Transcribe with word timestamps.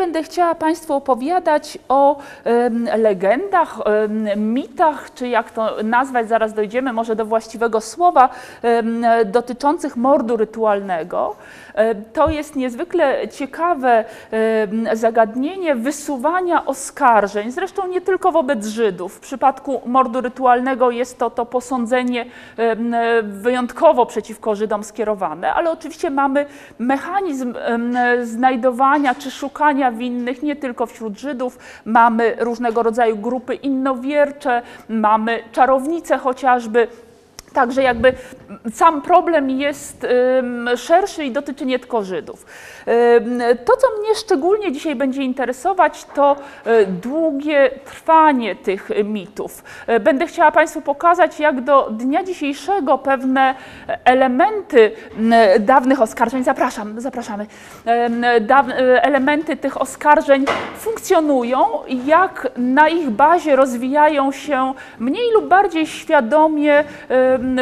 będę 0.00 0.22
chciała 0.22 0.54
Państwu 0.54 0.94
opowiadać 0.94 1.78
o 1.88 2.16
legendach, 2.96 3.78
mitach, 4.36 5.14
czy 5.14 5.28
jak 5.28 5.50
to 5.50 5.76
nazwać, 5.84 6.28
zaraz 6.28 6.52
dojdziemy 6.52 6.92
może 6.92 7.16
do 7.16 7.24
właściwego 7.24 7.80
słowa, 7.80 8.28
dotyczących 9.26 9.96
mordu 9.96 10.36
rytualnego. 10.36 11.36
To 12.12 12.28
jest 12.28 12.56
niezwykle 12.56 13.28
ciekawe 13.28 14.04
zagadnienie 14.92 15.74
wysuwania 15.74 16.66
oskarżeń, 16.66 17.50
zresztą 17.50 17.86
nie 17.86 18.00
tylko 18.00 18.32
wobec 18.32 18.66
Żydów. 18.66 19.14
W 19.14 19.20
przypadku 19.20 19.80
mordu 19.86 20.20
rytualnego 20.20 20.90
jest 20.90 21.18
to 21.18 21.30
to 21.30 21.46
posądzenie 21.46 22.26
wyjątkowo 23.22 24.06
przeciwko 24.06 24.54
Żydom 24.54 24.84
skierowane, 24.84 25.54
ale 25.54 25.70
oczywiście 25.70 26.10
mamy 26.10 26.46
mechanizm 26.78 27.54
znajdowania 28.22 29.14
czy 29.14 29.30
szukania 29.30 29.89
winnych 29.90 30.42
nie 30.42 30.56
tylko 30.56 30.86
wśród 30.86 31.18
Żydów, 31.18 31.58
mamy 31.84 32.36
różnego 32.38 32.82
rodzaju 32.82 33.16
grupy 33.16 33.54
innowiercze, 33.54 34.62
mamy 34.88 35.42
czarownice 35.52 36.18
chociażby. 36.18 36.88
Także 37.52 37.82
jakby 37.82 38.12
sam 38.72 39.02
problem 39.02 39.50
jest 39.50 40.06
szerszy 40.76 41.24
i 41.24 41.30
dotyczy 41.30 41.66
nie 41.66 41.78
tylko 41.78 42.04
Żydów. 42.04 42.46
To, 43.64 43.76
co 43.76 43.86
mnie 44.00 44.14
szczególnie 44.14 44.72
dzisiaj 44.72 44.96
będzie 44.96 45.22
interesować, 45.22 46.04
to 46.14 46.36
y, 46.66 46.86
długie 46.86 47.70
trwanie 47.84 48.56
tych 48.56 48.90
mitów. 49.04 49.64
Y, 49.88 50.00
Będę 50.00 50.26
chciała 50.26 50.52
Państwu 50.52 50.80
pokazać, 50.80 51.40
jak 51.40 51.60
do 51.60 51.88
dnia 51.90 52.24
dzisiejszego 52.24 52.98
pewne 52.98 53.54
elementy 54.04 54.92
y, 55.56 55.60
dawnych 55.60 56.00
oskarżeń, 56.00 56.44
zapraszam, 56.44 57.00
zapraszamy, 57.00 57.46
y, 57.86 59.02
elementy 59.02 59.56
tych 59.56 59.80
oskarżeń 59.80 60.44
funkcjonują, 60.76 61.58
jak 62.06 62.48
na 62.56 62.88
ich 62.88 63.10
bazie 63.10 63.56
rozwijają 63.56 64.32
się 64.32 64.72
mniej 64.98 65.32
lub 65.34 65.48
bardziej 65.48 65.86
świadomie 65.86 66.84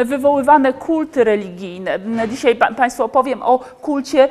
wywoływane 0.05 0.73
kulty 0.73 1.23
religijne. 1.23 1.99
Dzisiaj 2.29 2.55
pa- 2.55 2.73
Państwu 2.73 3.03
opowiem 3.03 3.41
o 3.43 3.59
kulcie 3.59 4.27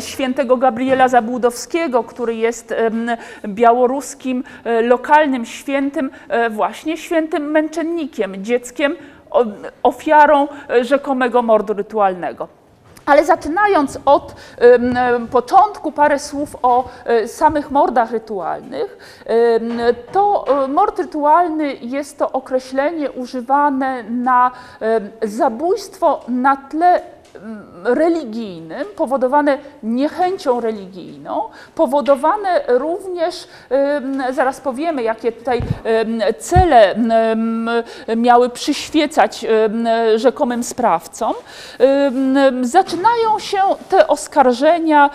świętego 0.00 0.56
Gabriela 0.56 1.08
Zabłudowskiego, 1.08 2.04
który 2.04 2.34
jest 2.34 2.74
białoruskim 3.46 4.44
e, 4.64 4.82
lokalnym 4.82 5.46
świętym, 5.46 6.10
e, 6.28 6.50
właśnie 6.50 6.96
świętym 6.96 7.50
męczennikiem, 7.50 8.44
dzieckiem, 8.44 8.96
ofiarą 9.82 10.48
e, 10.70 10.84
rzekomego 10.84 11.42
mordu 11.42 11.72
rytualnego. 11.74 12.48
Ale 13.06 13.24
zaczynając 13.24 13.98
od 14.04 14.34
początku, 15.30 15.92
parę 15.92 16.18
słów 16.18 16.56
o 16.62 16.84
e, 17.04 17.28
samych 17.28 17.70
mordach 17.70 18.10
rytualnych. 18.10 19.20
To 20.12 20.44
e, 20.64 20.68
mord 20.68 20.98
rytualny 20.98 21.74
jest 21.74 22.18
to 22.18 22.32
określenie 22.32 23.12
używane 23.12 24.02
na 24.02 24.50
zabójstwo 25.22 26.20
na 26.28 26.56
tle 26.56 27.13
religijnym, 27.84 28.84
powodowane 28.96 29.58
niechęcią 29.82 30.60
religijną, 30.60 31.42
powodowane 31.74 32.62
również, 32.68 33.48
zaraz 34.30 34.60
powiemy, 34.60 35.02
jakie 35.02 35.32
tutaj 35.32 35.60
cele 36.38 36.94
miały 38.16 38.50
przyświecać 38.50 39.46
rzekomym 40.16 40.62
sprawcom. 40.62 41.34
Zaczynają 42.62 43.38
się 43.38 43.58
te 43.88 44.08
oskarżenia 44.08 45.10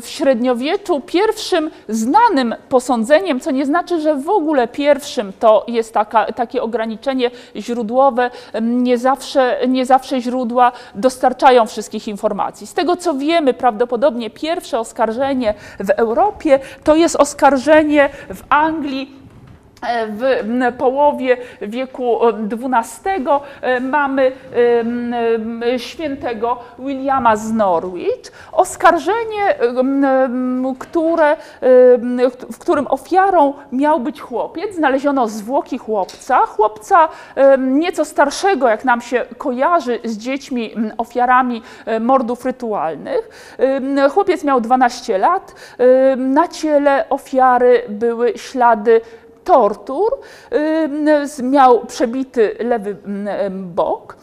w 0.00 0.04
średniowieczu 0.04 1.00
pierwszym 1.00 1.70
znanym 1.88 2.54
posądzeniem, 2.68 3.40
co 3.40 3.50
nie 3.50 3.66
znaczy, 3.66 4.00
że 4.00 4.14
w 4.14 4.28
ogóle 4.28 4.68
pierwszym 4.68 5.32
to 5.38 5.64
jest 5.68 5.94
taka, 5.94 6.32
takie 6.32 6.62
ograniczenie 6.62 7.30
źródłowe. 7.56 8.30
Nie 8.62 8.98
zawsze, 8.98 9.58
nie 9.68 9.86
zawsze 9.86 10.20
źródła 10.20 10.65
dostarczają 10.94 11.66
wszystkich 11.66 12.08
informacji. 12.08 12.66
Z 12.66 12.74
tego 12.74 12.96
co 12.96 13.14
wiemy, 13.14 13.54
prawdopodobnie 13.54 14.30
pierwsze 14.30 14.78
oskarżenie 14.78 15.54
w 15.78 15.90
Europie 15.90 16.58
to 16.84 16.94
jest 16.94 17.16
oskarżenie 17.16 18.10
w 18.28 18.42
Anglii 18.48 19.25
w 20.08 20.22
m, 20.22 20.72
połowie 20.78 21.36
wieku 21.60 22.18
XII 22.26 23.26
e, 23.60 23.80
mamy 23.80 24.32
świętego 25.76 26.58
Williama 26.78 27.36
z 27.36 27.52
Norwich. 27.52 28.32
Oskarżenie, 28.52 29.54
które, 30.78 31.36
w 32.52 32.58
którym 32.58 32.86
ofiarą 32.86 33.54
miał 33.72 34.00
być 34.00 34.20
chłopiec. 34.20 34.74
Znaleziono 34.74 35.28
zwłoki 35.28 35.78
chłopca, 35.78 36.36
chłopca 36.36 37.08
nieco 37.58 38.04
starszego, 38.04 38.68
jak 38.68 38.84
nam 38.84 39.00
się 39.00 39.26
kojarzy 39.38 40.00
z 40.04 40.16
dziećmi 40.16 40.74
ofiarami 40.98 41.62
e, 41.86 42.00
mordów 42.00 42.44
rytualnych. 42.44 43.56
Chłopiec 44.10 44.44
miał 44.44 44.60
12 44.60 45.18
lat. 45.18 45.54
Na 46.16 46.48
ciele 46.48 47.08
ofiary 47.08 47.82
były 47.88 48.32
ślady 48.38 49.00
tortur, 49.46 50.18
miał 51.42 51.86
przebity 51.86 52.56
lewy 52.60 52.96
bok 53.50 54.16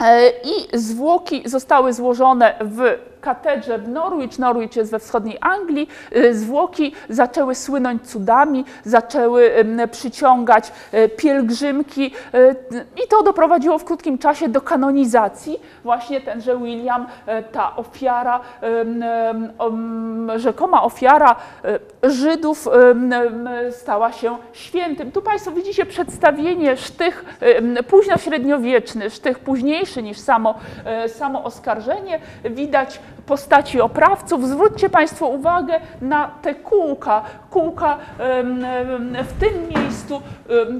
e, 0.00 0.30
i 0.30 0.78
zwłoki 0.78 1.42
zostały 1.48 1.92
złożone 1.92 2.54
w 2.60 3.11
katedrze 3.22 3.78
w 3.78 3.88
Norwich. 3.88 4.38
Norwich 4.38 4.76
jest 4.76 4.90
we 4.90 4.98
wschodniej 4.98 5.38
Anglii. 5.40 5.88
Y, 6.16 6.34
Zwłoki 6.34 6.92
zaczęły 7.08 7.54
słynąć 7.54 8.08
cudami, 8.08 8.64
zaczęły 8.84 9.52
przyciągać 9.90 10.72
e, 10.92 11.08
pielgrzymki 11.08 12.10
e, 12.34 12.54
i 13.04 13.08
to 13.08 13.22
doprowadziło 13.22 13.78
w 13.78 13.84
krótkim 13.84 14.18
czasie 14.18 14.48
do 14.48 14.60
kanonizacji. 14.60 15.60
Właśnie 15.84 16.20
tenże 16.20 16.58
William, 16.58 17.06
e, 17.26 17.42
ta 17.42 17.76
ofiara, 17.76 18.40
rzekoma 20.36 20.82
ofiara 20.82 21.36
e, 21.64 22.10
Żydów 22.10 22.68
stała 23.70 24.12
się 24.12 24.36
świętym. 24.52 25.12
Tu 25.12 25.22
Państwo 25.22 25.50
widzicie 25.50 25.86
przedstawienie 25.86 26.76
sztych 26.76 27.24
późnośredniowieczny, 27.88 29.10
sztych 29.10 29.38
późniejszy 29.38 30.02
niż 30.02 30.18
samo, 30.18 30.54
samo 31.06 31.44
oskarżenie. 31.44 32.20
Widać 32.44 33.00
postaci 33.26 33.80
oprawców. 33.80 34.48
Zwróćcie 34.48 34.88
Państwo 34.88 35.26
uwagę 35.26 35.80
na 36.00 36.30
te 36.42 36.54
kółka. 36.54 37.22
Kółka 37.50 37.98
w 39.24 39.40
tym 39.40 39.68
miejscu, 39.76 40.22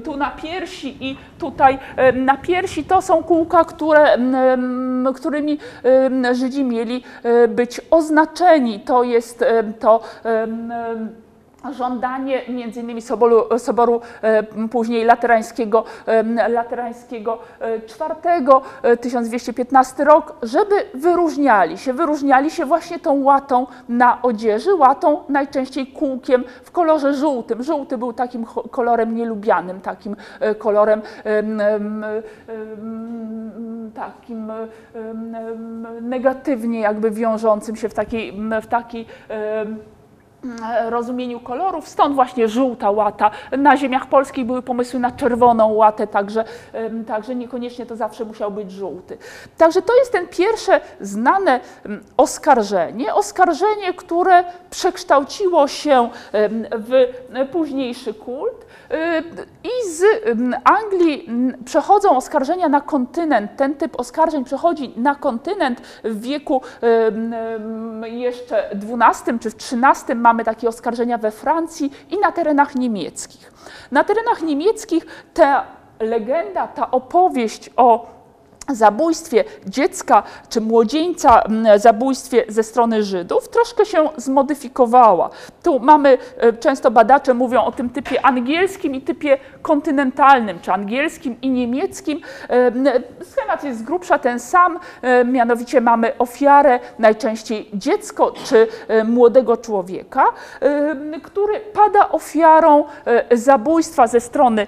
tu 0.03 0.17
na 0.17 0.31
piersi 0.31 0.97
i 0.99 1.17
tutaj 1.39 1.79
na 2.13 2.37
piersi. 2.37 2.83
To 2.83 3.01
są 3.01 3.23
kółka, 3.23 3.65
które, 3.65 4.17
którymi 5.15 5.57
Żydzi 6.31 6.63
mieli 6.63 7.03
e, 7.23 7.47
być 7.47 7.81
oznaczeni. 7.91 8.79
To 8.79 9.03
jest 9.03 9.45
to 9.79 10.01
żądanie 11.71 12.41
między 12.49 12.79
innymi 12.79 13.01
Soboru, 13.01 13.59
Soboru 13.59 14.01
e, 14.21 14.43
później 14.67 15.05
laterańskiego, 15.05 15.83
laterańskiego 16.49 17.39
e, 17.61 18.91
e, 18.91 18.97
1215 18.97 20.03
rok, 20.03 20.35
żeby 20.43 20.75
wyróżniali 20.93 21.77
się, 21.77 21.93
wyróżniali 21.93 22.51
się 22.51 22.65
właśnie 22.65 22.99
tą 22.99 23.23
łatą 23.23 23.67
na 23.89 24.21
odzieży, 24.21 24.75
łatą 24.75 25.19
najczęściej 25.29 25.87
kółkiem 25.87 26.43
w 26.63 26.71
kolorze 26.71 27.13
żółtym. 27.13 27.63
Żółty 27.63 27.97
był 27.97 28.13
takim 28.13 28.45
kolorem 28.71 29.15
nielubianym, 29.15 29.81
takim 29.81 30.15
kolorem 30.57 31.01
em, 31.23 31.61
em, 31.61 32.03
em, 32.03 33.91
takim 33.95 34.51
negatywnie 36.01 36.79
jakby 36.79 37.11
wiążącym 37.11 37.75
się 37.75 37.89
w 37.89 37.93
takiej, 37.93 38.33
w 38.61 38.67
takiej 38.67 39.05
rozumieniu 40.89 41.39
kolorów, 41.39 41.87
stąd 41.87 42.15
właśnie 42.15 42.47
żółta 42.47 42.91
łata. 42.91 43.31
Na 43.57 43.77
ziemiach 43.77 44.05
polskich 44.05 44.45
były 44.45 44.61
pomysły 44.61 44.99
na 44.99 45.11
czerwoną 45.11 45.73
łatę, 45.73 46.07
także, 46.07 46.43
także 47.07 47.35
niekoniecznie 47.35 47.85
to 47.85 47.95
zawsze 47.95 48.25
musiał 48.25 48.51
być 48.51 48.71
żółty. 48.71 49.17
Także 49.57 49.81
to 49.81 49.95
jest 49.95 50.11
ten 50.11 50.27
pierwsze 50.27 50.81
znane 51.01 51.59
em, 51.85 52.03
oskarżenie, 52.17 53.13
oskarżenie, 53.13 53.93
które 53.93 54.43
przekształciło 54.69 55.67
się 55.67 56.09
w 56.71 57.13
późniejszy 57.51 58.13
kult 58.13 58.65
y, 58.91 58.95
i 59.63 59.89
z 59.89 60.03
Anglii 60.63 61.29
przechodzą 61.65 62.17
oskarżenia 62.17 62.69
na 62.69 62.81
kontynent. 62.81 63.51
Ten 63.57 63.75
typ 63.75 63.99
oskarżeń 63.99 64.43
przechodzi 64.43 64.93
na 64.95 65.15
kontynent 65.15 65.81
w 66.03 66.21
wieku 66.21 66.61
jeszcze 68.03 68.71
XII 68.71 69.39
czy 69.39 69.49
XIII 69.49 70.15
mamy 70.15 70.32
takie 70.43 70.69
oskarżenia 70.69 71.17
we 71.17 71.31
Francji 71.31 71.91
i 72.09 72.19
na 72.19 72.31
terenach 72.31 72.75
niemieckich. 72.75 73.53
Na 73.91 74.03
terenach 74.03 74.41
niemieckich 74.41 75.05
ta 75.33 75.65
legenda, 75.99 76.67
ta 76.67 76.91
opowieść 76.91 77.69
o 77.77 78.13
zabójstwie 78.69 79.43
dziecka 79.65 80.23
czy 80.49 80.61
młodzieńca, 80.61 81.43
zabójstwie 81.75 82.45
ze 82.47 82.63
strony 82.63 83.03
Żydów, 83.03 83.49
troszkę 83.49 83.85
się 83.85 84.09
zmodyfikowała. 84.17 85.29
Tu 85.63 85.79
mamy, 85.79 86.17
e, 86.37 86.53
często 86.53 86.91
badacze 86.91 87.33
mówią 87.33 87.63
o 87.63 87.71
tym 87.71 87.89
typie 87.89 88.25
angielskim 88.25 88.95
i 88.95 89.01
typie 89.01 89.37
kontynentalnym, 89.61 90.59
czy 90.59 90.71
angielskim 90.71 91.41
i 91.41 91.49
niemieckim. 91.49 92.21
E, 92.49 92.71
Schemat 93.23 93.63
jest 93.63 93.79
z 93.79 93.83
grubsza 93.83 94.19
ten 94.19 94.39
sam, 94.39 94.79
e, 95.01 95.25
mianowicie 95.25 95.81
mamy 95.81 96.17
ofiarę, 96.17 96.79
najczęściej 96.99 97.69
dziecko 97.73 98.31
czy 98.43 98.67
młodego 99.05 99.57
człowieka, 99.57 100.25
który 101.23 101.59
pada 101.59 102.09
ofiarą 102.09 102.85
zabójstwa 103.31 104.07
ze 104.07 104.19
strony 104.19 104.67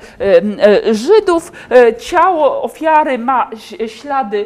Żydów. 0.92 1.52
Ciało 2.00 2.64
ofiary 2.64 3.18
ma 3.18 3.50
ślady 3.90 4.46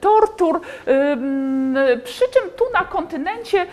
tortur, 0.00 0.60
przy 2.04 2.24
czym 2.30 2.50
tu 2.56 2.64
na 2.74 2.84
kontynencie 2.84 3.66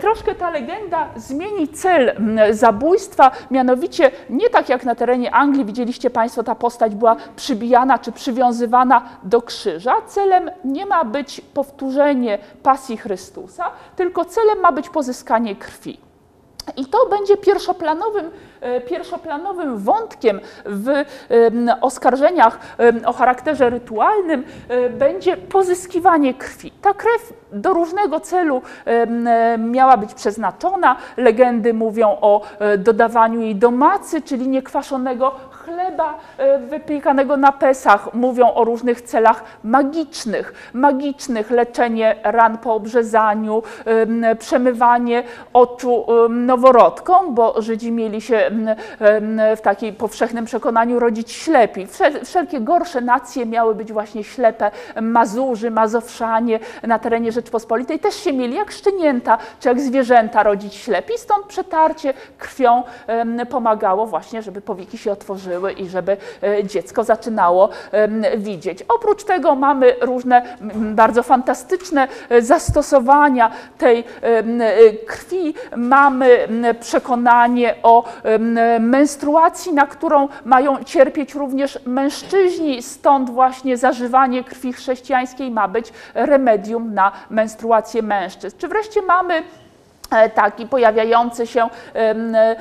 troszkę 0.00 0.34
ta 0.34 0.50
legenda 0.50 1.08
zmieni 1.16 1.68
cel 1.68 2.16
zabójstwa, 2.50 3.30
mianowicie 3.50 4.10
nie 4.30 4.50
tak 4.50 4.68
jak 4.68 4.84
na 4.84 4.94
terenie 4.94 5.34
Anglii, 5.34 5.64
widzieliście 5.64 6.10
Państwo, 6.10 6.42
ta 6.42 6.54
postać 6.54 6.94
była 6.94 7.16
przybijana 7.36 7.98
czy 7.98 8.12
przywiązywana 8.12 9.02
do 9.22 9.42
krzyża. 9.42 10.02
Celem 10.06 10.50
nie 10.64 10.86
ma 10.86 11.04
być 11.04 11.40
powtórzenie 11.40 12.38
pasji 12.62 12.96
Chrystusa, 12.96 13.64
tylko 13.96 14.24
celem 14.24 14.60
ma 14.60 14.72
być 14.72 14.88
pozyskanie 14.88 15.56
krwi. 15.56 16.00
I 16.76 16.86
to 16.86 17.06
będzie 17.06 17.36
pierwszoplanowym, 17.36 18.30
pierwszoplanowym 18.86 19.78
wątkiem 19.78 20.40
w 20.64 21.04
oskarżeniach 21.80 22.58
o 23.06 23.12
charakterze 23.12 23.70
rytualnym, 23.70 24.44
e, 24.68 24.90
będzie 24.90 25.36
pozyskiwanie 25.36 26.34
krwi. 26.34 26.70
Ta 26.70 26.94
krew 26.94 27.32
do 27.52 27.72
różnego 27.72 28.20
celu 28.20 28.62
e, 28.84 29.58
miała 29.58 29.96
być 29.96 30.14
przeznaczona. 30.14 30.96
Legendy 31.16 31.74
mówią 31.74 32.16
o 32.20 32.42
e, 32.58 32.78
dodawaniu 32.78 33.40
jej 33.40 33.56
do 33.56 33.70
macy, 33.70 34.22
czyli 34.22 34.48
niekwaszonego 34.48 35.34
chleba 35.68 36.14
e, 36.38 36.58
wypiekanego 36.58 37.36
na 37.36 37.52
Pesach. 37.52 38.14
Mówią 38.14 38.54
o 38.54 38.64
różnych 38.64 39.02
celach 39.02 39.44
magicznych. 39.64 40.70
Magicznych, 40.72 41.50
leczenie 41.50 42.16
ran 42.24 42.58
po 42.58 42.74
obrzezaniu, 42.74 43.62
em, 43.84 44.24
przemywanie 44.38 45.22
oczu 45.52 46.06
noworodkom, 46.28 47.34
bo 47.34 47.62
Żydzi 47.62 47.92
mieli 47.92 48.20
się 48.20 48.50
w 49.56 49.60
takiej 49.62 49.92
powszechnym 49.92 50.44
przekonaniu 50.44 50.98
rodzić 50.98 51.32
ślepi. 51.32 51.86
Wszel- 51.86 52.24
Wszelkie 52.24 52.60
gorsze 52.60 53.00
nacje 53.00 53.46
miały 53.46 53.74
być 53.74 53.92
właśnie 53.92 54.24
ślepe. 54.24 54.70
Mazurzy, 55.02 55.70
Mazowszanie 55.70 56.60
na 56.82 56.98
terenie 56.98 57.32
Rzeczpospolitej 57.32 57.98
też 57.98 58.14
się 58.14 58.32
mieli 58.32 58.54
jak 58.54 58.70
szczenięta 58.70 59.38
czy 59.60 59.68
jak 59.68 59.80
zwierzęta 59.80 60.42
rodzić 60.42 60.74
ślepi. 60.74 61.12
Stąd 61.18 61.46
przetarcie 61.46 62.14
krwią 62.38 62.82
pomagało 63.50 64.06
właśnie, 64.06 64.42
żeby 64.42 64.60
powieki 64.60 64.98
się 64.98 65.12
otworzyły 65.12 65.57
i 65.70 65.88
żeby 65.88 66.16
e, 66.42 66.64
dziecko 66.64 67.04
zaczynało 67.04 67.68
widzieć. 68.36 68.84
Oprócz 68.88 69.24
tego 69.24 69.54
mamy 69.54 69.94
różne 70.00 70.42
bardzo 70.74 71.22
fantastyczne 71.22 72.08
e, 72.28 72.42
zastosowania 72.42 73.50
tej 73.78 73.98
e, 73.98 74.92
krwi. 74.92 75.54
Mamy 75.76 76.48
przekonanie 76.80 77.74
o 77.82 78.04
menstruacji, 78.80 79.72
na 79.74 79.86
którą 79.86 80.28
mają 80.44 80.84
cierpieć 80.84 81.34
również 81.34 81.78
mężczyźni. 81.86 82.82
Stąd 82.82 83.30
właśnie 83.30 83.76
zażywanie 83.76 84.44
krwi 84.44 84.72
chrześcijańskiej 84.72 85.50
ma 85.50 85.68
być 85.68 85.92
remedium 86.14 86.94
na 86.94 87.12
menstruację 87.30 88.02
mężczyzn. 88.02 88.56
Czy 88.58 88.68
wreszcie 88.68 89.02
mamy 89.02 89.42
taki 90.34 90.66
pojawiający 90.66 91.46
się 91.46 91.68
em, 91.94 92.34
e, 92.34 92.56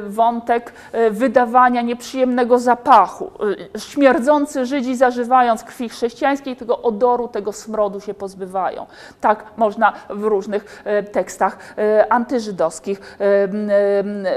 wątek 0.00 0.72
e, 0.92 1.10
wydawania 1.10 1.82
nieprzyjemnego 1.82 2.58
zapachu. 2.58 3.30
E, 3.74 3.78
Śmierdzący 3.78 4.66
Żydzi 4.66 4.96
zażywając 4.96 5.64
krwi 5.64 5.88
chrześcijańskiej 5.88 6.56
tego 6.56 6.82
odoru, 6.82 7.28
tego 7.28 7.52
smrodu 7.52 8.00
się 8.00 8.14
pozbywają. 8.14 8.86
Tak 9.20 9.44
można 9.56 9.92
w 10.10 10.24
różnych 10.24 10.82
e, 10.84 11.02
tekstach 11.02 11.58
e, 11.78 12.12
antyżydowskich 12.12 13.18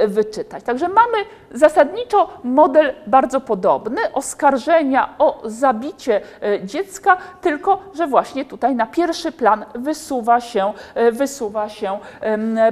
wyczytać. 0.07 0.63
Także 0.63 0.87
mamy 0.87 1.17
zasadniczo 1.51 2.29
model 2.43 2.93
bardzo 3.07 3.41
podobny, 3.41 4.01
oskarżenia 4.13 5.09
o 5.19 5.41
zabicie 5.45 6.21
e, 6.41 6.65
dziecka, 6.65 7.17
tylko 7.41 7.81
że 7.93 8.07
właśnie 8.07 8.45
tutaj 8.45 8.75
na 8.75 8.85
pierwszy 8.85 9.31
plan 9.31 9.65
wysuwa 9.75 10.41
się, 10.41 10.73
e, 10.95 11.11
wysuwa 11.11 11.69
się 11.69 11.99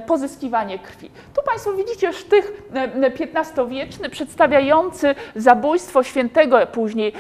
pozyskiwanie 0.06 0.80
krwi. 0.80 1.12
Tu 1.36 1.42
Państwo 1.44 1.74
widzicie 1.74 2.14
sztych 2.14 2.64
XV-wieczny 3.36 4.10
przedstawiający 4.10 5.16
zabójstwo 5.36 6.04
świętego 6.04 6.68
później 6.68 7.14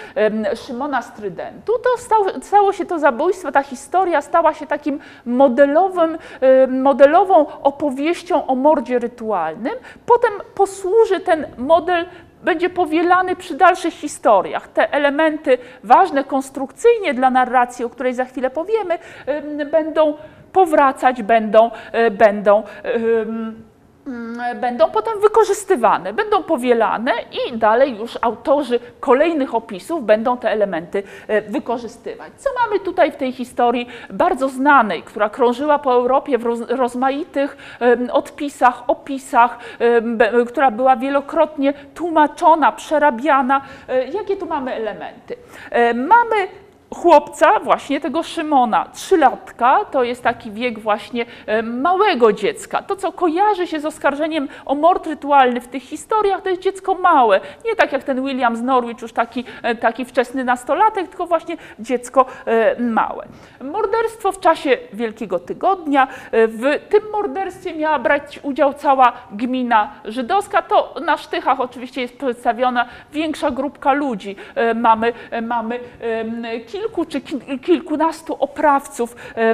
Szymona 0.55 1.01
z 1.01 1.13
Trydentu. 1.13 1.73
To 1.83 2.19
stało, 2.41 2.73
się 2.73 2.85
to 2.85 2.99
zabójstwo, 2.99 3.51
ta 3.51 3.63
historia 3.63 4.21
stała 4.21 4.53
się 4.53 4.67
takim 4.67 4.99
modelowym, 5.25 6.17
em, 6.41 6.81
modelową 6.81 7.61
opowieścią 7.61 8.47
o 8.47 8.55
mordzie 8.55 8.99
rytualnym. 8.99 9.73
Potem 10.05 10.31
posłuży 10.55 11.19
ten 11.19 11.47
model 11.57 12.05
będzie 12.43 12.69
powielany 12.69 13.35
przy 13.35 13.55
dalszych 13.55 13.93
historiach. 13.93 14.67
Te 14.67 14.93
elementy 14.93 15.57
ważne 15.83 16.23
konstrukcyjnie 16.23 17.13
dla 17.13 17.29
narracji, 17.29 17.85
o 17.85 17.89
której 17.89 18.13
za 18.13 18.25
chwilę 18.25 18.49
powiemy, 18.49 18.99
em, 19.25 19.69
będą 19.71 20.13
powracać, 20.55 21.23
będą, 21.23 21.71
e, 21.91 22.11
będą 22.11 22.63
em, 22.83 23.63
mm, 24.07 24.59
będą 24.61 24.91
potem 24.91 25.19
wykorzystywane, 25.21 26.13
będą 26.13 26.43
powielane 26.43 27.11
i 27.31 27.57
dalej 27.57 27.97
już 27.97 28.17
autorzy 28.21 28.79
kolejnych 28.99 29.55
opisów 29.55 30.05
będą 30.05 30.37
te 30.37 30.51
elementy 30.51 31.03
e, 31.27 31.41
wykorzystywać. 31.41 32.31
Co 32.37 32.49
mamy 32.63 32.79
tutaj 32.79 33.11
w 33.11 33.15
tej 33.15 33.31
historii 33.31 33.87
bardzo 34.09 34.49
znanej, 34.49 35.03
która 35.03 35.29
krążyła 35.29 35.79
po 35.79 35.93
Europie 35.93 36.37
w 36.37 36.43
roz, 36.43 36.59
rozmaitych 36.69 37.57
odpisach, 38.11 38.83
opisach, 38.87 39.59
która 40.47 40.71
była 40.71 40.95
wielokrotnie 40.95 41.73
tłumaczona, 41.95 42.71
przerabiana. 42.71 43.61
E, 43.89 44.07
Jakie 44.07 44.37
tu 44.37 44.45
mamy 44.45 44.73
elementy? 44.73 45.35
E, 45.71 45.93
Mamy 45.93 46.47
chłopca, 46.93 47.59
właśnie 47.59 48.01
tego 48.01 48.23
Szymona, 48.23 48.85
trzylatka, 48.93 49.85
to 49.91 50.03
jest 50.03 50.23
taki 50.23 50.51
wiek 50.51 50.79
właśnie 50.79 51.25
e, 51.45 51.63
małego 51.63 52.33
dziecka. 52.33 52.81
To, 52.81 52.95
co 52.95 53.11
kojarzy 53.11 53.67
się 53.67 53.79
z 53.79 53.85
oskarżeniem 53.85 54.47
o 54.65 54.75
mord 54.75 55.07
rytualny 55.07 55.61
w 55.61 55.67
tych 55.67 55.83
historiach, 55.83 56.41
to 56.41 56.49
jest 56.49 56.61
dziecko 56.61 56.95
małe. 56.95 57.41
Nie 57.65 57.75
tak 57.75 57.91
jak 57.91 58.03
ten 58.03 58.25
William 58.25 58.55
z 58.55 58.61
Norwich, 58.61 59.01
już 59.01 59.13
taki, 59.13 59.43
e, 59.63 59.75
taki 59.75 60.05
wczesny 60.05 60.43
nastolatek, 60.43 61.07
tylko 61.07 61.25
właśnie 61.25 61.57
dziecko 61.79 62.25
e, 62.45 62.81
małe. 62.81 63.25
Morderstwo 63.61 64.31
w 64.31 64.39
czasie 64.39 64.77
Wielkiego 64.93 65.39
Tygodnia. 65.39 66.07
W 66.31 66.79
tym 66.89 67.01
morderstwie 67.11 67.75
miała 67.75 67.99
brać 67.99 68.39
udział 68.43 68.73
cała 68.73 69.13
gmina 69.31 69.91
żydowska. 70.05 70.61
To 70.61 70.95
na 71.05 71.17
sztychach 71.17 71.59
oczywiście 71.59 72.01
jest 72.01 72.17
przedstawiona 72.17 72.85
większa 73.11 73.51
grupka 73.51 73.93
ludzi. 73.93 74.35
Mamy, 74.75 75.13
mamy 75.41 75.79
em, 76.01 76.45
kilku 76.75 77.05
czy 77.05 77.21
ki- 77.21 77.59
kilkunastu 77.59 78.33
oprawców 78.39 79.15
e, 79.35 79.53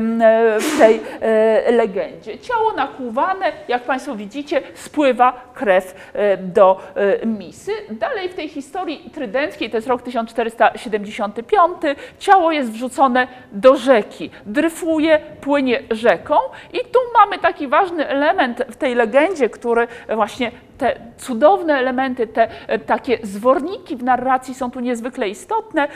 w 0.60 0.78
tej 0.78 1.00
e, 1.22 1.72
legendzie. 1.72 2.40
Ciało 2.40 2.74
nakłuwane, 2.74 3.52
jak 3.68 3.84
Państwo 3.84 4.16
widzicie, 4.16 4.62
spływa 4.74 5.52
krew 5.54 5.96
e, 6.14 6.38
do 6.38 6.80
misy. 7.26 7.72
Dalej 7.92 8.30
w 8.30 8.34
tej 8.34 8.50
historii 8.50 9.10
trydenckiej, 9.14 9.70
to 9.70 9.78
jest 9.78 9.88
rok 9.88 10.02
1475, 10.02 11.78
ciało 12.20 12.52
jest 12.52 12.72
wrzucone 12.72 13.28
do 13.52 13.76
rzeki. 13.76 14.30
Dryfuje, 14.46 15.20
płynie 15.42 15.84
rzeką 15.92 16.36
i 16.74 16.78
tu 16.78 17.00
mamy 17.20 17.40
taki 17.40 17.68
ważny 17.68 18.08
element 18.08 18.64
w 18.70 18.76
tej 18.76 18.96
legendzie, 18.96 19.50
który 19.50 19.88
właśnie 20.16 20.52
te 20.82 21.02
cudowne 21.18 21.74
elementy, 21.74 22.28
te 22.28 22.48
e, 22.68 22.80
takie 22.80 23.20
zworniki 23.24 23.96
w 23.96 24.04
narracji 24.04 24.54
są 24.54 24.72
tu 24.72 24.80
niezwykle 24.80 25.30
istotne. 25.30 25.88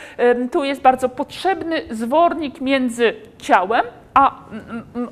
Tu 0.52 0.64
jest 0.64 0.80
bardzo 0.80 1.08
potrzebny 1.08 1.82
zwornik 1.90 2.60
między 2.60 3.14
ciałem 3.38 3.82
a 4.14 4.38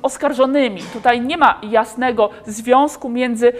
oskarżonymi. 0.01 0.81
Tutaj 0.93 1.21
nie 1.21 1.37
ma 1.37 1.59
jasnego 1.63 2.29
związku 2.45 3.09
między 3.09 3.53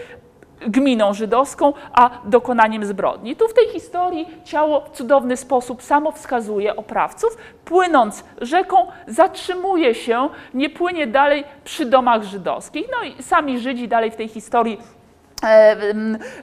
gminą 0.60 1.14
żydowską, 1.14 1.72
a 1.92 2.10
dokonaniem 2.24 2.84
zbrodni. 2.84 3.36
Tu 3.36 3.48
w 3.48 3.54
tej 3.54 3.68
historii 3.68 4.28
ciało 4.44 4.80
w 4.80 4.90
cudowny 4.90 5.36
sposób 5.36 5.82
samo 5.82 6.12
wskazuje 6.12 6.76
oprawców. 6.76 7.36
Płynąc 7.64 8.24
rzeką, 8.40 8.76
zatrzymuje 9.06 9.94
się, 9.94 10.28
nie 10.54 10.70
płynie 10.70 11.06
dalej 11.06 11.44
przy 11.64 11.86
domach 11.86 12.22
żydowskich. 12.22 12.86
No 12.92 13.08
i 13.08 13.22
sami 13.22 13.58
Żydzi 13.58 13.88
dalej 13.88 14.10
w 14.10 14.16
tej 14.16 14.28
historii 14.28 14.78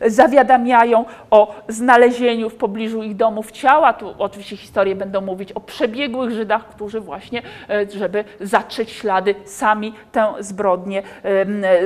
zawiadamiają 0.05 1.05
o 1.31 1.55
znalezieniu 1.67 2.49
w 2.49 2.55
pobliżu 2.55 3.03
ich 3.03 3.15
domów 3.15 3.51
ciała. 3.51 3.93
Tu 3.93 4.13
oczywiście 4.17 4.57
historie 4.57 4.95
będą 4.95 5.21
mówić 5.21 5.51
o 5.51 5.59
przebiegłych 5.59 6.31
Żydach, 6.31 6.69
którzy 6.69 6.99
właśnie, 6.99 7.41
e, 7.69 7.85
żeby 7.97 8.23
zatrzeć 8.41 8.91
ślady, 8.91 9.35
sami 9.45 9.93
tę 10.11 10.33
zbrodnię 10.39 11.03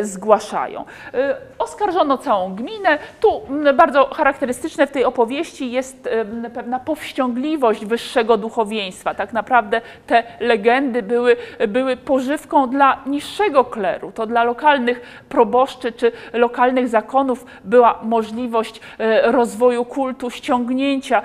zgłaszają. 0.01 0.85
E, 1.13 1.37
oskarżono 1.59 2.17
całą 2.17 2.55
gminę. 2.55 2.97
Tu 3.19 3.41
bardzo 3.75 4.05
charakterystyczne 4.05 4.87
w 4.87 4.91
tej 4.91 5.05
opowieści 5.05 5.71
jest 5.71 6.09
pewna 6.53 6.79
powściągliwość 6.79 7.85
wyższego 7.85 8.37
duchowieństwa. 8.37 9.13
Tak 9.13 9.33
naprawdę 9.33 9.81
te 10.07 10.23
legendy 10.39 11.03
były, 11.03 11.35
były 11.67 11.97
pożywką 11.97 12.69
dla 12.69 13.01
niższego 13.05 13.65
kleru. 13.65 14.11
To 14.11 14.25
dla 14.25 14.43
lokalnych 14.43 15.01
proboszczy 15.29 15.91
czy 15.91 16.11
lokalnych 16.33 16.87
zakonów 17.07 17.45
była 17.63 17.99
możliwość 18.03 18.81
e, 18.99 19.31
rozwoju 19.31 19.85
kultu, 19.85 20.29
ściągnięcia, 20.29 21.21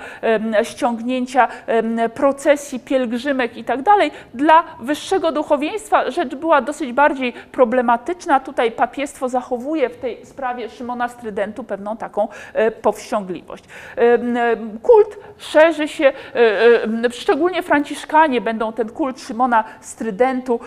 ściągnięcia 0.63 1.47
procesji, 2.13 2.79
pielgrzymek 2.79 3.57
i 3.57 3.63
tak 3.63 3.81
dalej. 3.81 4.11
Dla 4.33 4.63
wyższego 4.79 5.31
duchowieństwa 5.31 6.11
rzecz 6.11 6.35
była 6.35 6.61
dosyć 6.61 6.93
bardziej 6.93 7.33
problematyczna. 7.51 8.39
Tutaj 8.39 8.71
papiestwo 8.71 9.29
zachowuje 9.29 9.89
w 9.89 9.97
tej 9.97 10.25
sprawie 10.25 10.69
Szymona 10.69 11.07
Strydentu 11.07 11.63
pewną 11.63 11.97
taką 11.97 12.27
e, 12.53 12.71
powściągliwość. 12.71 13.63
Kult 14.81 15.19
szerzy 15.37 15.87
się, 15.87 16.13
e, 17.05 17.11
szczególnie 17.11 17.63
Franciszkanie 17.63 18.41
będą 18.41 18.73
ten 18.73 18.89
kult 18.89 19.21
Szymona 19.21 19.63
Strydentu 19.81 20.59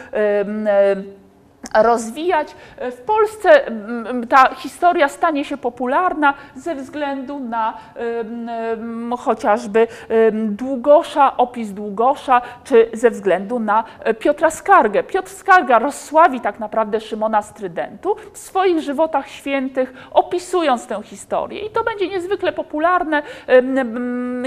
rozwijać. 1.75 2.55
W 2.79 3.01
Polsce 3.01 3.67
mm, 3.67 4.27
ta 4.27 4.55
historia 4.55 5.09
stanie 5.09 5.45
się 5.45 5.57
popularna 5.57 6.35
ze 6.55 6.75
względu 6.75 7.41
na 7.41 7.75
chociażby 9.19 9.87
Długosza, 10.33 11.37
opis 11.37 11.71
Długosza, 11.71 12.43
czy 12.65 12.91
ze 12.93 13.11
względu 13.11 13.59
na 13.59 13.85
e, 14.01 14.15
Piotra 14.15 14.51
Skargę. 14.51 15.03
Piotr 15.03 15.31
Skarga 15.31 15.79
rozsławi 15.79 16.41
tak 16.41 16.59
naprawdę 16.59 17.01
Szymona 17.01 17.43
Strydentu 17.43 18.17
w 18.33 18.39
swoich 18.39 18.81
żywotach 18.81 19.29
świętych, 19.29 19.93
opisując 20.11 20.87
tę 20.87 21.03
historię. 21.03 21.67
I 21.67 21.71
to 21.71 21.85
będzie 21.85 22.09
niezwykle 22.09 22.53
popularne. 22.53 23.23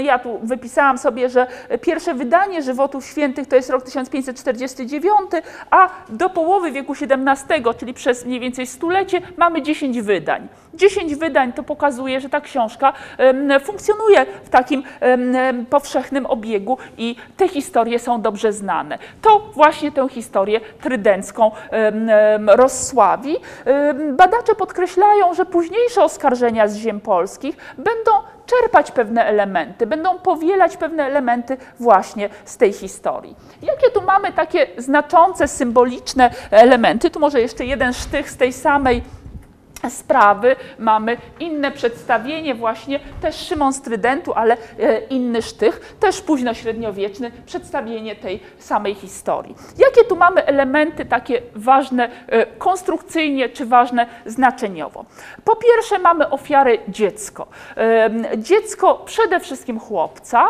Ja 0.02 0.18
tu 0.18 0.38
wypisałam 0.42 0.98
sobie, 0.98 1.28
że 1.28 1.46
pierwsze 1.80 2.14
wydanie 2.14 2.62
żywotów 2.62 3.06
świętych 3.06 3.48
to 3.48 3.56
jest 3.56 3.70
rok 3.70 3.82
1549, 3.82 5.18
a 5.70 5.88
do 6.08 6.30
połowy 6.30 6.72
wieku 6.72 6.92
XVII 6.92 7.09
czyli 7.74 7.94
przez 7.94 8.26
mniej 8.26 8.40
więcej 8.40 8.66
stulecie, 8.66 9.20
mamy 9.36 9.62
10 9.62 10.00
wydań. 10.00 10.48
10 10.74 11.14
wydań 11.14 11.52
to 11.52 11.62
pokazuje, 11.62 12.20
że 12.20 12.28
ta 12.28 12.40
książka 12.40 12.92
funkcjonuje 13.64 14.26
w 14.44 14.48
takim 14.48 14.82
powszechnym 15.70 16.26
obiegu 16.26 16.78
i 16.98 17.16
te 17.36 17.48
historie 17.48 17.98
są 17.98 18.22
dobrze 18.22 18.52
znane. 18.52 18.98
To 19.22 19.38
właśnie 19.54 19.92
tę 19.92 20.08
historię 20.08 20.60
trydencką 20.82 21.50
rozsławi. 22.46 23.36
Badacze 24.12 24.54
podkreślają, 24.54 25.34
że 25.34 25.46
późniejsze 25.46 26.04
oskarżenia 26.04 26.68
z 26.68 26.76
ziem 26.76 27.00
polskich 27.00 27.56
będą 27.78 28.10
czerpać 28.46 28.90
pewne 28.90 29.24
elementy, 29.24 29.86
będą 29.86 30.18
powielać 30.18 30.76
pewne 30.76 31.04
elementy 31.04 31.56
właśnie 31.80 32.28
z 32.44 32.56
tej 32.56 32.72
historii. 32.72 33.36
Jakie 33.62 33.90
tu 33.90 34.02
mamy 34.02 34.32
takie 34.32 34.66
znaczące, 34.76 35.48
symboliczne 35.48 36.30
elementy? 36.50 37.10
Tu 37.10 37.20
może 37.20 37.40
jeszcze 37.40 37.64
jeden 37.64 37.92
sztych 37.92 38.30
z 38.30 38.36
tej 38.36 38.52
samej 38.52 39.02
sprawy 39.88 40.56
mamy 40.78 41.16
inne 41.40 41.70
przedstawienie, 41.70 42.54
właśnie 42.54 43.00
też 43.20 43.36
Szymon 43.36 43.72
Strydentu, 43.72 44.32
ale 44.34 44.56
e, 44.78 45.00
inny 45.00 45.42
sztych, 45.42 45.96
też 46.00 46.20
późnośredniowieczny, 46.20 47.30
przedstawienie 47.46 48.16
tej 48.16 48.40
samej 48.58 48.94
historii. 48.94 49.54
Jakie 49.78 50.04
tu 50.04 50.16
mamy 50.16 50.46
elementy 50.46 51.04
takie 51.04 51.42
ważne 51.54 52.10
e, 52.26 52.46
konstrukcyjnie 52.46 53.48
czy 53.48 53.66
ważne 53.66 54.06
znaczeniowo? 54.26 55.04
Po 55.44 55.56
pierwsze 55.56 55.98
mamy 55.98 56.30
ofiarę 56.30 56.72
dziecko. 56.88 57.46
Dziecko 58.36 59.02
przede 59.04 59.40
wszystkim 59.40 59.80
chłopca, 59.80 60.48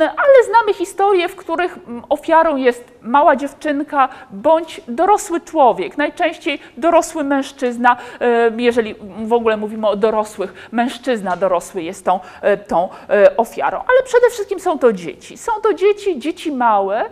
ale 0.00 0.44
znamy 0.48 0.74
historie, 0.74 1.28
w 1.28 1.36
których 1.36 1.78
ofiarą 2.08 2.56
jest 2.56 2.94
mała 3.04 3.36
dziewczynka 3.36 4.08
bądź 4.30 4.80
dorosły 4.88 5.40
człowiek, 5.40 5.98
najczęściej 5.98 6.58
dorosły 6.76 7.24
mężczyzna, 7.24 7.96
e, 7.96 7.98
jeżeli 8.56 8.94
w 9.24 9.32
ogóle 9.32 9.56
mówimy 9.56 9.88
o 9.88 9.96
dorosłych, 9.96 10.68
mężczyzna 10.72 11.36
dorosły 11.36 11.82
jest 11.82 12.04
tą, 12.04 12.20
e, 12.42 12.56
tą 12.56 12.88
e, 13.10 13.36
ofiarą, 13.36 13.78
ale 13.78 14.02
przede 14.04 14.30
wszystkim 14.30 14.60
są 14.60 14.78
to 14.78 14.92
dzieci. 14.92 15.36
Są 15.36 15.52
to 15.62 15.74
dzieci, 15.74 16.18
dzieci 16.18 16.52
małe, 16.52 17.04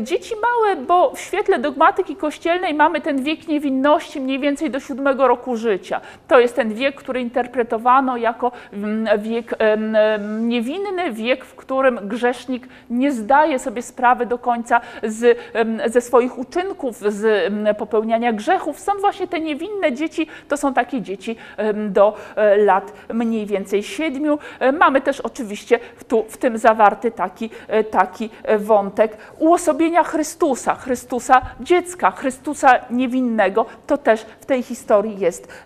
dzieci 0.00 0.34
małe, 0.42 0.76
bo 0.76 1.10
w 1.10 1.20
świetle 1.20 1.58
dogmatyki 1.58 2.16
kościelnej 2.16 2.74
mamy 2.74 3.00
ten 3.00 3.22
wiek 3.22 3.48
niewinności 3.48 4.20
mniej 4.20 4.38
więcej 4.38 4.70
do 4.70 4.80
siódmego 4.80 5.28
roku 5.28 5.56
życia. 5.56 6.00
To 6.28 6.40
jest 6.40 6.56
ten 6.56 6.74
wiek, 6.74 6.94
który 6.94 7.20
interpretowano 7.20 8.16
jako 8.16 8.52
mm, 8.72 9.20
wiek 9.20 9.54
niewinny, 10.40 11.12
wiek, 11.12 11.44
w 11.44 11.54
którym 11.54 12.00
grzesznik 12.02 12.68
nie 12.90 13.12
zdaje 13.12 13.58
sobie 13.58 13.82
sprawy 13.82 14.26
do 14.26 14.38
końca 14.38 14.80
z 15.02 15.38
ze 15.86 16.00
swoich 16.00 16.38
uczynków, 16.38 16.98
z 16.98 17.52
popełniania 17.78 18.32
grzechów. 18.32 18.80
Są 18.80 18.92
właśnie 19.00 19.28
te 19.28 19.40
niewinne 19.40 19.92
dzieci, 19.92 20.26
to 20.48 20.56
są 20.56 20.74
takie 20.74 21.02
dzieci 21.02 21.36
do 21.88 22.16
e, 22.36 22.56
lat 22.56 22.92
mniej 23.14 23.46
więcej 23.46 23.82
siedmiu. 23.82 24.38
E, 24.60 24.72
mamy 24.72 25.00
też 25.00 25.20
oczywiście 25.20 25.78
tu, 26.08 26.24
w 26.28 26.36
tym 26.36 26.58
zawarty 26.58 27.10
taki, 27.10 27.50
e, 27.68 27.84
taki 27.84 28.30
wątek 28.58 29.16
uosobienia 29.38 30.04
Chrystusa, 30.04 30.74
Chrystusa 30.74 31.42
dziecka, 31.60 32.10
Chrystusa 32.10 32.80
niewinnego. 32.90 33.66
To 33.86 33.98
też 33.98 34.26
w 34.40 34.46
tej 34.46 34.62
historii 34.62 35.18
jest 35.18 35.64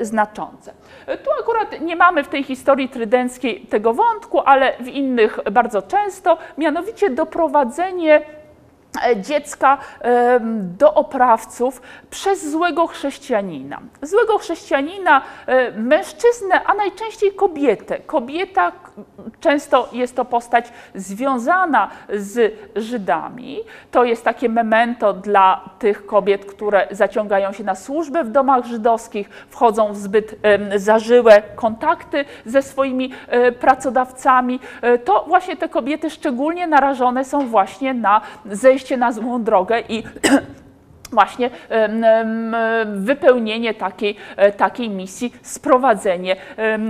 znaczące. 0.00 0.72
Tu 1.06 1.30
akurat 1.40 1.80
nie 1.80 1.96
mamy 1.96 2.24
w 2.24 2.28
tej 2.28 2.42
historii 2.42 2.88
trydenckiej 2.88 3.60
tego 3.60 3.94
wątku, 3.94 4.40
ale 4.40 4.72
w 4.80 4.88
innych 4.88 5.38
bardzo 5.52 5.82
często, 5.82 6.38
mianowicie 6.58 7.10
doprowadzenie 7.10 8.22
dziecka 9.16 9.78
do 10.78 10.94
oprawców 10.94 11.82
przez 12.10 12.50
złego 12.50 12.86
chrześcijanina. 12.86 13.80
Złego 14.02 14.38
chrześcijanina, 14.38 15.22
e, 15.46 15.70
mężczyznę, 15.72 16.64
a 16.64 16.74
najczęściej 16.74 17.32
kobietę. 17.34 17.98
Kobieta 17.98 18.72
często 19.40 19.88
jest 19.92 20.16
to 20.16 20.24
postać 20.24 20.72
związana 20.94 21.90
z 22.12 22.54
Żydami. 22.76 23.58
To 23.90 24.04
jest 24.04 24.24
takie 24.24 24.48
memento 24.48 25.12
dla 25.12 25.70
tych 25.78 26.06
kobiet, 26.06 26.44
które 26.44 26.88
zaciągają 26.90 27.52
się 27.52 27.64
na 27.64 27.74
służbę 27.74 28.24
w 28.24 28.30
domach 28.30 28.64
żydowskich, 28.64 29.30
wchodzą 29.48 29.92
w 29.92 29.96
zbyt 29.96 30.34
zażyłe 30.76 31.42
kontakty 31.54 32.24
ze 32.46 32.62
swoimi 32.62 33.12
e, 33.28 33.52
pracodawcami. 33.52 34.60
To 35.04 35.24
właśnie 35.28 35.56
te 35.56 35.68
kobiety 35.68 36.10
szczególnie 36.10 36.66
narażone 36.66 37.24
są 37.24 37.48
właśnie 37.48 37.94
na 37.94 38.20
zejście 38.46 38.96
na 38.96 39.12
złą 39.12 39.42
drogę 39.42 39.80
i 39.88 40.02
właśnie 41.10 41.50
wypełnienie 42.86 43.74
takiej, 43.74 44.16
e, 44.36 44.52
takiej 44.52 44.90
misji, 44.90 45.32
sprowadzenie, 45.42 46.36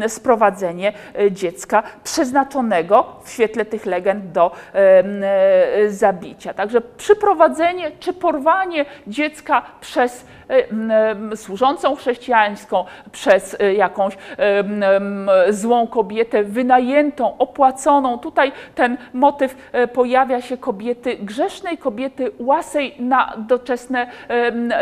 sprowadzenie 0.09 0.93
e, 1.19 1.33
dziecka 1.33 1.83
przeznaczonego 2.05 3.21
w 3.25 3.31
świetle 3.31 3.65
tych 3.65 3.87
legend 3.87 4.33
do 4.33 4.51
e, 4.75 5.91
zabicia. 5.91 6.55
Także 6.55 6.81
przyprowadzenie 6.81 7.91
czy 8.01 8.13
porwanie 8.13 8.85
dziecka 9.07 9.63
przez 9.81 10.25
służącą 11.35 11.97
chrześcijańską, 11.97 12.85
przez 13.13 13.57
jakąś 13.77 14.17
złą 15.49 15.87
kobietę, 15.87 16.45
wynajętą, 16.45 17.39
opłaconą. 17.39 18.19
Tutaj 18.19 18.53
ten 18.75 18.97
motyw 19.13 19.71
pojawia 19.93 20.41
się 20.41 20.57
kobiety 20.57 21.17
grzesznej, 21.17 21.79
kobiety 21.79 22.33
łasej 22.39 22.95
na 22.99 23.33
doczesne 23.37 24.07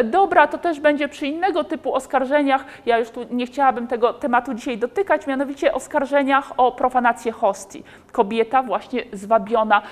dobra, 0.04 0.46
to 0.46 0.58
też 0.58 0.80
będzie 0.80 1.08
przy 1.08 1.26
innego 1.26 1.64
typu 1.64 1.94
oskarżeniach. 1.94 2.64
Ja 2.86 2.98
już 2.98 3.10
tu 3.10 3.20
nie 3.30 3.46
chciałabym 3.46 3.86
tego 3.86 4.12
tematu 4.12 4.54
dzisiaj 4.54 4.78
dotykać, 4.78 5.26
mianowicie 5.26 5.72
oskarżeniach 5.72 6.52
o 6.56 6.72
profanację 6.72 7.32
hostii. 7.32 7.82
Kobieta 8.14 8.62
właśnie 8.62 9.02
zwabiona 9.12 9.82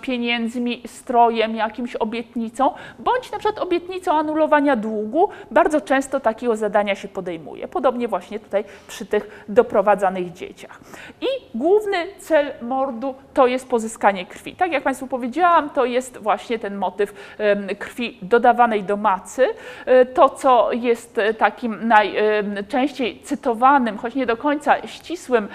pieniędzmi, 0.00 0.82
strojem, 0.86 1.56
jakimś 1.56 1.96
obietnicą, 1.96 2.70
bądź 2.98 3.32
na 3.32 3.38
przykład 3.38 3.58
obietnicą 3.58 4.26
kontrolowania 4.26 4.76
długu, 4.76 5.28
bardzo 5.50 5.80
często 5.80 6.20
takiego 6.20 6.56
zadania 6.56 6.94
się 6.94 7.08
podejmuje. 7.08 7.68
Podobnie 7.68 8.08
właśnie 8.08 8.40
tutaj 8.40 8.64
przy 8.88 9.06
tych 9.06 9.44
doprowadzanych 9.48 10.32
dzieciach. 10.32 10.80
I 11.20 11.26
główny 11.54 11.96
cel 12.18 12.52
mordu 12.62 13.14
to 13.34 13.46
jest 13.46 13.68
pozyskanie 13.68 14.26
krwi. 14.26 14.56
Tak 14.56 14.72
jak 14.72 14.82
Państwu 14.82 15.06
powiedziałam, 15.06 15.70
to 15.70 15.84
jest 15.84 16.18
właśnie 16.18 16.58
ten 16.58 16.76
motyw 16.76 17.36
krwi 17.78 18.18
dodawanej 18.22 18.82
do 18.82 18.96
macy. 18.96 19.46
E, 19.86 20.04
to, 20.04 20.28
co 20.28 20.72
jest 20.72 21.20
takim 21.38 21.88
najczęściej 21.88 23.20
cytowanym, 23.20 23.98
choć 23.98 24.14
nie 24.14 24.26
do 24.26 24.36
końca 24.36 24.86
ścisłym 24.86 25.48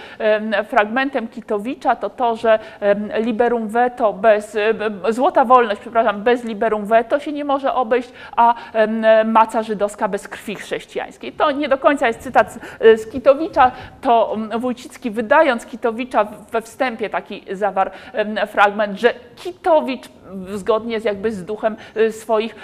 fragmentem 0.68 1.28
Kitowicza, 1.42 1.96
to 1.96 2.10
to, 2.10 2.36
że 2.36 2.60
liberum 3.20 3.68
veto 3.68 4.14
bez, 4.14 4.58
złota 5.10 5.46
wolność, 5.46 5.82
przepraszam, 5.82 6.24
bez 6.24 6.44
liberum 6.44 6.86
veto 6.86 7.20
się 7.20 7.32
nie 7.32 7.46
może 7.46 7.74
obejść, 7.74 8.12
a 8.36 8.56
maca 9.26 9.64
żydowska 9.64 10.08
bez 10.08 10.28
krwi 10.28 10.56
chrześcijańskiej. 10.56 11.32
To 11.32 11.52
nie 11.52 11.70
do 11.70 11.78
końca 11.78 12.08
jest 12.08 12.20
cytat 12.20 12.60
z 12.80 13.12
Kitowicza, 13.12 13.72
to 14.02 14.38
Wójcicki 14.60 15.12
wydając 15.12 15.66
Kitowicza 15.66 16.24
we 16.52 16.62
wstępie 16.62 17.10
taki 17.10 17.44
zawarł 17.52 17.92
fragment, 18.48 19.00
że 19.00 19.14
Kitowicz 19.36 20.10
zgodnie 20.54 21.00
z 21.00 21.04
jakby 21.04 21.32
z 21.32 21.46
duchem 21.46 21.76
y, 21.98 22.12
swoich, 22.12 22.56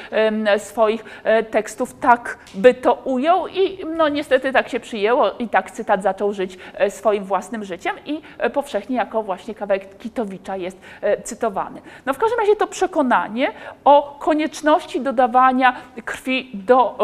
swoich 0.57 1.05
e, 1.23 1.43
tekstów 1.43 1.93
tak 1.99 2.37
by 2.53 2.73
to 2.73 2.93
ujął 2.93 3.47
i 3.47 3.85
no 3.97 4.09
niestety 4.09 4.53
tak 4.53 4.69
się 4.69 4.79
przyjęło 4.79 5.31
i 5.39 5.49
tak 5.49 5.71
cytat 5.71 6.03
zaczął 6.03 6.33
żyć 6.33 6.57
e, 6.73 6.91
swoim 6.91 7.23
własnym 7.23 7.63
życiem 7.63 7.95
i 8.05 8.21
e, 8.37 8.49
powszechnie 8.67 8.95
jako 8.95 9.23
właśnie 9.23 9.55
kawałek 9.55 9.97
Kitowicza 9.97 10.57
jest 10.57 10.77
cytowany. 11.23 11.81
No 12.05 12.13
w 12.13 12.17
każdym 12.17 12.39
razie 12.39 12.55
to 12.55 12.67
przekonanie 12.67 13.51
o 13.85 14.17
konieczności 14.19 15.01
dodawania 15.01 15.75
krwi 16.05 16.51
do 16.53 16.97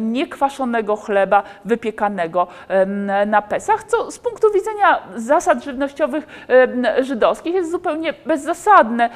niekwaszonego 0.00 0.96
chleba 0.96 1.42
wypiekanego 1.64 2.46
na 3.26 3.42
Pesach, 3.42 3.84
co 3.84 4.10
z 4.10 4.18
punktu 4.18 4.52
widzenia 4.52 5.02
zasad 5.16 5.64
żywnościowych 5.64 6.46
żydowskich 7.00 7.54
jest 7.54 7.70
zupełnie 7.70 8.14
bezzasadne. 8.26 9.10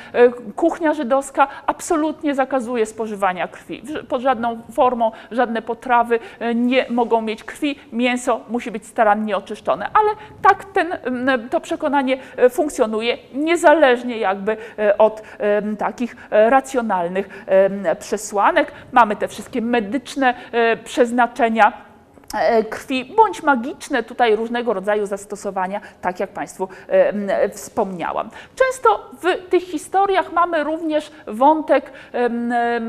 Kuchnia 0.57 0.79
kuchnia 0.79 0.95
żydowska 0.95 1.49
absolutnie 1.67 2.35
zakazuje 2.35 2.87
spożywania 2.87 3.49
krwi. 3.49 3.83
Pod 4.09 4.23
żadną 4.23 4.61
formą, 4.73 5.13
żadne 5.31 5.63
potrawy 5.63 6.21
e, 6.39 6.55
nie 6.55 6.87
mogą 6.91 7.21
mieć 7.21 7.45
krwi. 7.45 7.79
Mięso 7.93 8.41
musi 8.49 8.71
być 8.71 8.87
starannie 8.87 9.37
oczyszczone. 9.37 9.91
Ale 9.95 10.11
tak 10.43 10.65
ten, 10.65 10.87
to 11.51 11.61
przekonanie 11.61 11.88
e, 12.37 12.51
funkcjonuje 12.51 13.19
niezależnie 13.35 14.19
jakby 14.19 14.57
e, 14.79 14.99
od 14.99 15.23
takich 15.79 16.17
racjonalnych 16.31 17.47
przesłanek. 17.99 18.73
Mamy 18.93 19.17
te 19.17 19.29
wszystkie 19.29 19.63
medyczne 19.63 20.35
przeznaczenia 20.85 21.73
E, 21.73 21.88
krwi, 22.71 23.05
bądź 23.05 23.43
magiczne 23.43 24.03
tutaj 24.03 24.37
różnego 24.37 24.73
rodzaju 24.73 25.07
zastosowania, 25.07 25.81
tak 26.01 26.21
jak 26.21 26.31
Państwu 26.31 26.69
e, 26.89 27.49
wspomniałam. 27.49 28.31
Często 28.57 29.11
w 29.23 29.49
tych 29.51 29.63
historiach 29.63 30.33
mamy 30.33 30.65
również 30.65 31.11
wątek 31.27 31.93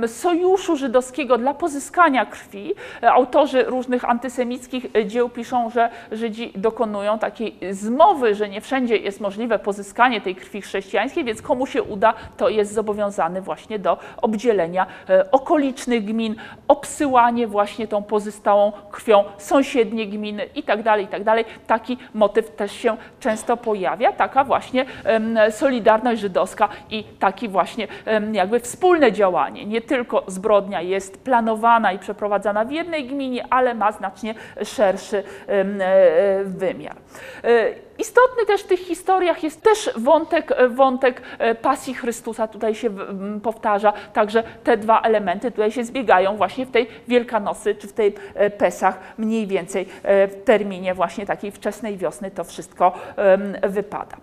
sojuszu 0.08 0.76
żydowskiego 0.76 1.38
dla 1.38 1.54
pozyskania 1.54 2.26
krwi. 2.26 2.74
Autorzy 3.02 3.64
różnych 3.64 4.06
antysemickich 4.06 4.86
dzieł 5.06 5.30
piszą, 5.30 5.70
że 5.70 5.90
Żydzi 6.12 6.54
dokonują 6.56 7.20
takiej 7.20 7.58
zmowy, 7.72 8.36
że 8.36 8.50
nie 8.50 8.62
wszędzie 8.62 8.98
jest 8.98 9.22
możliwe 9.22 9.60
pozyskanie 9.60 10.22
tej 10.22 10.36
krwi 10.36 10.62
chrześcijańskiej, 10.62 11.24
więc 11.24 11.42
komu 11.42 11.66
się 11.66 11.84
uda, 11.84 12.14
to 12.38 12.50
jest 12.50 12.74
zobowiązany 12.74 13.42
właśnie 13.42 13.80
do 13.80 13.98
obdzielenia 14.22 14.86
e, 15.10 15.32
okolicznych 15.32 16.06
gmin, 16.06 16.36
obsyłanie 16.68 17.48
właśnie 17.48 17.88
tą 17.88 18.04
pozostałą 18.04 18.72
krwią 18.92 19.24
sąsiednie 19.38 20.08
gminy 20.08 20.46
itd., 20.56 20.84
tak 20.84 21.00
itd. 21.02 21.24
Tak 21.26 21.46
Taki 21.68 21.98
motyw 22.14 22.52
też 22.52 22.72
się 22.72 22.98
często 23.20 23.58
pojawia, 23.58 24.12
taka 24.12 24.44
właśnie 24.44 24.86
solidarność 25.52 26.22
żydowska 26.22 26.70
i 26.90 27.04
taki 27.04 27.48
właśnie 27.48 27.88
jakby 28.32 28.60
wspólne 28.60 29.12
działanie. 29.12 29.66
Nie 29.66 29.82
tylko 29.82 30.24
zbrodnia 30.28 30.82
jest 30.82 31.24
planowana 31.24 31.92
i 31.92 32.00
przeprowadzana 32.00 32.66
w 32.66 32.72
jednej 32.72 33.08
gminie, 33.08 33.46
ale 33.50 33.74
ma 33.74 33.92
znacznie 33.92 34.36
szerszy 34.64 35.18
e, 35.18 35.52
e, 35.52 36.44
wymiar. 36.44 36.96
Istotny 38.00 38.46
też 38.46 38.64
w 38.64 38.68
tych 38.68 38.80
historiach 38.80 39.44
jest 39.44 39.62
też 39.62 39.90
wątek, 39.96 40.52
e, 40.52 40.68
wątek 40.70 41.22
e, 41.40 41.56
pasji 41.56 41.94
Chrystusa, 41.94 42.48
tutaj 42.48 42.76
się 42.76 42.90
powtarza, 43.44 43.94
także 44.14 44.44
te 44.64 44.78
dwa 44.78 45.02
elementy 45.02 45.52
tutaj 45.52 45.72
się 45.72 45.84
zbiegają 45.84 46.38
właśnie 46.38 46.66
w 46.66 46.72
tej 46.72 46.88
Wielkanocy, 47.08 47.76
czy 47.76 47.88
w 47.88 47.94
tej 47.94 48.16
e, 48.36 48.50
Pesach, 48.50 49.00
mniej 49.18 49.48
więcej 49.48 49.86
w 50.04 50.42
terminie 50.46 50.94
właśnie 50.94 51.26
takiej 51.26 51.52
wczesnej 51.52 51.98
wiosny 51.98 52.32
to 52.32 52.44
wszystko 52.44 52.94
wypada. 53.64 54.18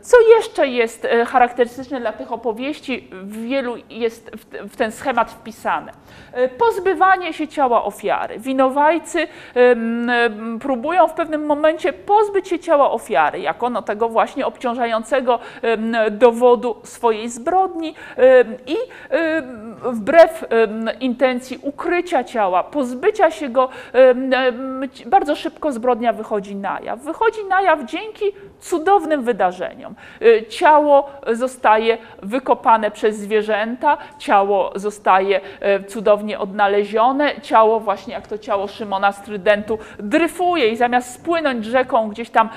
Co 0.00 0.16
jeszcze 0.36 0.68
jest 0.68 1.08
charakterystyczne 1.26 2.00
dla 2.00 2.12
tych 2.12 2.32
opowieści, 2.32 3.10
wielu 3.22 3.76
jest 3.90 4.30
w 4.50 4.76
ten 4.76 4.92
schemat 4.92 5.30
wpisane. 5.30 5.92
Pozbywanie 6.58 7.32
się 7.32 7.48
ciała 7.48 7.84
ofiary. 7.84 8.38
Winowajcy 8.38 9.26
próbują 10.60 11.08
w 11.08 11.12
pewnym 11.12 11.46
momencie 11.46 11.93
pozbyć 11.94 12.48
się 12.48 12.58
ciała 12.58 12.90
ofiary, 12.90 13.40
jako 13.40 13.70
no 13.70 13.82
tego 13.82 14.08
właśnie 14.08 14.46
obciążającego 14.46 15.38
dowodu 16.10 16.76
swojej 16.82 17.28
zbrodni 17.28 17.94
i 18.66 18.76
wbrew 19.82 20.44
intencji 21.00 21.58
ukrycia 21.62 22.24
ciała, 22.24 22.64
pozbycia 22.64 23.30
się 23.30 23.48
go, 23.48 23.68
bardzo 25.06 25.36
szybko 25.36 25.72
zbrodnia 25.72 26.12
wychodzi 26.12 26.56
na 26.56 26.80
jaw. 26.80 27.00
Wychodzi 27.00 27.44
na 27.48 27.62
jaw 27.62 27.84
dzięki 27.84 28.24
cudownym 28.60 29.22
wydarzeniom. 29.22 29.94
E, 30.22 30.46
ciało 30.46 31.10
zostaje 31.32 31.98
wykopane 32.22 32.90
przez 32.90 33.16
zwierzęta, 33.16 33.98
ciało 34.18 34.72
zostaje 34.74 35.40
e, 35.60 35.84
cudownie 35.84 36.38
odnalezione, 36.38 37.40
ciało 37.40 37.80
właśnie 37.80 38.14
jak 38.14 38.26
to 38.26 38.38
ciało 38.38 38.68
Szymona 38.68 39.12
z 39.12 39.22
Trydentu 39.22 39.78
dryfuje 39.98 40.68
i 40.68 40.76
zamiast 40.76 41.14
spłynąć 41.14 41.66
rzeką, 41.84 42.08
gdzieś 42.08 42.30
tam 42.30 42.48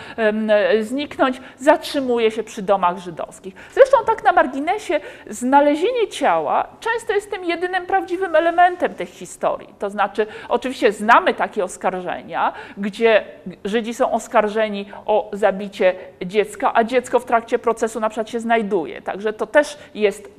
zniknąć, 0.82 1.42
zatrzymuje 1.58 2.32
się 2.32 2.44
przy 2.44 2.62
domach 2.62 2.98
żydowskich. 2.98 3.56
Zresztą 3.72 3.98
tak 4.06 4.24
na 4.24 4.32
marginesie 4.32 5.00
znalezienie 5.30 6.08
ciała 6.08 6.68
często 6.80 7.13
jest 7.13 7.32
tym 7.32 7.46
jedynym 7.46 7.86
prawdziwym 7.86 8.36
elementem 8.36 8.94
tych 8.94 9.10
historii. 9.10 9.74
To 9.80 9.90
znaczy, 9.90 10.28
oczywiście 10.50 10.92
znamy 10.92 11.34
takie 11.34 11.63
oskarżenia, 11.63 12.54
gdzie 12.78 13.24
Żydzi 13.66 13.94
są 13.94 14.12
oskarżeni 14.12 14.86
o 15.06 15.30
zabicie 15.34 15.96
dziecka, 16.26 16.72
a 16.74 16.84
dziecko 16.84 17.20
w 17.20 17.26
trakcie 17.26 17.60
procesu 17.60 18.00
na 18.00 18.10
przykład 18.10 18.30
się 18.30 18.40
znajduje. 18.40 19.02
Także 19.02 19.34
to 19.34 19.48
też 19.48 19.78
jest 19.96 20.32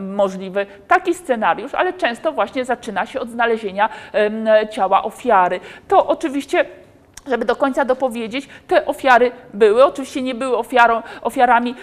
możliwy 0.00 0.66
taki 0.88 1.14
scenariusz, 1.14 1.74
ale 1.74 1.92
często 1.92 2.32
właśnie 2.32 2.64
zaczyna 2.64 3.06
się 3.06 3.20
od 3.20 3.30
znalezienia 3.30 3.88
ciała 4.70 5.02
ofiary. 5.02 5.60
To 5.88 6.06
oczywiście 6.06 6.64
żeby 7.26 7.44
do 7.44 7.56
końca 7.56 7.84
dopowiedzieć, 7.84 8.48
te 8.68 8.86
ofiary 8.86 9.32
były. 9.54 9.84
Oczywiście 9.84 10.22
nie 10.22 10.34
były 10.34 10.56
ofiarą, 10.56 11.02
ofiarami 11.22 11.74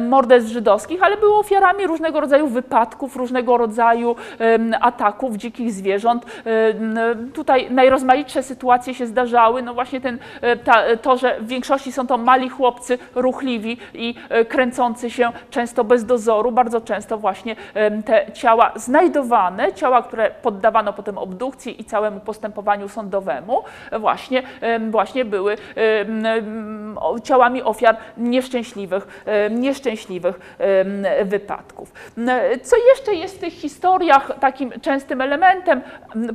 morderstw 0.00 0.50
żydowskich, 0.52 1.02
ale 1.02 1.16
były 1.16 1.34
ofiarami 1.34 1.86
różnego 1.86 2.20
rodzaju 2.20 2.48
wypadków, 2.48 3.16
różnego 3.16 3.56
rodzaju 3.56 4.16
ataków 4.80 5.36
dzikich 5.36 5.72
zwierząt. 5.72 6.26
Tutaj 7.34 7.70
najrozmaitsze 7.70 8.42
sytuacje 8.42 8.94
się 8.94 9.06
zdarzały. 9.06 9.62
No 9.62 9.74
właśnie 9.74 10.00
ten, 10.00 10.18
e, 10.40 10.56
ta, 10.56 10.96
to, 11.02 11.16
że 11.16 11.40
w 11.40 11.46
większości 11.46 11.92
są 11.92 12.06
to 12.06 12.18
mali 12.18 12.48
chłopcy, 12.48 12.98
ruchliwi 13.14 13.78
i 13.94 14.14
e, 14.28 14.44
kręcący 14.44 15.10
się 15.10 15.32
często 15.50 15.84
bez 15.84 16.04
dozoru. 16.04 16.52
Bardzo 16.52 16.80
często 16.80 17.18
właśnie 17.18 17.56
te 18.04 18.32
ciała 18.32 18.72
znajdowane, 18.76 19.72
ciała, 19.72 20.02
które 20.02 20.30
poddawano 20.30 20.92
potem 20.92 21.18
obdukcji 21.18 21.80
i 21.80 21.84
całemu 21.84 22.20
postępowaniu 22.20 22.88
sądowemu, 22.88 23.62
właśnie 24.00 24.42
właśnie 24.90 25.24
były 25.24 25.56
ciałami 27.22 27.62
ofiar 27.62 27.96
nieszczęśliwych, 28.16 29.26
nieszczęśliwych 29.50 30.56
wypadków. 31.24 31.92
Co 32.62 32.76
jeszcze 32.76 33.14
jest 33.14 33.36
w 33.36 33.40
tych 33.40 33.52
historiach 33.52 34.32
takim 34.40 34.72
częstym 34.80 35.20
elementem? 35.20 35.80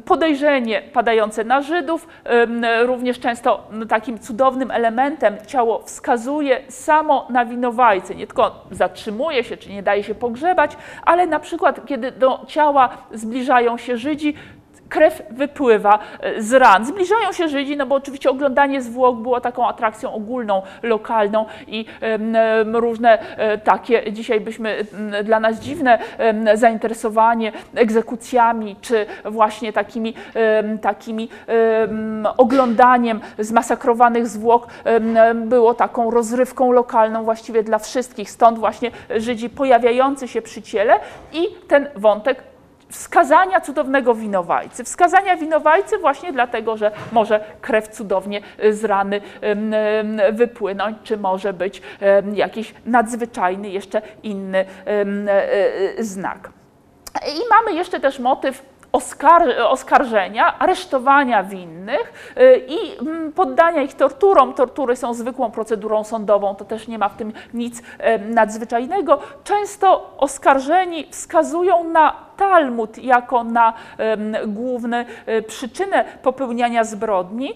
Podejrzenie 0.05 0.81
padające 0.81 1.43
na 1.43 1.61
Żydów, 1.61 2.07
również 2.81 3.19
często 3.19 3.67
takim 3.89 4.19
cudownym 4.19 4.71
elementem 4.71 5.37
ciało 5.47 5.81
wskazuje 5.81 6.61
samo 6.67 7.27
na 7.29 7.45
winowajcę, 7.45 8.15
nie 8.15 8.27
tylko 8.27 8.65
zatrzymuje 8.71 9.43
się, 9.43 9.57
czy 9.57 9.69
nie 9.69 9.83
daje 9.83 10.03
się 10.03 10.15
pogrzebać, 10.15 10.77
ale 11.05 11.27
na 11.27 11.39
przykład 11.39 11.85
kiedy 11.85 12.11
do 12.11 12.45
ciała 12.47 12.89
zbliżają 13.11 13.77
się 13.77 13.97
Żydzi, 13.97 14.33
krew 14.91 15.21
wypływa 15.29 15.99
e, 16.19 16.41
z 16.41 16.53
ran. 16.53 16.85
Zbliżają 16.85 17.31
się 17.31 17.47
Żydzi, 17.47 17.77
no 17.77 17.85
bo 17.85 17.95
oczywiście 17.95 18.29
oglądanie 18.29 18.81
zwłok 18.81 19.17
było 19.17 19.41
taką 19.41 19.67
atrakcją 19.67 20.13
ogólną, 20.13 20.61
lokalną 20.83 21.45
i 21.67 21.85
różne 22.73 23.37
e, 23.37 23.57
takie, 23.57 24.11
dzisiaj 24.11 24.41
byśmy 24.41 24.75
m, 24.93 25.13
dla 25.23 25.39
nas 25.39 25.59
dziwne 25.59 25.99
zainteresowanie 26.53 27.51
egzekucjami, 27.75 28.75
czy 28.81 29.05
właśnie 29.25 29.73
takimi, 29.73 30.13
takimi 30.81 31.29
em, 31.47 32.27
oglądaniem 32.37 33.21
zmasakrowanych 33.39 34.27
zwłok 34.27 34.67
było 35.35 35.73
taką 35.73 36.11
rozrywką 36.11 36.71
lokalną 36.71 37.23
właściwie 37.23 37.63
dla 37.63 37.79
wszystkich. 37.79 38.31
Stąd 38.31 38.59
właśnie 38.59 38.91
Żydzi 39.15 39.49
pojawiający 39.49 40.27
się 40.27 40.41
przy 40.41 40.61
ciele 40.61 40.99
i 41.33 41.47
ten 41.67 41.87
wątek 41.95 42.50
wskazania 42.91 43.61
cudownego 43.61 44.15
winowajcy. 44.15 44.83
Wskazania 44.83 45.37
winowajcy 45.37 45.97
właśnie 45.97 46.33
dlatego, 46.33 46.77
że 46.77 46.91
może 47.11 47.39
krew 47.61 47.87
cudownie 47.87 48.41
y, 48.63 48.73
z 48.73 48.83
rany 48.83 49.21
wypłynąć, 50.31 50.97
czy 51.03 51.17
może 51.17 51.53
być 51.53 51.81
jakiś 52.33 52.73
nadzwyczajny, 52.85 53.69
jeszcze 53.69 54.01
inny 54.23 54.59
y, 54.59 55.99
y, 55.99 56.03
znak. 56.03 56.49
I 57.27 57.49
mamy 57.49 57.73
jeszcze 57.73 57.99
też 57.99 58.19
motyw 58.19 58.71
oskar 58.91 59.43
oskarżenia, 59.63 60.59
aresztowania 60.59 61.43
winnych 61.43 62.33
i 62.67 62.99
mm, 62.99 63.31
poddania 63.31 63.81
ich 63.81 63.93
torturom. 63.93 64.53
Tortury 64.53 64.95
są 64.95 65.13
zwykłą 65.13 65.51
procedurą 65.51 66.03
sądową, 66.03 66.55
to 66.55 66.65
też 66.65 66.87
nie 66.87 66.97
ma 66.97 67.09
w 67.09 67.15
tym 67.15 67.33
nic 67.53 67.81
nadzwyczajnego. 68.19 69.19
Często 69.43 70.15
oskarżeni 70.17 71.07
wskazują 71.11 71.83
na 71.83 72.30
Talmud 72.37 72.97
jako 72.97 73.43
na 73.43 73.73
główną 74.47 74.97
e, 74.97 75.41
przyczynę 75.41 76.05
popełniania 76.21 76.83
zbrodni. 76.83 77.55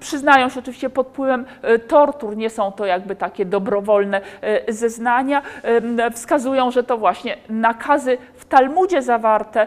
Przyznają 0.00 0.48
się 0.48 0.60
oczywiście 0.60 0.90
pod 0.90 1.08
wpływem 1.08 1.46
e, 1.62 1.78
tortur, 1.78 2.36
nie 2.36 2.50
są 2.50 2.72
to 2.72 2.86
jakby 2.86 3.16
takie 3.16 3.44
dobrowolne 3.44 4.20
e, 4.40 4.72
zeznania. 4.72 5.42
Wskazują, 6.12 6.70
że 6.70 6.84
to 6.84 6.98
właśnie 6.98 7.36
nakazy 7.48 8.18
w 8.34 8.44
Talmudzie 8.44 9.02
zawarte 9.02 9.66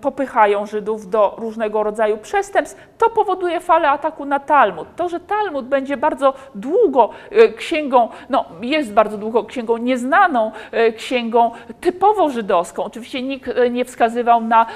popychają 0.00 0.66
Żydów 0.66 1.10
do 1.10 1.34
różnego 1.38 1.82
rodzaju 1.82 2.16
przestępstw. 2.16 2.88
To 2.98 3.10
powoduje 3.10 3.60
falę 3.60 3.90
ataku 3.90 4.24
na 4.24 4.40
Talmud. 4.40 4.88
To, 4.96 5.08
że 5.08 5.20
Talmud 5.20 5.66
będzie 5.66 5.96
bardzo 5.96 6.34
długo 6.54 7.10
księgą, 7.56 8.08
no 8.30 8.44
jest 8.60 8.92
bardzo 8.92 9.18
długo 9.18 9.44
księgą 9.44 9.76
nieznaną, 9.76 10.52
księgą 10.96 11.50
typowo 11.80 12.30
żydowską. 12.30 12.57
Oczywiście 12.84 13.22
nikt 13.22 13.48
e, 13.48 13.70
nie 13.70 13.84
wskazywał 13.84 14.40
na 14.40 14.66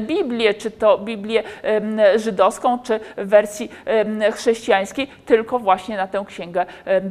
Biblię, 0.00 0.54
czy 0.54 0.70
to 0.70 0.98
Biblię 0.98 1.42
żydowską, 2.16 2.78
czy 2.78 3.00
w 3.16 3.28
wersji 3.28 3.70
chrześcijańskiej, 4.32 5.08
tylko 5.26 5.58
właśnie 5.58 5.96
na 5.96 6.06
tę 6.06 6.24
księgę 6.26 6.66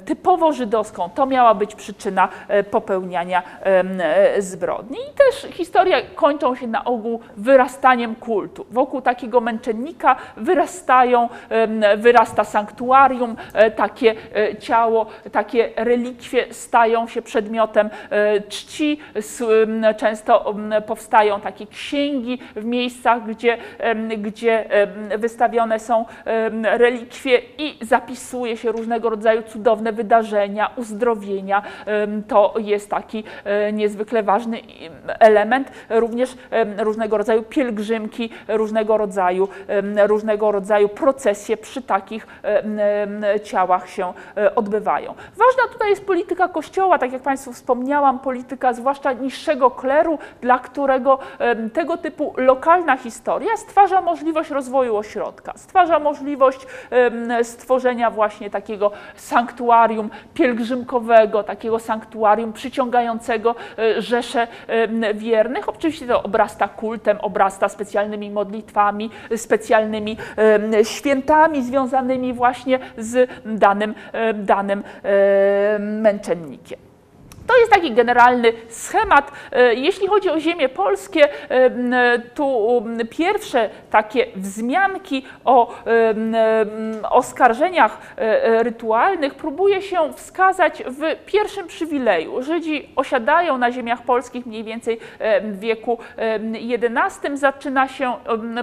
typowo 0.05 0.51
żydowską. 0.51 1.09
To 1.15 1.25
miała 1.25 1.53
być 1.53 1.75
przyczyna 1.75 2.29
e, 2.47 2.63
popełniania 2.63 3.43
e, 3.61 4.41
zbrodni. 4.41 4.97
I 4.97 5.13
też 5.17 5.51
historia 5.51 5.97
kończą 6.15 6.55
się 6.55 6.67
na 6.67 6.83
ogół 6.83 7.19
wyrastaniem 7.37 8.15
kultu. 8.15 8.65
Wokół 8.71 9.01
takiego 9.01 9.41
męczennika 9.41 10.15
wyrastają, 10.37 11.29
wyrasta 11.97 12.43
sanktuarium, 12.43 13.35
takie 13.75 14.15
ciało, 14.59 15.05
takie 15.31 15.69
relikwie 15.75 16.53
stają 16.53 17.07
się 17.07 17.21
przedmiotem 17.21 17.89
czci. 18.49 18.99
Często 19.97 20.55
powstają 20.87 21.41
takie 21.41 21.67
księgi 21.67 22.39
w 22.55 22.65
miejscach, 22.65 23.25
gdzie, 23.25 23.57
gdzie 24.17 24.65
wystawione 25.17 25.79
są 25.79 26.05
relikwie 26.63 27.41
i 27.57 27.77
zapisuje 27.81 28.57
się 28.57 28.71
różnego 28.71 29.09
rodzaju 29.09 29.41
cudowne 29.41 29.91
wydarzenia, 29.91 30.69
uzdrowienia. 30.75 31.61
To 32.27 32.53
jest 32.57 32.89
taki 32.89 33.23
e, 33.43 33.73
niezwykle 33.73 34.23
ważny 34.23 34.59
element. 35.19 35.71
Również 35.89 36.35
różnego 36.77 37.17
rodzaju 37.17 37.43
pielgrzymki, 37.43 38.29
różnego 38.47 38.97
rodzaju, 38.97 39.47
różnego 40.07 40.51
rodzaju 40.51 40.89
procesje 40.89 41.57
przy 41.57 41.81
takich 41.81 42.27
ciałach 43.43 43.89
się 43.89 44.13
e, 44.37 44.55
odbywają. 44.55 45.13
Ważna 45.37 45.73
tutaj 45.73 45.89
jest 45.89 46.05
polityka 46.05 46.47
Kościoła, 46.47 46.97
tak 46.97 47.13
jak 47.13 47.21
Państwu 47.21 47.53
wspomniałam, 47.53 48.19
polityka 48.19 48.73
zwłaszcza 48.73 49.13
niższego 49.13 49.71
dla 50.41 50.59
którego 50.59 51.19
tego 51.73 51.97
typu 51.97 52.33
lokalna 52.37 52.97
historia 52.97 53.57
stwarza 53.57 54.01
możliwość 54.01 54.49
rozwoju 54.49 54.97
ośrodka, 54.97 55.53
stwarza 55.55 55.99
możliwość 55.99 56.67
stworzenia 57.43 58.11
właśnie 58.11 58.49
takiego 58.49 58.91
sanktuarium 59.15 60.09
pielgrzymkowego, 60.33 61.43
takiego 61.43 61.79
sanktuarium 61.79 62.53
przyciągającego 62.53 63.55
e, 63.77 64.01
rzesze 64.01 64.47
wiernych. 65.13 65.69
Oczywiście 65.69 66.07
to 66.07 66.23
obrasta 66.23 66.67
kultem, 66.67 67.17
obrasta 67.21 67.69
specjalnymi 67.69 68.29
modlitwami, 68.31 69.09
specjalnymi 69.35 70.17
świętami 70.83 71.63
związanymi 71.63 72.33
właśnie 72.33 72.79
z 72.97 73.29
danym, 73.45 73.95
danym 74.33 74.83
em, 75.03 76.01
męczennikiem. 76.01 76.92
To 77.47 77.57
jest 77.57 77.71
taki 77.71 77.91
generalny 77.91 78.53
schemat. 78.69 79.31
E, 79.51 79.73
Jeśli 79.73 80.07
chodzi 80.07 80.29
o 80.29 80.39
ziemie 80.39 80.69
polskie, 80.69 81.49
em, 81.49 81.95
tu 82.35 82.77
em, 82.77 83.07
pierwsze 83.07 83.69
takie 83.89 84.25
wzmianki 84.35 85.25
o 85.45 85.73
oskarżeniach 87.09 87.97
e, 88.17 88.43
e, 88.43 88.63
rytualnych 88.63 89.35
próbuje 89.35 89.81
się 89.81 90.13
wskazać 90.13 90.83
w 90.87 91.25
pierwszym 91.25 91.67
przywileju. 91.67 92.41
Żydzi 92.43 92.89
osiadają 92.95 93.57
na 93.57 93.71
ziemiach 93.71 94.01
polskich 94.01 94.45
mniej 94.45 94.63
więcej 94.63 94.99
w 95.41 95.59
wieku 95.59 95.97
XI. 96.17 97.37
Zaczyna 97.37 97.87
się 97.87 98.13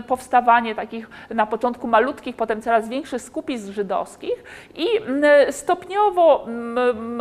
powstawanie 0.08 0.74
takich 0.74 1.10
na 1.30 1.46
początku 1.46 1.86
malutkich, 1.86 2.36
potem 2.36 2.62
coraz 2.62 2.88
większych 2.88 3.22
skupisk 3.22 3.68
żydowskich 3.68 4.44
i 4.74 4.86
stopniowo 5.50 6.46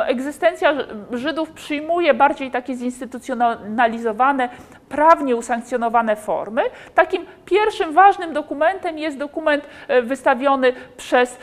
egzystencja 0.08 0.74
Żydów 1.12 1.49
przyjmuje 1.56 2.14
bardziej 2.14 2.52
takie 2.52 2.76
zinstytucjonalizowane, 2.76 4.50
prawnie 4.90 5.36
usankcjonowane 5.36 6.16
formy. 6.16 6.62
Takim 6.96 7.26
pierwszym 7.46 7.94
ważnym 7.94 8.34
dokumentem 8.34 8.98
jest 8.98 9.18
dokument 9.18 9.64
e, 9.88 10.02
wystawiony 10.02 10.74
przez 10.98 11.38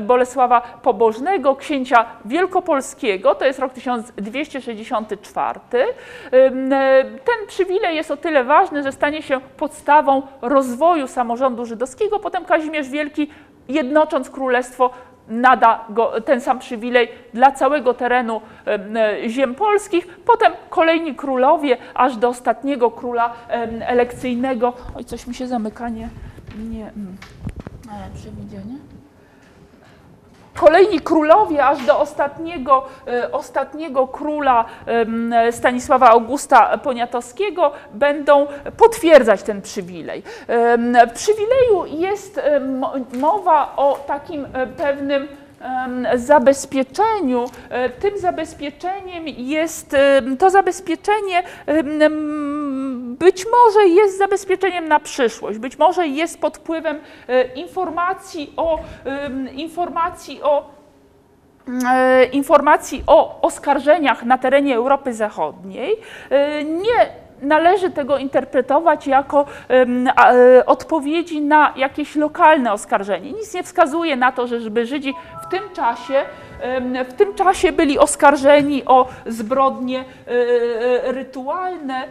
Bolesława 0.00 0.60
Pobożnego, 0.60 1.56
księcia 1.56 2.04
wielkopolskiego, 2.24 3.34
to 3.34 3.44
jest 3.44 3.58
rok 3.58 3.72
1264. 3.72 5.60
Em, 6.30 6.72
e, 6.72 7.04
Ten 7.04 7.46
przywilej 7.46 7.96
jest 7.96 8.10
o 8.10 8.16
tyle 8.16 8.44
ważny, 8.44 8.82
że 8.82 8.92
stanie 8.92 9.22
się 9.22 9.40
podstawą 9.56 10.22
rozwoju 10.42 11.08
samorządu 11.08 11.66
żydowskiego. 11.66 12.18
Potem 12.18 12.44
Kazimierz 12.44 12.88
Wielki, 12.88 13.30
jednocząc 13.68 14.30
królestwo, 14.30 14.90
nada 15.28 15.84
go, 15.90 16.20
ten 16.20 16.40
sam 16.40 16.58
przywilej 16.58 17.08
dla 17.34 17.52
całego 17.52 17.94
terenu 17.94 18.40
e, 18.66 19.28
ziem 19.28 19.54
polskich. 19.54 20.06
Potem 20.06 20.52
kolejni 20.70 21.14
królowie, 21.14 21.76
aż 21.94 22.16
do 22.16 22.28
ostatniego 22.28 22.90
króla 22.90 23.34
elekcyjnego. 23.80 24.72
Oj, 24.96 25.04
coś 25.04 25.26
mi 25.26 25.34
się 25.34 25.46
zamyka, 25.46 25.88
nie, 25.88 26.08
mm, 26.82 27.16
e, 27.92 28.16
przewidzenie. 28.16 28.95
Kolejni 30.56 31.00
królowie, 31.00 31.64
aż 31.64 31.86
do 31.86 32.00
ostatniego, 32.00 32.86
e, 33.08 33.32
ostatniego 33.32 34.08
króla 34.08 34.64
Stanisława 35.50 36.10
Augusta 36.10 36.78
Poniatowskiego, 36.78 37.72
będą 37.92 38.46
potwierdzać 38.76 39.42
ten 39.42 39.62
przywilej. 39.62 40.22
W 41.08 41.12
przywileju 41.14 41.86
jest 41.86 42.40
mowa 43.12 43.72
o 43.76 43.98
takim 44.06 44.46
e, 44.52 44.66
pewnym 44.66 45.28
zabezpieczeniu. 46.14 47.44
E, 47.68 47.90
Tym 47.90 48.18
zabezpieczeniem 48.18 49.28
jest 49.28 49.96
to 50.38 50.50
zabezpieczenie 50.50 51.42
być 53.18 53.46
może 53.52 53.88
jest 53.88 54.18
zabezpieczeniem 54.18 54.88
na 54.88 55.00
przyszłość, 55.00 55.58
być 55.58 55.78
może 55.78 56.08
jest 56.08 56.40
pod 56.40 56.56
wpływem 56.56 57.00
e, 57.28 57.54
informacji 57.54 58.52
o 58.56 58.78
informacji 59.52 60.42
o 60.42 60.70
e, 61.92 62.24
informacji 62.24 63.04
o 63.06 63.40
oskarżeniach 63.40 64.24
na 64.24 64.38
terenie 64.38 64.76
Europy 64.76 65.14
Zachodniej. 65.14 65.96
Nie 66.64 67.25
należy 67.42 67.90
tego 67.90 68.18
interpretować 68.18 69.06
jako 69.06 69.46
e, 69.70 70.66
odpowiedzi 70.66 71.40
na 71.40 71.72
jakieś 71.76 72.16
lokalne 72.16 72.72
oskarżenie. 72.72 73.32
Nic 73.32 73.54
nie 73.54 73.62
wskazuje 73.62 74.16
na 74.16 74.32
to, 74.32 74.46
że 74.46 74.60
żeby 74.60 74.86
Żydzi 74.86 75.14
w 75.46 75.50
tym 75.50 75.60
czasie 75.72 76.24
w 77.08 77.12
tym 77.12 77.34
czasie 77.34 77.72
byli 77.72 77.98
oskarżeni 77.98 78.84
o 78.84 79.08
zbrodnie 79.26 79.98
e, 80.00 80.04
e, 80.30 81.12
rytualne, 81.12 82.04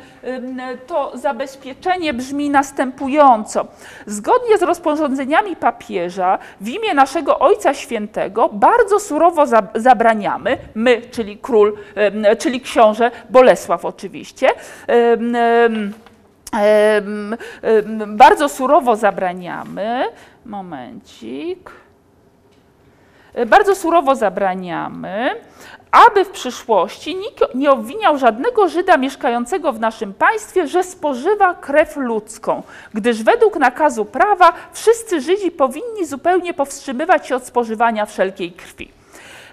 to 0.87 1.11
zabezpieczenie 1.17 2.13
brzmi 2.13 2.49
następująco. 2.49 3.65
Zgodnie 4.05 4.57
z 4.57 4.61
rozporządzeniami 4.61 5.55
papieża 5.55 6.37
w 6.61 6.67
imię 6.69 6.93
naszego 6.93 7.39
Ojca 7.39 7.73
Świętego 7.73 8.49
bardzo 8.53 8.99
surowo 8.99 9.45
za- 9.45 9.67
zabraniamy, 9.75 10.57
my, 10.75 11.01
czyli 11.11 11.37
król, 11.37 11.77
czyli 12.39 12.61
książę 12.61 13.11
Bolesław 13.29 13.85
oczywiście, 13.85 14.49
bardzo 18.07 18.49
surowo 18.49 18.95
zabraniamy, 18.95 20.03
momencik, 20.45 21.71
bardzo 23.45 23.75
surowo 23.75 24.15
zabraniamy, 24.15 25.41
aby 25.91 26.25
w 26.25 26.29
przyszłości 26.29 27.15
nikt 27.15 27.55
nie 27.55 27.71
obwiniał 27.71 28.17
żadnego 28.17 28.67
Żyda 28.67 28.97
mieszkającego 28.97 29.73
w 29.73 29.79
naszym 29.79 30.13
państwie, 30.13 30.67
że 30.67 30.83
spożywa 30.83 31.53
krew 31.53 31.95
ludzką, 31.97 32.63
gdyż 32.93 33.23
według 33.23 33.55
nakazu 33.55 34.05
prawa 34.05 34.53
wszyscy 34.73 35.21
Żydzi 35.21 35.51
powinni 35.51 36.05
zupełnie 36.05 36.53
powstrzymywać 36.53 37.27
się 37.27 37.35
od 37.35 37.45
spożywania 37.45 38.05
wszelkiej 38.05 38.51
krwi. 38.51 38.91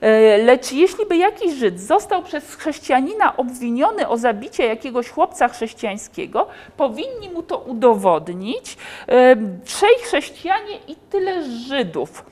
E, 0.01 0.39
Lecz 0.39 0.73
jeśli 0.73 1.07
by 1.07 1.17
jakiś 1.17 1.53
Żyd 1.53 1.81
został 1.81 2.23
przez 2.23 2.55
chrześcijanina 2.55 3.37
obwiniony 3.37 4.09
o 4.09 4.17
zabicie 4.17 4.67
jakiegoś 4.67 5.09
chłopca 5.09 5.49
chrześcijańskiego, 5.49 6.47
powinni 6.77 7.31
mu 7.35 7.43
to 7.43 7.59
udowodnić 7.59 8.77
e, 9.07 9.37
trzej 9.65 9.95
chrześcijanie 10.03 10.77
i 10.89 10.97
tyle 11.11 11.43
Żydów. 11.69 12.32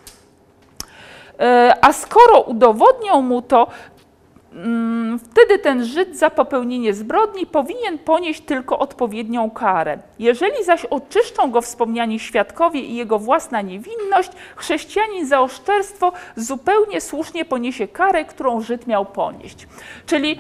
E, 1.41 1.75
A 1.81 1.93
skoro 1.93 2.41
udowodnią 2.41 3.23
mu 3.23 3.43
to, 3.43 3.67
mm, 4.53 5.19
wtedy 5.19 5.59
ten 5.59 5.85
Żyd 5.85 6.19
za 6.19 6.31
popełnienie 6.31 6.95
zbrodni 6.95 7.47
powinien 7.47 7.99
ponieść 7.99 8.41
tylko 8.41 8.79
odpowiednią 8.79 9.51
karę. 9.51 9.99
Jeżeli 10.19 10.65
zaś 10.65 10.85
oczyszczą 10.85 11.51
go 11.51 11.61
wspomniani 11.61 12.19
świadkowie 12.19 12.81
i 12.81 12.97
jego 12.97 13.19
własna 13.19 13.61
niewinność, 13.61 14.31
chrześcijanin 14.57 15.27
za 15.27 15.41
oszczerstwo 15.41 16.13
zupełnie 16.37 17.01
słusznie 17.01 17.45
poniesie 17.45 17.89
karę, 17.89 18.25
którą 18.25 18.61
Żyd 18.61 18.87
miał 18.87 19.07
ponieść. 19.07 19.67
Czyli 20.07 20.39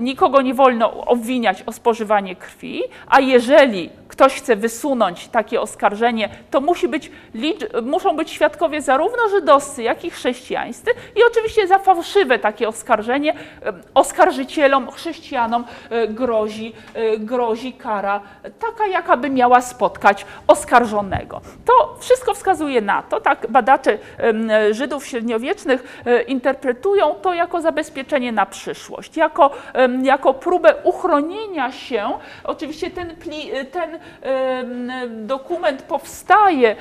nikogo 0.00 0.42
nie 0.42 0.54
wolno 0.54 1.04
obwiniać 1.06 1.62
o 1.66 1.72
spożywanie 1.72 2.36
krwi, 2.36 2.82
a 3.08 3.20
jeżeli 3.20 3.90
ktoś 4.18 4.34
chce 4.34 4.56
wysunąć 4.56 5.28
takie 5.28 5.60
oskarżenie, 5.60 6.28
to 6.50 6.60
musi 6.60 6.88
być, 6.88 7.10
muszą 7.82 8.16
być 8.16 8.30
świadkowie 8.30 8.82
zarówno 8.82 9.28
żydowscy, 9.28 9.82
jak 9.82 10.04
i 10.04 10.10
chrześcijańscy 10.10 10.90
i 11.16 11.20
oczywiście 11.30 11.66
za 11.66 11.78
fałszywe 11.78 12.38
takie 12.38 12.68
oskarżenie 12.68 13.34
oskarżycielom, 13.94 14.90
chrześcijanom 14.90 15.64
e, 15.90 16.08
grozi, 16.08 16.72
e, 16.94 17.18
grozi 17.18 17.72
kara 17.72 18.20
taka, 18.58 18.86
jaka 18.86 19.16
by 19.16 19.30
miała 19.30 19.60
spotkać 19.60 20.26
oskarżonego. 20.46 21.40
To 21.64 21.96
wszystko 22.00 22.34
wskazuje 22.34 22.80
na 22.80 23.02
to, 23.02 23.20
tak 23.20 23.46
badacze 23.48 23.98
Żydów 24.70 25.06
średniowiecznych 25.06 26.02
e, 26.06 26.22
interpretują 26.22 27.14
to 27.14 27.34
jako 27.34 27.60
zabezpieczenie 27.60 28.32
na 28.32 28.46
przyszłość, 28.46 29.16
jako, 29.16 29.50
jako 30.02 30.34
próbę 30.34 30.74
uchronienia 30.84 31.72
się. 31.72 32.12
Oczywiście 32.44 32.90
ten, 32.90 33.16
pli, 33.16 33.50
ten 33.72 33.98
dokument 35.08 35.82
powstaje, 35.82 36.76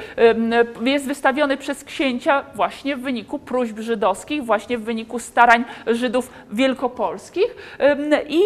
jest 0.82 1.08
wystawiony 1.08 1.58
przez 1.58 1.84
księcia 1.84 2.44
właśnie 2.56 2.96
w 2.96 3.02
wyniku 3.02 3.40
próśb 3.40 3.80
żydowskich, 3.80 4.46
właśnie 4.46 4.78
w 4.78 4.84
wyniku 4.84 5.20
starań 5.20 5.66
Żydów 5.88 6.30
wielkopolskich 6.52 7.78
i 8.28 8.40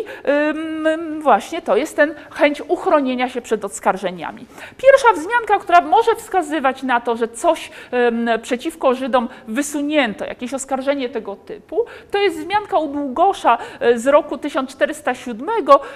właśnie 1.20 1.62
to 1.62 1.76
jest 1.76 1.96
ten 1.96 2.16
chęć 2.32 2.62
uchronienia 2.68 3.30
się 3.30 3.42
przed 3.42 3.66
oskarżeniami. 3.66 4.46
Pierwsza 4.78 5.14
wzmianka, 5.14 5.60
która 5.60 5.82
może 5.82 6.16
wskazywać 6.16 6.84
na 6.84 7.02
to, 7.02 7.16
że 7.16 7.28
coś 7.28 7.72
przeciwko 8.42 8.94
Żydom 8.94 9.30
wysunięto, 9.48 10.26
jakieś 10.26 10.54
oskarżenie 10.54 11.10
tego 11.10 11.36
typu, 11.36 11.86
to 12.12 12.18
jest 12.18 12.38
wzmianka 12.40 12.78
u 12.78 12.88
Długosza 12.88 13.58
e, 13.80 14.00
z 14.00 14.08
roku 14.08 14.38
1407, 14.38 15.48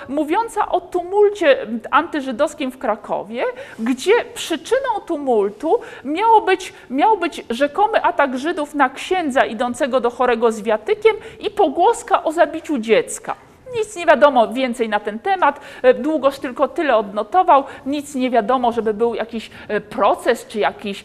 mówiąca 0.09 0.69
o 0.69 0.81
tumulcie 0.81 1.67
antyżydowskim 1.91 2.71
w 2.71 2.74
Krakowie, 2.77 3.43
gdzie 3.79 4.11
przyczyną 4.33 4.89
tumultu 5.05 5.79
miało 6.03 6.41
być, 6.41 6.73
miał 6.89 7.17
być 7.17 7.43
rzekomy 7.49 8.03
atak 8.03 8.37
Żydów 8.37 8.75
na 8.75 8.89
księdza 8.89 9.45
idącego 9.45 9.99
do 9.99 10.09
chorego 10.09 10.51
z 10.51 10.61
wiatykiem 10.61 11.15
i 11.39 11.49
pogłoska 11.51 12.23
o 12.23 12.31
zabiciu 12.31 12.77
dziecka. 12.79 13.35
Nic 13.77 13.95
nie 13.95 14.05
wiadomo 14.05 14.53
więcej 14.53 14.89
na 14.89 14.99
ten 14.99 15.19
temat. 15.19 15.59
E, 15.81 15.93
Długoż 15.93 16.39
tylko 16.39 16.67
tyle 16.67 16.95
odnotował. 16.95 17.63
Nic 17.85 18.15
nie 18.15 18.29
wiadomo, 18.29 18.71
żeby 18.71 18.93
był 18.93 19.15
jakiś 19.15 19.51
e, 19.67 19.81
proces 19.81 20.47
czy 20.47 20.59
jakiś, 20.59 21.03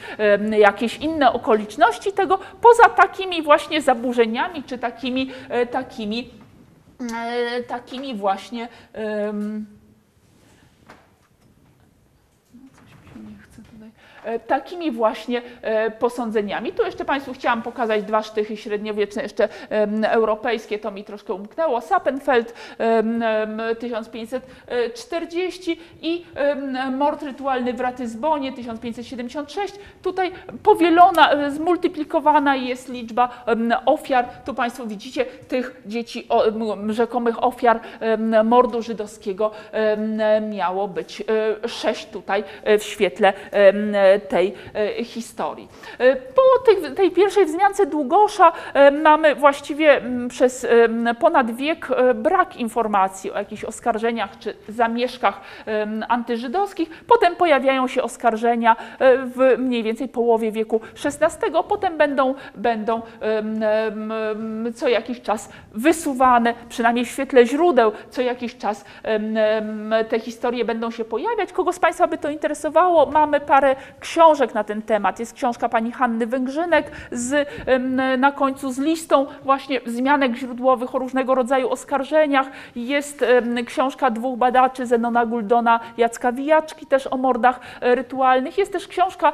jakieś 0.59 0.97
inne 0.97 1.33
okoliczności 1.33 2.13
tego, 2.13 2.39
poza 2.61 2.89
takimi 2.89 3.43
właśnie 3.43 3.83
zaburzeniami 3.83 4.63
czy 4.63 4.79
takimi, 4.79 5.31
e, 5.49 5.67
takimi, 5.67 6.31
takimi 7.69 8.15
właśnie. 8.15 8.69
em, 8.93 9.67
no 12.55 12.61
coś 12.73 12.85
mi 12.91 13.09
się 13.25 13.31
nie 13.31 13.39
chce 13.43 13.63
tutaj. 13.63 13.89
E, 14.20 14.20
Takimi 14.39 14.91
właśnie 14.91 15.43
e, 15.63 15.91
posądzeniami. 15.91 16.73
Tu 16.73 16.83
jeszcze 16.83 17.05
Państwu 17.05 17.33
chciałam 17.33 17.63
pokazać 17.63 18.03
dwa 18.03 18.23
sztychy 18.23 18.57
średniowieczne, 18.57 19.23
jeszcze 19.23 19.49
europejskie, 20.03 20.79
to 20.79 20.91
mi 20.91 21.05
troszkę 21.05 21.35
umknęło. 21.35 21.81
Sappenfeld 21.81 22.55
em, 22.79 23.23
em, 23.23 23.61
1540 23.79 25.81
i 26.03 26.25
mord 26.93 27.23
rytualny 27.23 27.73
w 27.73 27.81
Ratyzbonie 27.81 28.53
1576. 28.53 29.75
Tutaj 30.03 30.33
powielona, 30.63 31.33
e, 31.33 31.51
zmultiplikowana 31.51 32.57
jest 32.57 32.89
liczba 32.89 33.45
ofiar. 33.87 34.29
Tu 34.45 34.55
Państwo 34.55 34.87
widzicie 34.87 35.25
tych 35.25 35.83
dzieci, 35.87 36.29
rzekomych 36.89 37.45
ofiar 37.45 37.81
mordu 38.45 38.83
żydowskiego 38.83 39.51
miało 40.51 40.89
być 40.89 41.23
e, 41.65 41.69
sześć 41.69 42.07
tutaj 42.07 42.45
e, 42.65 42.79
w 42.79 42.83
świetle 42.83 43.33
tej 44.21 44.55
e, 44.75 45.05
historii. 45.05 45.69
E, 45.99 46.17
Po 46.17 46.43
tej, 46.67 46.95
tej 46.95 47.11
pierwszej 47.11 47.47
wzmiance 47.47 47.87
Długosza 47.87 48.53
e, 48.75 48.91
mamy 48.91 49.35
właściwie 49.35 50.03
przez 50.29 50.67
ponad 51.21 51.57
wiek 51.57 51.89
brak 52.15 52.57
informacji 52.57 53.33
o 53.33 53.39
jakichś 53.39 53.65
oskarżeniach 53.65 54.39
czy 54.39 54.55
zamieszkach 54.69 55.41
antyżydowskich. 56.09 57.05
Potem 57.07 57.37
pojawiają 57.37 57.89
się 57.89 58.03
oskarżenia 58.03 58.77
w 59.01 59.55
mniej 59.59 59.83
więcej 59.83 60.09
połowie 60.09 60.53
wieku 60.53 60.81
XVI. 61.05 61.53
Potem 61.69 61.99
będą, 61.99 62.35
będą 62.55 63.03
co 64.75 64.89
jakiś 64.89 65.21
czas 65.21 65.49
wysuwane, 65.73 66.55
przynajmniej 66.69 67.05
w 67.05 67.09
świetle 67.09 67.47
źródeł, 67.47 67.93
co 68.11 68.23
jakiś 68.23 68.57
czas 68.57 68.85
te 70.09 70.21
historie 70.21 70.65
będą 70.65 70.91
się 70.91 71.05
pojawiać. 71.05 71.53
Kogo 71.53 71.73
z 71.73 71.79
Państwa 71.79 72.07
by 72.07 72.19
to 72.19 72.31
interesowało? 72.31 73.07
Mamy 73.07 73.41
parę 73.41 73.77
książek 74.01 74.55
na 74.55 74.65
ten 74.65 74.83
temat. 74.83 75.21
Jest 75.21 75.33
książka 75.33 75.69
pani 75.69 75.93
Hanny 75.93 76.27
Węgrzynek 76.27 76.91
z, 77.13 77.49
na 78.19 78.33
końcu 78.33 78.73
z 78.73 78.79
listą 78.79 79.27
właśnie 79.45 79.81
wzmianek 79.81 80.37
źródłowych 80.37 80.95
o 80.95 80.99
różnego 80.99 81.35
rodzaju 81.35 81.71
oskarżeniach. 81.71 82.47
Jest 82.77 83.25
książka 83.67 84.11
dwóch 84.11 84.39
badaczy, 84.39 84.87
Zenona 84.87 85.27
Guldona, 85.27 85.81
Jacka 85.97 86.33
Wijaczki, 86.33 86.87
też 86.87 87.07
o 87.07 87.17
mordach 87.17 87.61
e, 87.81 87.95
rytualnych. 87.95 88.59
Jest 88.59 88.73
też 88.73 88.89
książka 88.89 89.33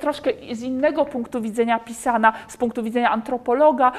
troszkę 0.00 0.30
z 0.52 0.62
innego 0.62 1.04
punktu 1.04 1.40
widzenia 1.40 1.78
pisana, 1.78 2.32
z 2.48 2.56
punktu 2.56 2.82
widzenia 2.82 3.10
antropologa, 3.10 3.92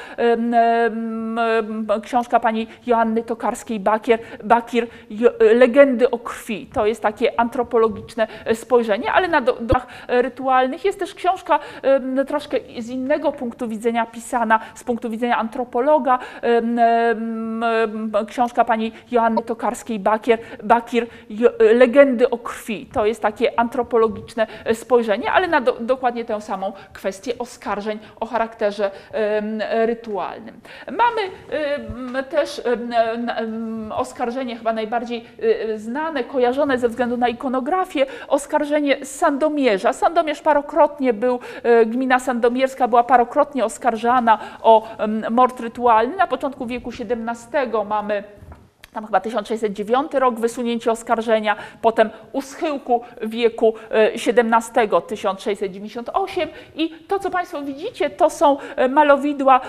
książka 2.02 2.40
pani 2.40 2.66
Joanny 2.86 3.22
Tokarskiej-Bakier, 3.22 4.18
Bakir, 4.44 4.86
Legendy 5.54 6.10
o 6.10 6.18
krwi. 6.18 6.66
To 6.74 6.86
jest 6.86 7.02
takie 7.02 7.40
antropologiczne 7.40 8.26
e, 8.44 8.54
spojrzenie, 8.54 9.12
ale 9.12 9.28
na 9.28 9.40
do 9.40 9.56
rytualnych 10.08 10.84
jest 10.84 10.98
też 10.98 11.14
książka 11.14 11.58
troszkę 12.28 12.56
z 12.78 12.88
innego 12.88 13.32
punktu 13.32 13.68
widzenia 13.68 14.06
pisana, 14.06 14.60
z 14.74 14.84
punktu 14.84 15.10
widzenia 15.10 15.36
antropologa, 15.38 16.18
książka 18.28 18.64
pani 18.64 18.92
Joanny 19.10 19.40
Tokarskiej-Bakier, 19.42 20.38
Bakir, 20.64 21.06
Jo- 21.30 21.50
Legendy 21.74 22.30
o 22.30 22.38
krwi. 22.38 22.86
To 22.92 23.06
jest 23.06 23.22
takie 23.22 23.60
antropologiczne 23.60 24.46
e, 24.64 24.74
spojrzenie, 24.74 25.32
ale 25.32 25.48
na 25.48 25.60
do, 25.60 25.72
dokładnie 25.80 26.24
tę 26.24 26.40
samą 26.40 26.72
kwestię 26.92 27.38
oskarżeń 27.38 27.98
o 28.20 28.26
charakterze 28.26 28.90
rytualnym. 29.86 30.60
Mamy 30.86 31.20
też 32.30 32.62
oskarżenie 33.90 34.56
chyba 34.56 34.72
najbardziej 34.72 35.24
e, 35.72 35.78
znane, 35.78 36.24
kojarzone 36.24 36.78
ze 36.78 36.88
względu 36.88 37.16
na 37.16 37.28
ikonografię, 37.28 38.06
oskarżenie 38.28 39.04
z 39.04 39.10
Sandomierza. 39.82 39.92
Sandomierz 40.22 40.40
parokrotnie 40.42 41.12
był, 41.12 41.38
e, 41.62 41.86
gmina 41.86 42.18
sandomierska 42.18 42.88
była 42.88 43.04
parokrotnie 43.04 43.64
oskarżana 43.64 44.38
o 44.62 44.96
em, 44.98 45.24
mord 45.30 45.60
rytualny. 45.60 46.16
Na 46.16 46.26
początku 46.26 46.66
wieku 46.66 46.90
XVII 46.90 47.84
mamy 47.88 48.24
tam 48.92 49.06
chyba 49.06 49.20
1609 49.20 50.14
rok 50.14 50.40
wysunięcie 50.40 50.90
oskarżenia, 50.90 51.56
potem 51.82 52.10
u 52.32 52.42
schyłku 52.42 53.02
wieku 53.22 53.74
e, 53.90 54.12
XVII 54.12 54.88
1698 55.08 56.48
i 56.74 56.90
to, 57.08 57.18
co 57.18 57.30
Państwo 57.30 57.62
widzicie, 57.62 58.10
to 58.10 58.30
są 58.30 58.56
e, 58.76 58.88
malowidła 58.88 59.60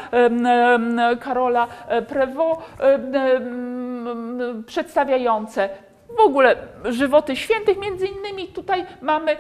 Karola 1.20 1.68
e, 1.90 1.98
em, 2.80 4.64
przedstawiające 4.68 5.70
w 6.18 6.20
ogóle 6.20 6.56
żywoty 6.86 7.36
świętych, 7.36 7.78
między 7.80 8.08
innymi 8.08 8.48
tutaj 8.48 8.86
mamy 9.02 9.38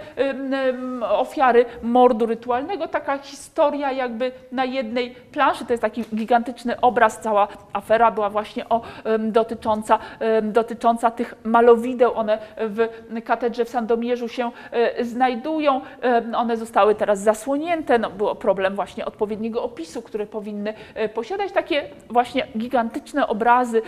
ofiary 1.01 1.65
mordu 1.81 2.25
rytualnego, 2.25 2.87
taka 2.87 3.17
historia 3.17 3.91
jakby 3.91 4.31
na 4.51 4.65
jednej 4.65 5.15
planszy, 5.31 5.65
to 5.65 5.73
jest 5.73 5.81
taki 5.81 6.03
gigantyczny 6.15 6.81
obraz, 6.81 7.21
cała 7.21 7.47
afera 7.73 8.11
była 8.11 8.29
właśnie 8.29 8.69
o, 8.69 8.81
dotycząca, 9.19 9.99
dotycząca 10.41 11.11
tych 11.11 11.35
malowideł, 11.43 12.13
one 12.13 12.37
w 12.57 12.87
katedrze 13.25 13.65
w 13.65 13.69
Sandomierzu 13.69 14.27
się 14.27 14.51
e, 14.71 15.05
znajdują, 15.05 15.81
one 16.35 16.57
zostały 16.57 16.95
teraz 16.95 17.19
zasłonięte, 17.19 17.99
no, 17.99 18.09
było 18.09 18.35
problem 18.35 18.75
właśnie 18.75 19.05
odpowiedniego 19.05 19.63
opisu, 19.63 20.01
które 20.01 20.25
powinny 20.25 20.73
e, 20.95 21.09
posiadać. 21.09 21.51
Takie 21.51 21.83
właśnie 22.09 22.47
gigantyczne 22.57 23.27
obrazy, 23.27 23.81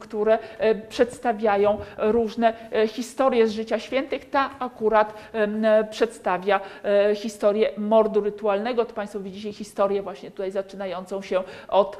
które 0.00 0.38
e, 0.58 0.74
różne 1.98 2.52
e, 2.72 2.88
historie 2.88 3.48
z 3.48 3.52
życia 3.52 3.78
świętych. 3.78 4.30
Ta 4.30 4.50
akurat 4.58 5.14
e, 5.32 5.84
przedstawia 5.90 6.60
e, 6.84 7.14
historię 7.14 7.70
mordu 7.76 8.20
rytualnego. 8.20 8.84
To 8.84 8.94
Państwo 8.94 9.20
widzicie 9.20 9.52
historię 9.52 10.02
właśnie 10.02 10.30
tutaj 10.30 10.50
zaczynającą 10.50 11.22
się 11.22 11.42
od 11.68 11.98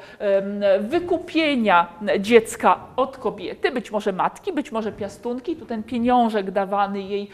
wykupienia 0.80 1.86
dziecka 2.18 2.80
od 2.96 3.16
kobiety, 3.16 3.70
być 3.70 3.90
może 3.90 4.12
matki, 4.12 4.52
być 4.52 4.72
może 4.72 4.92
piastunki. 4.92 5.56
Tu 5.56 5.66
ten 5.66 5.82
pieniążek 5.82 6.50
dawany 6.50 7.02
jej 7.02 7.28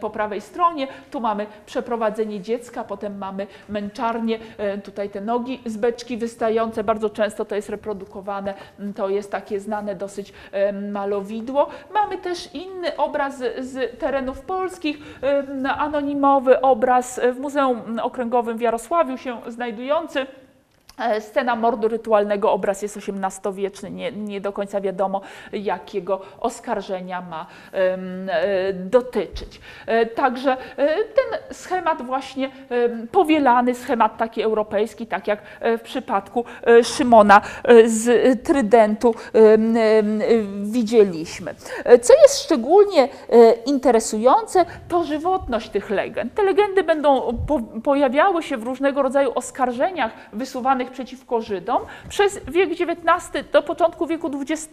po 0.00 0.10
prawej 0.10 0.40
stronie. 0.40 0.88
Tu 1.10 1.20
mamy 1.20 1.46
przeprowadzenie 1.66 2.40
dziecka, 2.40 2.84
potem 2.84 3.18
mamy 3.18 3.46
męczarnię, 3.68 4.38
tutaj 4.84 5.10
te 5.10 5.20
nogi 5.20 5.60
z 5.66 5.76
beczki 5.76 6.16
wystające, 6.16 6.84
bardzo 6.84 7.10
często 7.10 7.44
to 7.44 7.54
jest 7.54 7.68
reprodukowane, 7.68 8.54
to 8.96 9.08
jest 9.08 9.30
takie 9.30 9.60
znane 9.60 9.94
dosyć 9.94 10.32
em, 10.52 10.90
Mamy 11.94 12.18
też 12.18 12.54
inny 12.54 12.96
obraz 12.96 13.38
z- 13.58 13.98
terenów 13.98 14.40
polskich, 14.40 14.98
anonimowy 15.78 16.60
obraz 16.60 17.20
w 17.32 17.40
Muzeum 17.40 17.98
Okręgowym 18.02 18.58
w 18.58 18.60
Jarosławiu 18.60 19.16
się 19.18 19.40
znajdujący. 19.46 20.26
E, 21.00 21.20
Scena 21.20 21.56
mordu 21.56 21.88
rytualnego, 21.88 22.52
obraz 22.52 22.82
jest 22.82 22.96
XVIII-wieczny, 22.96 23.90
nie, 23.90 24.12
nie 24.12 24.40
do 24.40 24.52
końca 24.52 24.80
wiadomo, 24.80 25.20
jakiego 25.52 26.20
oskarżenia 26.40 27.20
ma 27.20 27.46
e, 27.72 28.72
dotyczyć. 28.72 29.60
E, 29.86 30.06
Także 30.06 30.56
ten 31.14 31.56
schemat 31.56 32.02
właśnie 32.02 32.50
powielany, 33.12 33.74
schemat 33.74 34.16
taki 34.16 34.42
europejski, 34.42 35.06
tak 35.06 35.26
jak 35.28 35.42
w 35.78 35.80
przypadku 35.80 36.44
Szymona 36.82 37.40
z 37.84 38.42
Trydentu 38.42 39.14
widzieliśmy. 40.62 41.54
Co 42.02 42.14
jest 42.22 42.42
szczególnie 42.44 43.08
interesujące, 43.66 44.64
to 44.88 45.04
żywotność 45.04 45.70
tych 45.70 45.90
legend. 45.90 46.34
Te 46.34 46.42
legendy 46.42 46.84
będą 46.84 47.38
po, 47.46 47.60
pojawiały 47.84 48.42
się 48.42 48.56
w 48.56 48.62
różnego 48.62 49.02
rodzaju 49.02 49.32
oskarżeniach 49.34 50.12
wysuwanych 50.32 50.89
przeciwko 50.90 51.40
Żydom 51.40 51.82
przez 52.08 52.40
wiek 52.48 52.70
XIX 52.70 53.50
do 53.52 53.62
początku 53.62 54.06
wieku 54.06 54.30
XX. 54.40 54.70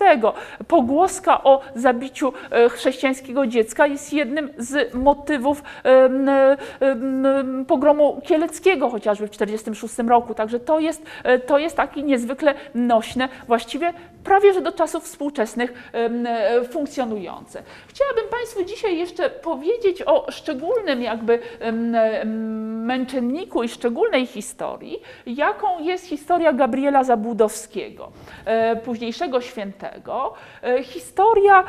Pogłoska 0.67 1.43
o 1.43 1.61
zabiciu 1.75 2.33
e, 2.51 2.69
chrześcijańskiego 2.69 3.47
dziecka 3.47 3.87
jest 3.87 4.13
jednym 4.13 4.49
z 4.57 4.93
motywów 4.93 5.63
em, 5.83 6.29
em, 6.29 7.65
pogromu 7.67 8.21
kieleckiego 8.23 8.89
chociażby 8.89 9.27
w 9.27 9.29
1946 9.29 10.09
roku. 10.09 10.33
Także 10.33 10.59
to 10.59 10.79
jest, 10.79 11.03
e, 11.23 11.39
to 11.39 11.57
jest 11.57 11.77
taki 11.77 12.03
niezwykle 12.03 12.53
nośne, 12.75 13.29
właściwie 13.47 13.93
prawie 14.27 14.53
że 14.53 14.61
do 14.61 14.71
czasów 14.71 15.03
współczesnych 15.03 15.89
e, 15.93 16.63
funkcjonujące. 16.63 17.63
Chciałabym 17.87 18.23
Państwu 18.31 18.63
dzisiaj 18.63 18.97
jeszcze 18.97 19.29
powiedzieć 19.29 20.03
o 20.05 20.31
szczególnym 20.31 21.01
jakby 21.01 21.39
em, 21.59 22.85
męczenniku 22.85 23.63
i 23.63 23.69
szczególnej 23.69 24.25
historii, 24.25 25.01
jaką 25.25 25.79
jest 25.79 26.05
historia 26.05 26.53
Gabriela 26.53 27.03
Zabudowskiego, 27.03 28.11
e, 28.45 28.75
późniejszego 28.75 29.41
świętego. 29.41 30.33
E, 30.63 30.83
Historia 30.83 31.63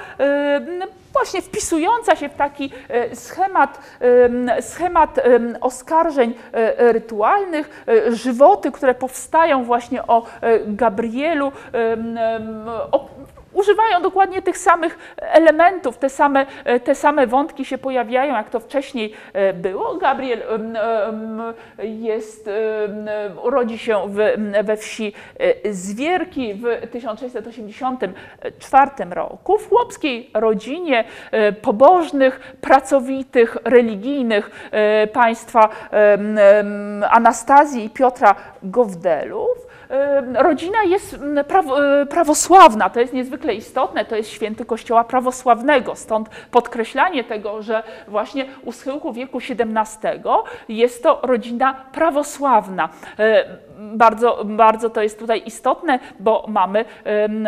właśnie 1.13 1.43
wpisująca 1.43 2.17
się 2.17 2.29
w 2.29 2.35
taki 2.35 2.71
e, 2.89 3.17
schemat, 3.17 3.79
em, 4.01 4.51
schemat 4.61 5.19
em, 5.19 5.57
oskarżeń 5.61 6.35
e, 6.53 6.93
rytualnych, 6.93 7.85
e, 7.89 8.13
żywoty, 8.13 8.73
które 8.73 8.95
powstają 8.95 9.65
właśnie 9.65 10.07
o 10.07 10.23
e, 10.41 10.59
Gabrielu, 10.67 11.53
używają 13.53 14.03
dokładnie 14.03 14.43
tych 14.43 14.59
samych 14.59 14.99
elementów, 15.17 15.99
te 15.99 16.09
same, 16.09 16.47
e, 16.65 16.81
te 16.81 16.95
same 16.95 17.27
wątki 17.27 17.65
się 17.65 17.79
pojawiają, 17.79 18.35
jak 18.35 18.51
to 18.51 18.61
wcześniej 18.61 19.13
e, 19.33 19.53
było. 19.53 19.95
Gabriel 19.95 20.43
jest, 21.79 22.49
em, 22.49 23.09
urodzi 23.43 23.79
się 23.79 24.03
we 24.65 24.77
wsi 24.77 25.13
e, 25.39 25.73
Zwierki 25.73 26.55
w 26.55 26.67
1684 26.91 28.91
roku, 29.11 29.59
w 29.59 29.69
chłopskiej 29.69 30.31
rodzinie 30.35 31.05
e, 31.31 31.53
pobożnych, 31.53 32.57
pracowitych, 32.61 33.57
religijnych 33.65 34.51
e, 34.71 35.07
państwa 35.07 35.69
Anastazji 37.11 37.85
i 37.85 37.91
Piotra 37.91 38.35
Gowdelów. 38.63 39.68
Rodzina 40.35 40.83
jest 40.83 41.15
m, 41.15 41.45
prawo, 41.49 42.01
e, 42.01 42.07
prawosławna, 42.07 42.91
to 42.91 43.01
jest 43.01 43.13
niezwykle 43.13 43.55
istotne, 43.55 44.05
to 44.05 44.17
jest 44.17 44.31
święty 44.31 44.65
Kościoła 44.65 45.05
prawosławnego, 45.05 45.97
stąd 45.97 46.29
podkreślanie 46.51 47.25
tego, 47.25 47.63
że 47.63 47.83
właśnie 48.09 48.47
u 48.65 48.73
schyłku 48.73 49.13
wieku 49.13 49.39
XVII 49.39 50.09
jest 50.69 51.03
to 51.03 51.21
rodzina 51.23 51.75
prawosławna. 51.93 52.89
Bardzo, 53.79 54.45
bardzo 54.45 54.91
to 54.91 55.03
jest 55.03 55.19
tutaj 55.19 55.43
istotne, 55.47 55.99
bo 56.21 56.45
mamy, 56.49 56.85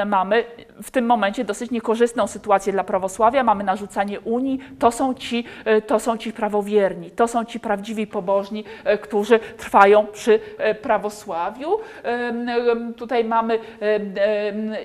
mamy 0.06 0.44
w 0.82 0.90
tym 0.90 1.06
momencie 1.06 1.44
dosyć 1.44 1.70
niekorzystną 1.70 2.26
sytuację 2.26 2.72
dla 2.72 2.84
prawosławia, 2.84 3.44
mamy 3.44 3.64
narzucanie 3.64 4.20
Unii, 4.20 4.58
to 4.78 4.90
są 4.90 5.14
ci, 5.14 5.44
e, 5.64 5.82
to 5.82 6.00
są 6.00 6.16
ci 6.16 6.32
prawowierni, 6.32 7.10
to 7.10 7.28
są 7.28 7.44
ci 7.44 7.60
prawdziwi 7.60 8.06
pobożni, 8.06 8.64
e, 8.84 8.98
którzy 8.98 9.38
trwają 9.38 10.06
przy 10.06 10.40
e, 10.58 10.74
prawosławiu. 10.74 11.78
Tutaj 12.96 13.24
mamy 13.24 13.58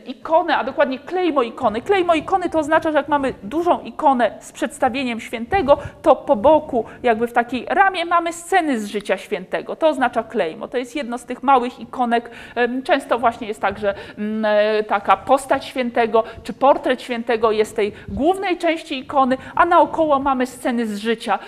ikonę, 0.06 0.58
a 0.58 0.64
dokładnie 0.64 1.00
klejmo 1.00 1.44
ikony. 1.44 1.82
Klejmo 1.82 2.16
ikony 2.16 2.50
to 2.50 2.60
oznacza, 2.60 2.92
że 2.92 2.98
jak 2.98 3.08
mamy 3.08 3.34
dużą 3.44 3.82
ikonę 3.82 4.38
z 4.40 4.52
przedstawieniem 4.52 5.20
świętego, 5.20 5.78
to 6.02 6.16
po 6.16 6.36
boku, 6.36 6.86
jakby 7.04 7.28
w 7.28 7.34
takiej 7.34 7.66
ramie, 7.70 8.06
mamy 8.06 8.34
sceny 8.34 8.80
z 8.80 8.86
życia 8.86 9.18
świętego. 9.18 9.76
To 9.76 9.88
oznacza 9.88 10.24
klejmo. 10.24 10.68
To 10.68 10.78
jest 10.78 10.96
jedno 10.96 11.18
z 11.18 11.26
tych 11.26 11.35
małych 11.43 11.80
ikonek. 11.80 12.32
Często 12.84 13.19
właśnie 13.19 13.48
jest 13.48 13.62
tak, 13.62 13.80
że 13.80 13.93
mm, 14.17 14.45
e, 14.45 14.84
taka 14.84 15.17
postać 15.17 15.65
świętego 15.65 16.24
czy 16.43 16.54
portret 16.54 17.02
świętego 17.02 17.52
jest 17.52 17.76
tej 17.76 17.93
głównej 18.08 18.58
części 18.58 19.00
ikony, 19.00 19.38
a 19.56 19.65
naokoło 19.65 20.19
mamy 20.19 20.45
sceny 20.45 20.88
z 20.88 20.98
życia 20.98 21.39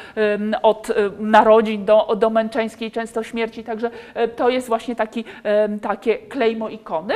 od 0.62 0.90
e, 0.90 0.94
narodzin 1.20 1.86
do, 1.86 2.16
do 2.18 2.30
męczeńskiej 2.30 2.92
często 2.92 3.24
śmierci. 3.24 3.64
Także 3.64 3.92
e, 4.14 4.28
to 4.28 4.50
jest 4.50 4.68
właśnie 4.68 4.96
taki, 4.96 5.24
takie 5.82 6.18
klejmo 6.18 6.70
ikony. 6.70 7.14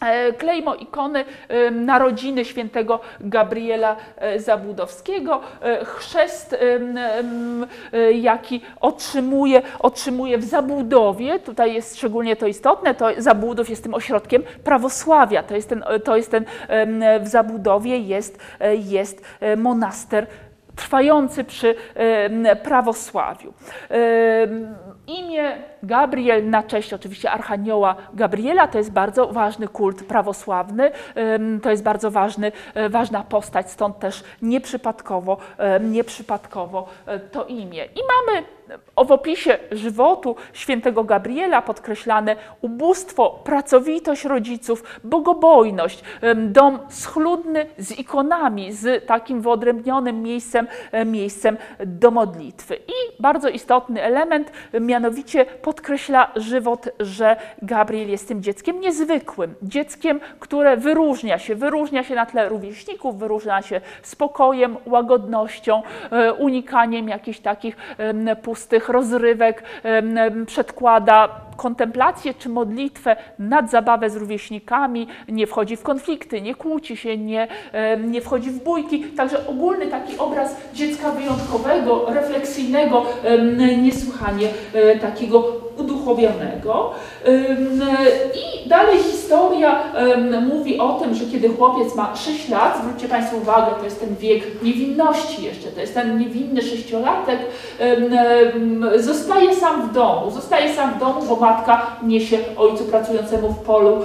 E, 0.00 0.32
Klejmo 0.32 0.74
ikony 0.74 1.24
em, 1.48 1.84
narodziny 1.84 2.44
świętego 2.44 3.00
Gabriela 3.20 3.96
e, 4.16 4.40
Zabudowskiego, 4.40 5.40
e, 5.62 5.84
chrzest, 5.84 6.52
e, 6.52 8.12
jaki 8.12 8.60
otrzymuje, 8.80 9.62
otrzymuje 9.78 10.38
w 10.38 10.44
Zabudowie, 10.44 11.38
tutaj 11.38 11.74
jest 11.74 11.96
szczególnie 11.96 12.36
to 12.36 12.46
istotne, 12.46 12.94
to 12.94 13.08
Zabudów 13.18 13.70
jest 13.70 13.82
tym 13.82 13.94
ośrodkiem 13.94 14.42
prawosławia, 14.64 15.42
to 15.42 15.54
jest 15.54 15.68
ten, 15.68 15.84
to 16.04 16.16
jest 16.16 16.30
ten 16.30 16.44
w 17.20 17.28
Zabudowie 17.28 17.98
jest, 17.98 18.38
e, 18.60 18.76
jest 18.76 19.22
e, 19.40 19.56
monaster 19.56 20.26
trwający 20.76 21.44
przy 21.44 21.74
prawosławiu. 22.62 23.52
Imię 25.06 25.56
Gabriel 25.82 26.50
na 26.50 26.62
cześć 26.62 26.92
oczywiście 26.92 27.30
Archanioła 27.30 27.96
Gabriela 28.14 28.68
to 28.68 28.78
jest 28.78 28.92
bardzo 28.92 29.26
ważny 29.26 29.68
kult 29.68 30.04
prawosławny, 30.04 30.90
to 31.62 31.70
jest 31.70 31.82
bardzo 31.82 32.10
ważny, 32.10 32.52
e, 32.74 32.88
ważna 32.88 33.22
postać, 33.22 33.70
stąd 33.70 33.98
też 33.98 34.24
nieprzypadkowo, 34.42 35.36
nieprzypadkowo 35.80 36.88
e, 37.06 37.20
to 37.20 37.44
imię. 37.44 37.84
I 37.84 38.00
mamy 38.12 38.46
w 39.04 39.12
opisie 39.12 39.58
żywotu 39.70 40.36
świętego 40.52 41.04
Gabriela 41.04 41.62
podkreślane 41.62 42.36
ubóstwo, 42.60 43.40
pracowitość 43.44 44.24
rodziców, 44.24 44.84
bogobojność, 45.04 46.02
dom 46.36 46.78
schludny 46.88 47.66
z 47.78 47.98
ikonami, 47.98 48.72
z 48.72 49.06
takim 49.06 49.40
wyodrębnionym 49.40 50.22
miejscem, 50.22 50.66
miejscem 51.06 51.56
do 51.86 52.10
modlitwy. 52.10 52.76
I 52.76 53.22
bardzo 53.22 53.48
istotny 53.48 54.02
element, 54.02 54.52
mianowicie 54.80 55.44
podkreśla 55.44 56.30
żywot, 56.36 56.88
że 57.00 57.36
Gabriel 57.62 58.10
jest 58.10 58.28
tym 58.28 58.42
dzieckiem 58.42 58.80
niezwykłym, 58.80 59.54
dzieckiem, 59.62 60.20
które 60.40 60.76
wyróżnia 60.76 61.38
się, 61.38 61.54
wyróżnia 61.54 62.02
się 62.02 62.14
na 62.14 62.26
tle 62.26 62.48
rówieśników, 62.48 63.18
wyróżnia 63.18 63.62
się 63.62 63.80
spokojem, 64.02 64.76
łagodnością, 64.86 65.82
e, 66.10 66.32
unikaniem 66.32 67.08
jakichś 67.08 67.40
takich 67.40 67.76
pustych 68.42 68.88
rozrywek, 68.92 69.62
przedkłada 70.46 71.40
kontemplację 71.56 72.34
czy 72.34 72.48
modlitwę 72.48 73.16
nad 73.38 73.70
zabawę 73.70 74.10
z 74.10 74.16
rówieśnikami, 74.16 75.06
nie 75.28 75.46
wchodzi 75.46 75.76
w 75.76 75.82
konflikty, 75.82 76.40
nie 76.40 76.54
kłóci 76.54 76.96
się, 76.96 77.16
nie, 77.16 77.48
nie 78.04 78.20
wchodzi 78.20 78.50
w 78.50 78.64
bójki. 78.64 79.04
Także 79.04 79.46
ogólny 79.46 79.86
taki 79.86 80.18
obraz 80.18 80.56
dziecka 80.74 81.10
wyjątkowego, 81.10 82.06
refleksyjnego, 82.14 83.06
niesłychanie 83.82 84.48
e, 84.74 84.98
takiego 84.98 85.69
uduchowionego. 85.80 86.90
I 88.34 88.68
dalej 88.68 88.98
historia 88.98 89.82
mówi 90.48 90.78
o 90.78 90.92
tym, 90.92 91.14
że 91.14 91.24
kiedy 91.24 91.48
chłopiec 91.48 91.94
ma 91.94 92.16
6 92.16 92.48
lat, 92.48 92.78
zwróćcie 92.82 93.08
Państwo 93.08 93.36
uwagę, 93.36 93.72
to 93.78 93.84
jest 93.84 94.00
ten 94.00 94.16
wiek 94.16 94.62
niewinności 94.62 95.44
jeszcze, 95.44 95.68
to 95.68 95.80
jest 95.80 95.94
ten 95.94 96.18
niewinny 96.18 96.62
sześciolatek, 96.62 97.38
zostaje 98.96 99.56
sam 99.56 99.88
w 99.88 99.92
domu, 99.92 100.30
zostaje 100.30 100.74
sam 100.74 100.94
w 100.94 100.98
domu, 100.98 101.22
bo 101.28 101.36
matka 101.36 101.86
niesie 102.02 102.38
ojcu 102.56 102.84
pracującemu 102.84 103.48
w 103.48 103.58
polu 103.58 103.96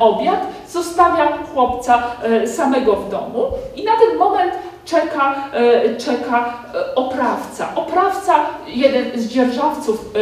obiad, 0.00 0.40
zostawia 0.68 1.38
chłopca 1.54 2.02
e, 2.22 2.46
samego 2.46 2.96
w 2.96 3.10
domu 3.10 3.46
i 3.76 3.84
na 3.84 3.92
ten 3.92 4.18
moment 4.18 4.52
czeka, 4.90 5.34
e, 5.52 5.96
czeka 5.96 6.54
e, 6.74 6.94
oprawca. 6.94 7.68
Oprawca, 7.74 8.34
jeden 8.66 9.04
z 9.20 9.28
dzierżawców 9.28 10.12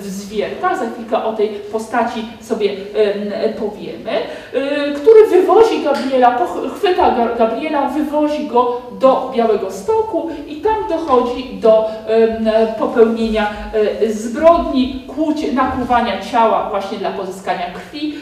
w 0.00 0.04
za 0.76 0.90
chwilkę 0.94 1.24
o 1.24 1.32
tej 1.32 1.48
postaci 1.48 2.28
sobie 2.40 2.70
em, 2.70 3.54
powiemy, 3.58 4.10
e, 4.10 4.92
który 4.92 5.26
wywozi 5.30 5.82
Gabriela, 5.84 6.38
chwyta 6.76 7.02
Ga- 7.10 7.38
Gabriela, 7.38 7.88
wywozi 7.88 8.46
go 8.46 8.80
do 9.00 9.32
Białego 9.36 9.70
Stoku 9.70 10.30
i 10.48 10.56
tam 10.56 10.74
dochodzi 10.88 11.44
do 11.54 11.90
popełnienia 12.78 13.50
zbrodni, 14.10 15.04
kłucie, 15.14 15.52
nakłuwania 15.52 16.20
ciała 16.20 16.70
właśnie 16.70 16.98
dla 16.98 17.10
pozyskania 17.10 17.66
krwi. 17.74 18.14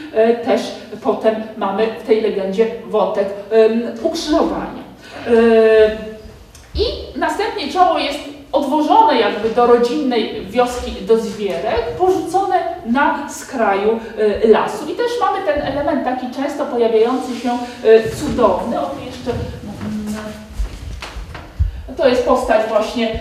Też 0.45 0.61
potem 1.03 1.35
mamy 1.57 1.87
w 2.03 2.07
tej 2.07 2.21
legendzie 2.21 2.67
wątek 2.87 3.27
ukrzyżowania. 4.03 4.90
E, 5.27 5.31
I 6.75 6.83
następnie 7.15 7.71
ciało 7.71 7.99
jest 7.99 8.19
odwożone 8.51 9.19
jakby 9.19 9.49
do 9.49 9.67
rodzinnej 9.67 10.45
wioski, 10.45 10.91
do 10.91 11.17
zwierek, 11.17 11.95
porzucone 11.97 12.55
na 12.85 13.29
skraju 13.29 13.99
e, 14.43 14.47
lasu. 14.47 14.91
I 14.91 14.95
też 14.95 15.11
mamy 15.21 15.45
ten 15.45 15.61
element 15.61 16.03
taki 16.03 16.31
często 16.35 16.65
pojawiający 16.65 17.39
się 17.39 17.49
e, 17.83 18.09
cudowny. 18.09 18.81
O, 18.81 18.85
tu 18.85 19.05
jeszcze 19.05 19.31
mm, 19.31 20.15
to 21.97 22.07
jest 22.07 22.25
postać 22.25 22.69
właśnie 22.69 23.19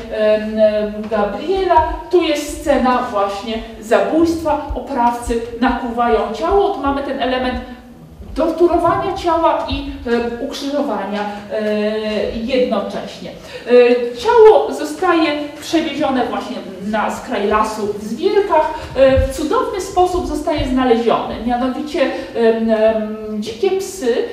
Gabriela. 1.11 1.93
Tu 2.11 2.23
jest 2.23 2.61
scena 2.61 3.03
właśnie 3.11 3.55
zabójstwa. 3.81 4.67
Oprawcy 4.75 5.41
nakłuwają 5.61 6.19
ciało. 6.35 6.75
Tu 6.75 6.81
mamy 6.81 7.03
ten 7.03 7.23
element 7.23 7.61
torturowania 8.41 9.15
ciała 9.17 9.67
i 9.69 9.93
e, 10.07 10.45
ukrzyżowania 10.45 11.21
e, 11.53 11.63
jednocześnie. 12.37 13.31
E, 13.31 14.17
ciało 14.17 14.75
zostaje 14.75 15.33
przewiezione 15.61 16.27
właśnie 16.27 16.57
na 16.87 17.11
skraj 17.11 17.47
lasu 17.47 17.95
w 17.99 18.05
Zwierkach. 18.05 18.75
E, 18.97 19.27
w 19.29 19.37
cudowny 19.37 19.81
sposób 19.81 20.27
zostaje 20.27 20.69
znalezione. 20.69 21.35
Mianowicie 21.47 22.11
dzikie 23.39 23.71
psy 23.71 24.25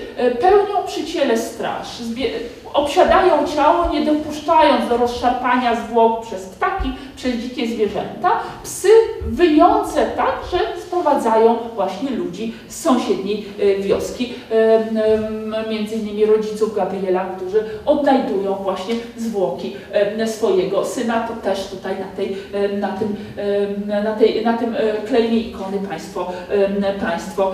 pełnią 0.42 0.84
przy 0.88 1.06
ciele 1.06 1.38
straż. 1.38 1.88
Obsiadają 2.74 3.48
ciało, 3.56 3.90
nie 3.90 4.06
dopuszczając 4.06 4.90
do 4.90 4.98
rozszarpania 4.98 5.76
zwłok 5.76 6.26
przez 6.26 6.46
ptaki, 6.46 6.94
przez 7.18 7.36
dzikie 7.36 7.68
zwierzęta. 7.68 8.40
Psy 8.64 8.88
wyjące 9.28 10.06
tak, 10.06 10.36
że 10.52 10.82
sprowadzają 10.82 11.58
właśnie 11.76 12.10
ludzi 12.10 12.54
z 12.68 12.82
sąsiedniej 12.82 13.46
e, 13.60 13.76
wioski, 13.76 14.34
między 15.70 15.96
innymi 15.96 16.26
rodziców 16.26 16.76
Gabriela, 16.76 17.26
którzy 17.26 17.64
odnajdują 17.86 18.56
właśnie 18.56 18.96
zwłoki 19.18 19.76
swojego 20.26 20.86
syna. 20.86 21.28
To 21.28 21.34
też 21.34 21.68
tutaj 21.68 21.96
na, 22.00 22.06
tej, 22.06 22.38
na 22.80 22.88
tym, 22.88 23.16
na 24.04 24.16
tej, 24.16 24.46
na 24.46 24.58
tym 24.58 24.76
e, 24.76 24.94
klejmie 25.08 25.38
ikony 25.38 25.78
Państwo, 25.90 26.32
państwo 27.02 27.52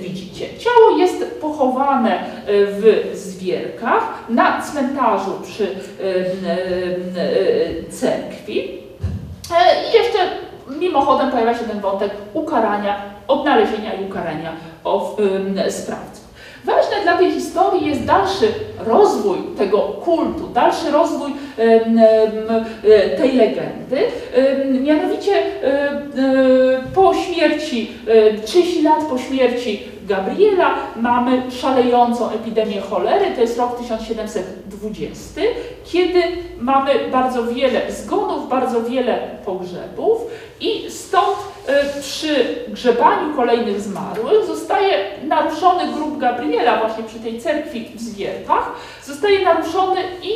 widzicie. 0.00 0.46
Ciało 0.58 0.98
jest 0.98 1.40
pochowane 1.40 2.20
e, 2.20 2.24
w 2.46 3.10
Zwierkach 3.14 4.24
na 4.28 4.62
cmentarzu 4.62 5.30
przy 5.44 5.66
cerkwi. 7.90 8.41
E, 8.48 9.90
I 9.90 10.02
jeszcze 10.02 10.18
mimochodem 10.80 11.30
pojawia 11.30 11.54
się 11.54 11.64
ten 11.64 11.80
wątek 11.80 12.10
ukarania, 12.34 13.02
odnalezienia 13.28 13.94
i 13.94 14.04
ukarania 14.04 14.52
sprawców. 15.70 16.22
Ważne 16.64 17.02
dla 17.02 17.18
tej 17.18 17.32
historii 17.32 17.86
jest 17.86 18.04
dalszy 18.04 18.48
rozwój 18.86 19.38
tego 19.58 19.78
kultu, 19.78 20.48
dalszy 20.54 20.90
rozwój 20.90 21.32
tej 23.18 23.32
legendy. 23.32 23.98
Mianowicie 24.80 25.32
po 26.94 27.14
śmierci, 27.14 27.90
e, 28.08 28.38
30 28.38 28.82
lat 28.82 29.04
po 29.10 29.18
śmierci 29.18 29.82
Gabriela. 30.06 30.74
Mamy 30.96 31.50
szalejącą 31.50 32.30
epidemię 32.30 32.80
cholery, 32.80 33.34
to 33.34 33.40
jest 33.40 33.58
rok 33.58 33.78
1720, 33.78 35.40
kiedy 35.84 36.22
mamy 36.58 36.94
bardzo 37.12 37.44
wiele 37.44 37.92
zgonów, 37.92 38.48
bardzo 38.48 38.82
wiele 38.82 39.18
pogrzebów 39.44 40.20
i 40.60 40.90
stąd 40.90 41.36
e, 41.66 42.00
przy 42.00 42.44
grzebaniu 42.68 43.36
kolejnych 43.36 43.80
zmarłych 43.80 44.46
zostaje 44.46 44.94
naruszony 45.24 45.92
grób 45.92 46.18
Gabriela 46.18 46.80
właśnie 46.80 47.04
przy 47.04 47.20
tej 47.20 47.40
cerkwi 47.40 47.90
w 47.94 48.00
Zwiertach, 48.00 48.70
zostaje 49.04 49.44
naruszony 49.44 50.00
i 50.22 50.30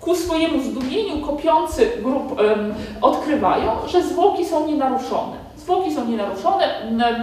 ku 0.00 0.14
swojemu 0.14 0.62
zdumieniu 0.62 1.26
kopiący 1.26 1.90
grób 2.02 2.40
odkrywają, 3.00 3.72
że 3.86 4.02
zwłoki 4.02 4.44
są 4.44 4.66
nienaruszone. 4.66 5.47
Zwłoki 5.68 5.94
są 5.94 6.06
nienaruszone, 6.06 6.64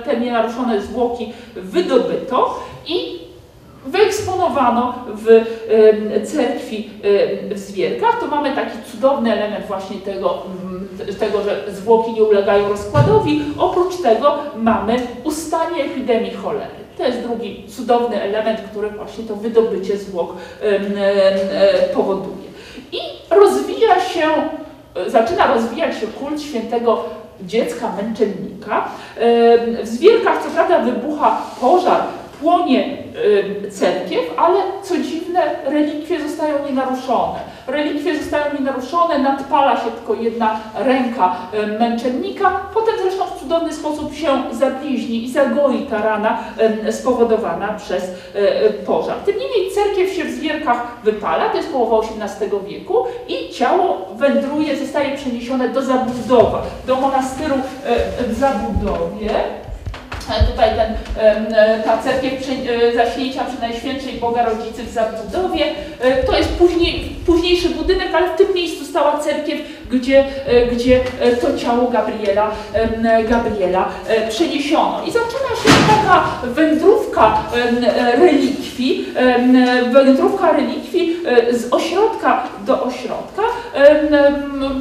te 0.06 0.20
nienaruszone 0.20 0.82
zwłoki 0.82 1.34
wydobyto 1.56 2.60
i 2.88 3.20
wyeksponowano 3.86 4.94
w 5.08 5.46
cerkwi 6.28 6.90
w 7.52 7.58
Zwierkach. 7.60 8.20
To 8.20 8.28
mamy 8.28 8.56
taki 8.56 8.78
cudowny 8.92 9.34
element 9.34 9.66
właśnie 9.66 9.98
tego, 9.98 10.44
mm, 10.64 10.88
tego, 11.20 11.42
że 11.42 11.64
zwłoki 11.72 12.14
nie 12.14 12.24
ulegają 12.24 12.70
rozkładowi. 12.70 13.42
Oprócz 13.58 14.02
tego 14.02 14.38
mamy 14.58 14.96
ustanie 15.24 15.84
epidemii 15.84 16.34
cholery. 16.34 16.76
To 16.98 17.04
jest 17.04 17.22
drugi 17.22 17.64
cudowny 17.68 18.22
element, 18.22 18.60
który 18.72 18.90
właśnie 18.90 19.24
to 19.24 19.36
wydobycie 19.36 19.98
zwłok 19.98 20.34
e, 20.62 21.90
powoduje. 21.94 22.48
I 22.92 23.00
rozwija 23.30 24.00
się, 24.00 24.28
zaczyna 25.08 25.54
rozwijać 25.54 26.00
się 26.00 26.08
kult 26.08 26.42
świętego 26.42 27.04
dziecka 27.42 27.92
męczennika. 28.02 28.86
W 29.84 29.88
Zwierkach 29.88 30.44
co 30.44 30.50
prawda 30.50 30.80
wybucha 30.80 31.42
pożar, 31.62 32.02
płonie 32.42 32.98
y, 33.66 33.72
cerkiew, 33.72 34.22
ale 34.38 34.60
co 34.84 34.98
dziwne, 34.98 35.42
relikwie 35.66 36.22
zostają 36.22 36.56
nienaruszone. 36.70 37.40
Relikwie 37.68 38.20
zostają 38.20 38.46
nienaruszone, 38.60 39.20
nadpala 39.20 39.78
się 39.78 39.92
tylko 39.92 40.14
jedna 40.14 40.60
ręka 40.76 41.36
y, 41.54 41.80
męczennika, 41.80 42.60
potem 42.74 42.96
zresztą 43.02 43.26
w 43.26 43.40
cudowny 43.40 43.74
sposób 43.74 44.16
się 44.16 44.44
zabliźni 44.52 45.24
i 45.24 45.32
zagoi 45.32 45.86
ta 45.90 46.02
rana 46.02 46.40
y, 46.88 46.94
spowodowana 46.94 47.68
przez 47.74 48.04
pożar. 48.86 49.18
Tym 49.18 49.36
niemniej 49.40 49.72
cerkiew 49.72 50.14
się 50.14 50.26
w 50.26 50.32
zwierkach 50.32 50.98
wypala, 51.04 51.50
to 51.50 51.58
jest 51.58 51.72
połowa 51.72 52.08
XVIII 52.08 52.52
wieku 52.68 53.06
i 53.28 53.54
ciało 53.54 54.08
wędruje, 54.16 54.78
zostaje 54.78 55.18
przeniesione 55.18 55.70
do 55.70 55.82
Zabudowa, 55.82 56.62
do 56.88 56.96
monastyru 56.96 57.56
w 58.28 58.40
Zabudowie. 58.40 59.30
E, 60.30 60.44
Tutaj 60.52 60.70
ten, 60.70 60.96
e, 61.56 61.84
ta 61.86 61.98
cerkiew 61.98 62.34
e, 62.34 62.96
zaśnięcia 62.96 63.44
przy 63.44 63.62
Najświętszej 63.62 64.14
Boga 64.14 64.46
Rodzicy 64.46 64.84
w 64.84 64.90
Zabudowie. 64.90 65.66
To 66.26 66.38
jest 66.38 66.50
później, 66.50 67.16
późniejszy 67.26 67.70
budynek, 67.70 68.08
ale 68.16 68.30
w 68.30 68.38
tym 68.38 68.54
miejscu 68.54 68.86
stała 68.86 69.20
cerkiew, 69.20 69.60
gdzie, 69.92 70.26
gdzie 70.72 71.00
to 71.42 71.58
ciało 71.58 71.92
Gabriela, 71.92 72.52
Gabriela 73.30 73.90
przeniesiono. 74.30 75.02
I 75.08 75.12
zaczyna 75.12 75.50
się 75.64 75.80
taka 75.88 76.24
wędrówka 76.44 77.44
relikwii, 78.18 79.06
wędrówka 79.92 80.52
relikwii 80.52 81.18
z 81.52 81.74
ośrodka 81.74 82.44
do 82.66 82.84
ośrodka. 82.84 83.42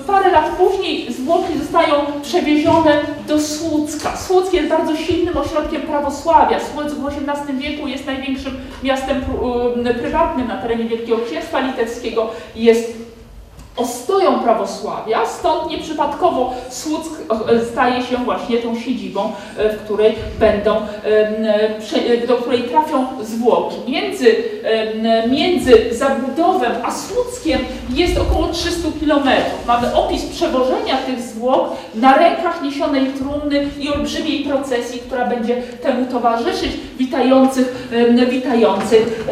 Parę 0.06 0.30
lat 0.30 0.48
później 0.48 1.12
zwłoki 1.12 1.58
zostają 1.58 1.92
przewiezione 2.22 3.00
do 3.28 3.40
Słucka. 3.40 4.16
Słuck 4.16 4.52
jest 4.52 4.68
bardzo 4.68 4.96
silnym 4.96 5.33
ośrodkiem 5.36 5.82
prawosławia. 5.82 6.60
Słuck 6.60 6.90
w 6.90 7.06
XVIII 7.06 7.58
wieku 7.58 7.86
jest 7.86 8.06
największym 8.06 8.56
miastem 8.82 9.16
em, 9.86 9.94
prywatnym 9.94 10.48
na 10.48 10.56
terenie 10.62 10.84
Wielkiego 10.84 11.18
Księstwa 11.26 11.60
Litewskiego. 11.60 12.30
Jest 12.56 13.13
ostoją 13.76 14.38
prawosławia, 14.40 15.26
stąd 15.26 15.70
nieprzypadkowo 15.70 16.54
Słuck 16.70 17.20
e, 17.48 17.64
staje 17.64 18.02
się 18.02 18.16
właśnie 18.16 18.58
tą 18.58 18.78
siedzibą, 18.80 19.32
e, 19.58 19.68
w 19.68 19.84
której 19.84 20.14
będą, 20.38 20.76
e, 21.04 22.26
do 22.26 22.36
której 22.36 22.62
trafią 22.62 23.06
zwłoki. 23.22 23.76
Między, 23.88 24.36
między 25.30 25.72
Zabudowem 25.92 26.72
a 26.84 26.90
Słuckiem 26.92 27.60
jest 27.90 28.18
około 28.18 28.46
300 28.48 28.88
kilometrów. 29.00 29.66
Mamy 29.66 29.94
opis 29.94 30.24
przewożenia 30.24 30.96
tych 31.06 31.20
zwłok 31.20 31.68
na 31.94 32.16
rękach 32.16 32.62
niesionej 32.62 33.06
trumny 33.06 33.68
i 33.80 33.88
olbrzymiej 33.88 34.44
procesji, 34.44 35.00
która 35.00 35.26
będzie 35.26 35.62
temu 35.82 36.06
towarzyszyć, 36.06 36.70
witających, 36.98 37.88
witających 38.30 39.26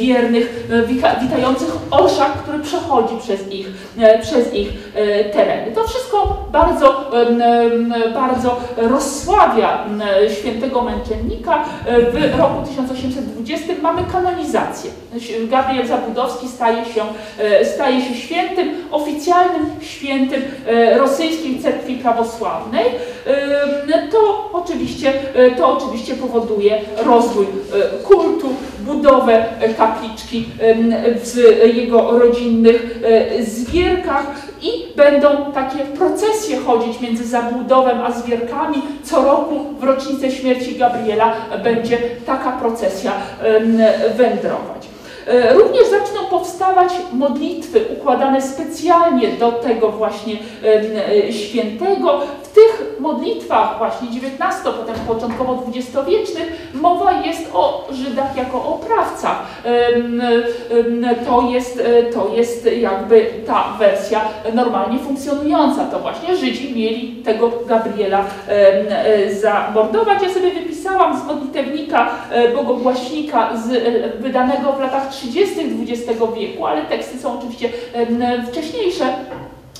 wiernych, 0.00 0.66
e, 0.72 0.82
wita- 0.86 1.20
witających 1.20 1.76
orszak, 1.90 2.32
który 2.32 2.58
przechodzi 2.58 3.14
przez 3.22 3.41
ich, 3.50 3.66
e, 3.98 4.18
przez 4.18 4.54
ich 4.54 4.68
e, 4.94 5.24
tereny. 5.24 5.72
To 5.72 5.84
wszystko 5.84 6.46
bardzo, 6.52 7.10
bardzo 8.14 8.60
rozsławia 8.76 9.84
świętego 10.40 10.82
męczennika. 10.82 11.64
E, 11.86 12.00
W 12.02 12.38
roku 12.38 12.62
1820 12.66 13.72
mamy 13.82 14.02
kanonizację. 14.12 14.90
Gabriel 15.50 15.86
Zabudowski 15.86 16.48
staje 16.48 16.84
się, 16.84 17.02
e, 17.38 17.64
staje 17.64 18.02
się 18.02 18.14
świętym, 18.14 18.70
oficjalnym 18.90 19.66
świętym 19.80 20.42
e, 20.66 20.98
rosyjskiej 20.98 21.60
cerkwi 21.60 21.94
prawosławnej. 21.94 22.84
E, 23.26 24.08
To 24.10 24.50
oczywiście, 24.52 25.12
to 25.56 25.78
oczywiście 25.78 26.14
powoduje 26.14 26.80
rozwój 27.04 27.46
kultu, 28.04 28.48
budowę 28.80 29.44
kapliczki 29.78 30.46
w 31.16 31.36
jego 31.76 32.18
rodzinnych 32.18 32.98
zwierkach 33.40 34.26
i 34.62 34.96
będą 34.96 35.52
takie 35.54 35.78
procesje 35.78 36.58
chodzić 36.58 37.00
między 37.00 37.24
Zabudowem 37.24 38.00
a 38.00 38.12
zwierkami. 38.12 38.82
Co 39.04 39.24
roku 39.24 39.54
w 39.80 39.84
rocznicę 39.84 40.30
śmierci 40.30 40.78
Gabriela 40.78 41.32
będzie 41.64 41.98
taka 42.26 42.52
procesja 42.52 43.12
wędrować. 44.16 44.88
E, 45.26 45.54
Również 45.54 45.82
zaczną 45.90 46.24
powstawać 46.30 46.92
modlitwy 47.12 47.80
układane 47.98 48.42
specjalnie 48.42 49.28
do 49.28 49.52
tego 49.52 49.88
właśnie 49.88 50.34
em, 50.34 50.82
e, 51.28 51.32
świętego. 51.32 52.20
W 52.42 52.54
tych 52.54 52.92
modlitwach 53.00 53.78
właśnie 53.78 54.08
XIX, 54.08 54.40
potem 54.64 54.94
początkowo 55.08 55.62
XX-wiecznych 55.68 56.70
mowa 56.74 57.12
jest 57.12 57.40
o 57.54 57.88
Żydach 57.92 58.36
jako 58.36 58.56
o 58.58 58.74
oprawcach. 58.74 59.42
Em, 59.64 60.20
em, 60.20 61.06
To 61.26 61.42
jest, 61.50 61.80
e, 61.80 62.02
to 62.02 62.30
jest 62.36 62.68
jakby 62.80 63.26
ta 63.46 63.64
wersja 63.78 64.20
normalnie 64.54 64.98
funkcjonująca. 64.98 65.84
To 65.84 65.98
właśnie 65.98 66.36
Żydzi 66.36 66.74
mieli 66.76 67.08
tego 67.24 67.52
Gabriela 67.66 68.24
e, 68.48 69.34
zamordować. 69.34 70.22
Ja 70.22 70.34
sobie 70.34 70.50
wypisałam 70.50 71.20
z 71.20 71.24
modlitewnika 71.26 72.06
e, 72.06 72.12
bogogłaśnika 72.54 73.56
z, 73.56 73.72
e, 73.72 74.22
wydanego 74.22 74.72
w 74.72 74.80
latach 74.80 75.08
30. 75.08 75.54
XX 75.82 76.20
wieku, 76.36 76.66
ale 76.66 76.82
teksty 76.82 77.18
są 77.18 77.38
oczywiście 77.38 77.68
wcześniejsze. 78.50 79.04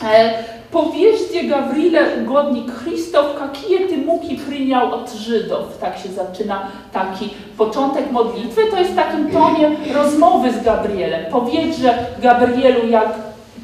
E, 0.05 0.35
Powierzcie 0.73 1.45
Gawrile 1.45 2.01
ugodnik 2.23 2.73
Chrystow, 2.73 3.39
kakije 3.39 3.81
ty 3.89 3.97
muki 3.97 4.37
przyniał 4.37 4.95
od 4.95 5.13
Żydów. 5.13 5.79
Tak 5.81 5.99
się 5.99 6.09
zaczyna 6.09 6.69
taki 6.93 7.31
początek 7.59 8.13
modlitwy. 8.13 8.61
To 8.71 8.79
jest 8.79 8.93
w 8.93 8.97
takim 8.97 9.31
tonie 9.31 9.71
rozmowy 9.95 10.53
z 10.53 10.65
Gabrielem. 10.65 11.25
Powiedz, 11.31 11.77
Gabrielu, 12.23 12.89
jak 12.89 13.09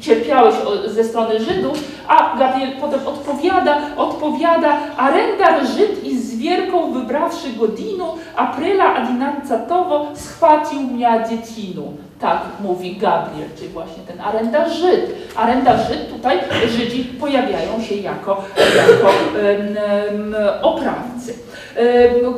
cierpiałeś 0.01 0.55
ze 0.87 1.03
strony 1.03 1.39
Żydów, 1.39 1.83
a 2.07 2.37
Gabriel 2.39 2.71
potem 2.81 3.07
odpowiada, 3.07 3.81
odpowiada, 3.97 4.77
arendar 4.97 5.67
Żyd 5.67 6.03
i 6.03 6.18
z 6.39 6.41
wielką 6.41 6.93
wybrawszy 6.93 7.53
godinu, 7.53 8.05
apryla 8.35 8.95
adinancatowo 8.95 10.07
schwacił 10.15 10.81
mnie 10.81 11.25
dziecinu. 11.29 11.93
Tak 12.19 12.41
mówi 12.63 12.95
Gabriel, 12.95 13.49
czyli 13.57 13.69
właśnie 13.69 14.03
ten 14.07 14.21
arendar 14.21 14.69
Żyd. 14.69 15.15
Arendar 15.35 15.77
Żyd, 15.87 16.09
tutaj 16.09 16.39
Żydzi 16.67 17.03
pojawiają 17.03 17.81
się 17.81 17.95
jako, 17.95 18.43
jako 18.77 19.09
em, 19.39 20.35
oprawcy. 20.61 21.33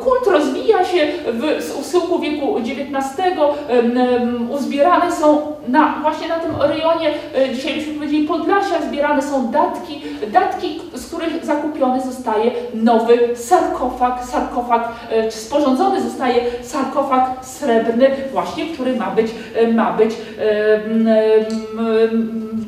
Kult 0.04 0.28
rozwija 0.28 0.86
się 0.86 1.08
w 1.34 1.80
usyłku 1.80 2.20
wieku 2.20 2.58
XIX. 2.58 3.20
em, 3.70 4.52
Uzbierane 4.52 5.12
są 5.12 5.52
na, 5.68 6.00
właśnie 6.02 6.28
na 6.28 6.40
tym 6.40 6.52
rejonie, 6.62 7.14
e, 7.36 7.56
dzisiaj 7.56 7.76
byśmy 7.76 7.94
powiedzieli 7.94 8.28
Podlasia, 8.28 8.82
zbierane 8.88 9.22
są 9.22 9.52
datki, 9.52 10.02
datki, 10.28 10.82
z 10.94 11.08
których 11.08 11.46
zakupiony 11.46 12.02
zostaje 12.02 12.52
nowy 12.74 13.36
sarkofag, 13.36 14.26
sarkofag, 14.26 14.90
e, 15.10 15.32
czy 15.32 15.38
sporządzony 15.38 16.02
zostaje 16.02 16.42
sarkofag 16.62 17.30
srebrny, 17.42 18.10
właśnie, 18.32 18.66
który 18.66 18.96
ma 18.96 19.12
być, 19.12 19.32
e, 19.56 19.68
ma 19.74 19.94
być 19.94 20.12
em, 20.40 21.08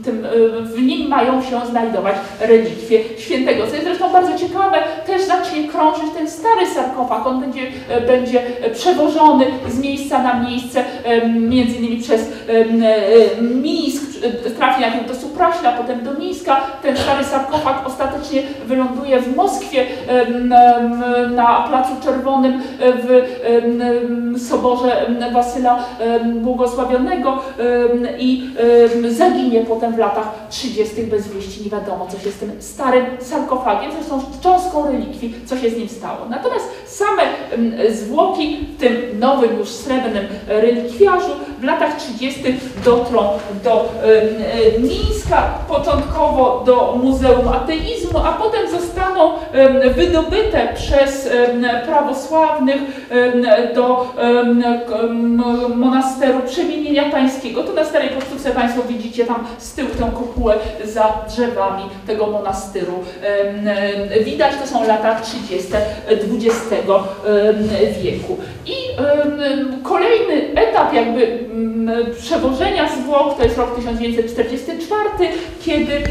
tym, 0.04 0.26
e, 0.26 0.62
w 0.62 0.82
nim 0.82 1.08
mają 1.10 1.42
się 1.42 1.66
znajdować 1.70 2.16
relikwie 2.40 3.00
świętego. 3.18 3.68
Co 3.68 3.74
jest 3.74 3.86
zresztą 3.86 4.14
bardzo 4.14 4.38
ciekawe, 4.38 4.78
też 5.06 5.22
zacznie 5.22 5.68
krążyć 5.68 6.06
ten 6.18 6.30
stary 6.30 6.68
sarkofag. 6.76 7.28
On 7.28 7.42
będzie, 7.42 7.62
e, 7.90 8.02
będzie 8.02 8.42
przewożony 8.74 9.46
z 9.68 9.80
miejsca 9.80 10.24
na 10.24 10.44
miejsce, 10.44 10.84
między 11.40 11.76
innymi 11.76 11.98
przez 11.98 12.22
e, 12.22 13.42
Mińsk, 13.42 14.04
e, 14.46 14.50
trafi 14.50 14.82
najpierw 14.82 15.08
do 15.08 15.16
Supraśla, 15.16 15.72
potem 15.72 16.04
do 16.04 16.14
Mińska. 16.14 16.62
Ten 16.82 16.98
stary 16.98 17.24
sarkofag 17.24 17.88
ostatecznie 17.88 18.42
wyląduje 18.66 19.22
w 19.22 19.36
Moskwie 19.36 19.86
na 21.36 21.66
Placu 21.68 21.92
Czerwonym 22.04 22.62
w 22.80 24.40
soborze 24.48 25.06
Wasyla 25.34 25.86
Błogosławionego 26.26 26.93
i 28.20 28.50
zaginie 29.10 29.62
potem 29.62 29.96
w 29.96 29.98
latach 29.98 30.48
30. 30.50 31.04
bez 31.04 31.28
wieści. 31.28 31.64
Nie 31.64 31.70
wiadomo, 31.70 32.08
co 32.12 32.20
się 32.20 32.32
z 32.32 32.36
tym 32.36 32.52
starym 32.60 33.06
sarkofagiem, 33.20 33.92
zresztą 33.92 34.22
cząstką 34.42 34.92
relikwii, 34.92 35.36
co 35.46 35.58
się 35.58 35.70
z 35.70 35.78
nim 35.78 35.90
stało. 35.90 36.26
Natomiast 36.30 36.66
same 36.86 37.24
zwłoki 37.94 38.58
w 38.78 38.80
tym 38.80 39.20
nowym 39.20 39.60
już 39.60 39.70
srebrnym 39.70 40.26
relikwiarzu 40.48 41.32
w 41.64 41.66
latach 41.66 41.98
30. 41.98 42.42
dotrą 42.86 43.30
do 43.64 43.72
em, 43.82 44.10
e, 44.76 44.80
Mińska. 44.80 45.54
początkowo 45.68 46.64
do 46.66 47.00
Muzeum 47.04 47.48
Ateizmu, 47.48 48.20
a 48.20 48.32
potem 48.34 48.70
zostaną 48.72 49.32
em, 49.52 49.94
wydobyte 49.94 50.74
przez 50.76 51.30
prawosławnych 51.86 52.82
do 53.76 54.14
monasteru 55.76 56.40
Przemienienia 56.46 57.10
Pańskiego. 57.10 57.64
Tu 57.64 57.74
na 57.74 57.86
starej 57.86 58.10
pocztówce 58.10 58.52
Państwo 58.52 58.84
widzicie 58.84 59.26
tam 59.26 59.48
z 59.58 59.74
tyłu 59.74 59.90
tę 59.90 60.12
kopułę 60.14 60.56
za 60.84 61.14
drzewami 61.28 61.84
tego 62.08 62.28
monastyru. 62.28 62.94
Widać, 64.24 64.52
to 64.62 64.68
są 64.68 64.88
lata 64.88 65.20
30. 65.20 65.72
XX 66.08 66.76
wieku. 68.02 68.38
I 68.66 68.74
kolejny 69.84 70.54
etap 70.56 70.94
jakby 70.94 71.53
przewożenia 72.20 72.90
zwłok 72.90 73.38
to 73.38 73.44
jest 73.44 73.58
rok 73.58 73.76
1944, 73.76 75.10
kiedy 75.62 76.04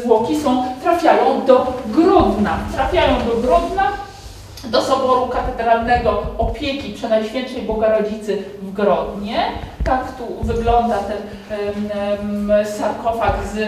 zwłoki 0.00 0.36
są, 0.36 0.64
trafiają 0.82 1.46
do 1.46 1.72
Grodna. 1.86 2.58
Trafiają 2.74 3.16
do 3.28 3.36
Grodna, 3.46 3.92
do 4.64 4.82
Soboru 4.82 5.26
Katedralnego 5.26 6.22
Opieki 6.38 6.92
Przenajświętszej 6.92 7.62
Bogarodzicy 7.62 8.42
w 8.62 8.72
Grodnie. 8.72 9.36
Tak 9.84 10.16
tu 10.16 10.24
wygląda 10.42 10.98
ten 10.98 11.18
sarkofag 12.64 13.34
z 13.54 13.58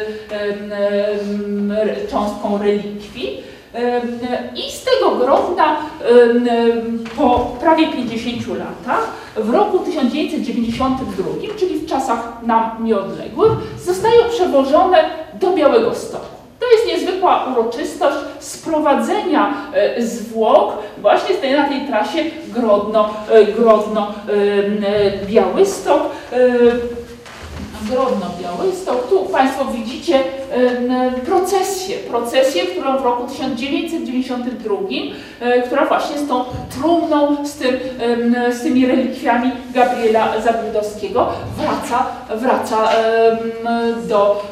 cząstką 2.11 2.59
relikwii. 2.59 3.43
I 4.57 4.73
z 4.73 4.85
tego 4.85 5.11
Grodna 5.11 5.77
po 7.17 7.39
prawie 7.61 7.93
50 7.93 8.47
latach, 8.49 9.09
w 9.37 9.51
roku 9.51 9.79
1992, 9.79 11.25
czyli 11.59 11.79
w 11.79 11.87
czasach 11.87 12.43
nam 12.43 12.85
nieodległych, 12.85 13.53
zostają 13.85 14.29
przewożone 14.31 15.05
do 15.41 15.51
Białego 15.51 15.95
Stoku. 15.95 16.35
To 16.61 16.67
jest 16.71 16.87
niezwykła 16.87 17.47
uroczystość 17.53 18.17
sprowadzenia 18.39 19.55
e, 19.75 20.03
zwłok 20.03 20.79
właśnie 20.99 21.57
na 21.57 21.69
tej 21.69 21.87
trasie 21.87 22.25
Grodno, 22.49 23.11
e, 23.31 23.45
Grodno 23.45 24.13
e, 25.23 25.27
Białystok. 25.27 26.03
Grodno 27.91 28.27
Białystok. 28.43 29.09
Tu 29.09 29.25
Państwo 29.25 29.65
widzicie 29.65 30.25
procesję, 31.27 31.97
procesję, 31.97 32.63
którą 32.63 32.99
w 32.99 33.05
roku 33.05 33.27
1992, 33.27 34.77
e, 35.41 35.63
która 35.63 35.87
właśnie 35.87 36.19
z 36.19 36.29
tą 36.29 36.45
trumną, 36.81 37.47
z, 37.47 37.55
tym, 37.55 37.77
z 38.53 38.63
tymi 38.63 38.87
relikwiami 38.87 39.51
Gabriela 39.75 40.41
Zabudowskiego 40.41 41.29
wraca, 41.57 42.07
wraca 42.37 42.89
do 44.09 44.43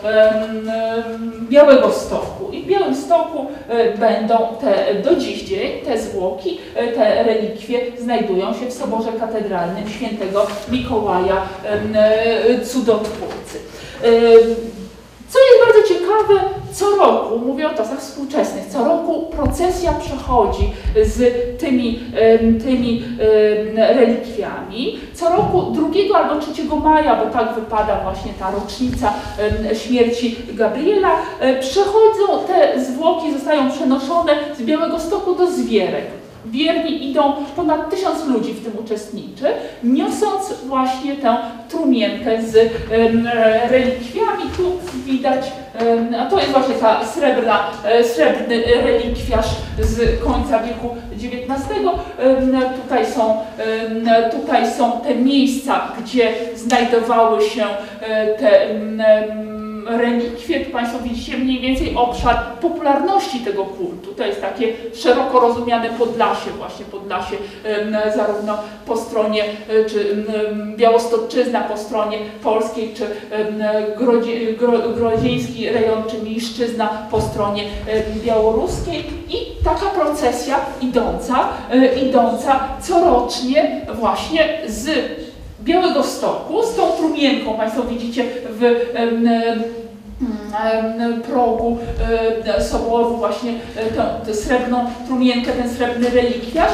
Białego 1.53 1.93
Stoku. 1.93 2.53
I 2.53 2.63
w 2.63 2.67
Białym 2.67 2.97
Stoku 2.97 3.47
e, 3.69 3.99
będą 3.99 4.39
te, 4.61 4.95
do 4.95 5.17
dziś 5.17 5.43
dzień 5.43 5.81
te 5.85 5.99
zwłoki, 5.99 6.59
e, 6.75 6.93
te 6.93 7.23
relikwie 7.23 7.81
znajdują 7.99 8.55
się 8.55 8.67
w 8.67 8.73
Soborze 8.73 9.13
Katedralnym 9.21 9.89
Świętego 9.89 10.47
Mikołaja 10.71 11.43
e, 11.95 12.61
Cudotwórcy. 12.65 13.59
Co 15.33 15.39
jest 15.39 15.67
bardzo 15.67 15.89
ciekawe, 15.89 16.49
co 16.73 16.97
roku, 16.97 17.39
mówię 17.39 17.71
o 17.71 17.75
czasach 17.75 18.01
współczesnych, 18.01 18.67
co 18.67 18.85
roku 18.85 19.23
procesja 19.23 19.93
przechodzi 19.93 20.73
z 21.03 21.35
tymi, 21.59 22.01
tymi 22.65 23.05
relikwiami. 23.77 25.01
Co 25.15 25.37
roku 25.37 25.63
2 25.63 26.19
albo 26.19 26.41
3 26.41 26.51
maja, 26.85 27.25
bo 27.25 27.31
tak 27.31 27.55
wypada 27.55 28.01
właśnie 28.05 28.33
ta 28.39 28.51
rocznica 28.51 29.15
śmierci 29.75 30.37
Gabriela, 30.53 31.11
e, 31.41 31.61
przechodzą 31.61 32.47
te 32.47 32.85
zwłoki, 32.85 33.33
zostają 33.33 33.71
przenoszone 33.71 34.33
z 34.59 34.63
Białego 34.63 35.01
Stoku 35.01 35.35
do 35.35 35.51
Zwierek. 35.51 36.22
Wierni 36.47 37.11
idą, 37.11 37.33
ponad 37.57 37.91
tysiąc 37.91 38.27
ludzi 38.27 38.53
w 38.53 38.65
tym 38.65 38.85
uczestniczy, 38.85 39.45
niosąc 39.85 40.55
właśnie 40.67 41.17
tę 41.17 41.37
trumienkę 41.69 42.43
z 42.43 42.57
e, 42.57 42.69
relikwiami. 43.69 44.43
Tu 44.57 44.73
widać, 45.05 45.53
a 46.19 46.27
to 46.27 46.39
jest 46.39 46.53
właśnie 46.53 46.75
ta 46.75 47.07
srebrna, 47.07 47.61
e, 47.85 48.05
srebrny 48.05 48.63
relikwiarz 48.85 49.49
z 49.81 50.25
końca 50.25 50.59
wieku 50.63 50.97
XIX. 51.13 51.63
Tutaj 52.83 53.07
są, 53.07 53.37
tutaj 54.31 54.73
są 54.73 55.01
te 55.01 55.15
miejsca, 55.15 55.81
gdzie 56.03 56.33
znajdowały 56.57 57.43
się 57.43 57.65
e, 58.01 58.27
te 58.27 58.67
relikwie, 59.87 60.65
tu 60.65 60.71
Państwo 60.71 60.99
widzicie 60.99 61.39
mniej 61.39 61.61
więcej 61.61 61.97
obszar 61.97 62.37
popularności 62.61 63.41
tego 63.41 63.65
kultu. 63.65 64.15
To 64.15 64.27
jest 64.27 64.41
takie 64.41 64.73
szeroko 64.95 65.41
rozumiane 65.41 65.91
Podlasie, 65.91 66.51
właśnie 66.51 66.85
Podlasie, 66.85 67.37
zarówno 68.17 68.59
po 68.87 68.97
stronie, 68.97 69.45
e, 69.45 69.85
czy 69.85 70.25
Białostoczyzna 70.77 71.61
po 71.61 71.77
stronie 71.77 72.19
polskiej, 72.43 72.95
czy 72.95 73.07
Grodzie, 73.99 74.53
Gro, 74.53 74.79
Grodzieński 74.79 75.69
rejon, 75.69 76.03
czy 76.11 76.19
Miszczyzna 76.19 76.89
po 77.11 77.21
stronie 77.21 77.63
białoruskiej. 78.25 79.05
I 79.29 79.65
taka 79.65 79.87
procesja 79.87 80.57
idąca, 80.81 81.49
e, 81.71 81.95
idąca 81.95 82.61
corocznie 82.81 83.81
właśnie 83.95 84.59
z 84.67 84.91
Białego 85.65 86.03
Stoku, 86.03 86.63
z 86.63 86.77
tą 86.77 86.91
trumienką, 86.91 87.57
Państwo 87.57 87.83
widzicie 87.83 88.25
w 88.51 88.63
progu 91.27 91.79
soboru 92.61 93.17
właśnie 93.17 93.53
e, 93.77 93.85
tę, 94.27 94.35
srebrną 94.35 94.87
trumienkę, 95.07 95.53
ten 95.53 95.71
srebrny 95.71 96.11
relikwiarz. 96.11 96.73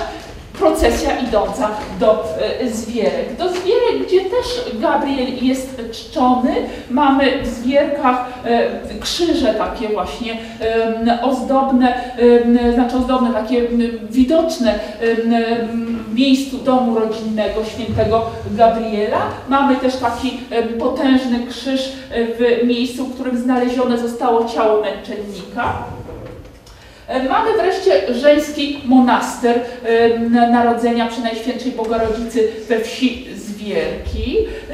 Procesja 0.59 1.19
idąca 1.19 1.71
do 2.01 2.25
e, 2.61 2.71
Zwierek. 2.71 3.37
Do 3.37 3.49
Zwierek, 3.49 4.07
gdzie 4.07 4.21
też 4.21 4.81
Gabriel 4.81 5.45
jest 5.45 5.83
czczony, 5.93 6.55
mamy 6.91 7.43
w 7.43 7.47
Zwierkach 7.47 8.27
e, 8.45 8.99
krzyże 9.01 9.55
takie 9.55 9.89
właśnie 9.89 10.39
ozdobne, 11.23 12.01
znaczy 12.75 12.97
ozdobne, 12.97 13.33
takie 13.33 13.63
widoczne 14.11 14.79
miejscu 16.19 16.59
domu 16.59 16.99
rodzinnego 16.99 17.65
świętego 17.65 18.27
Gabriela. 18.51 19.21
Mamy 19.49 19.77
też 19.77 19.97
taki 19.97 20.41
em, 20.51 20.69
potężny 20.69 21.47
krzyż 21.51 21.93
e, 22.11 22.25
w 22.25 22.67
miejscu, 22.67 23.05
w 23.07 23.15
którym 23.15 23.39
znalezione 23.39 23.99
zostało 23.99 24.45
ciało 24.45 24.83
męczennika. 24.83 25.75
E, 27.09 27.29
Mamy 27.29 27.53
wreszcie 27.53 28.15
żeński 28.15 28.81
monaster 28.85 29.61
Narodzenia 30.31 31.07
Przenajświętszej 31.07 31.73
Bogorodzicy 31.73 32.49
we 32.69 32.81
wsi 32.81 33.27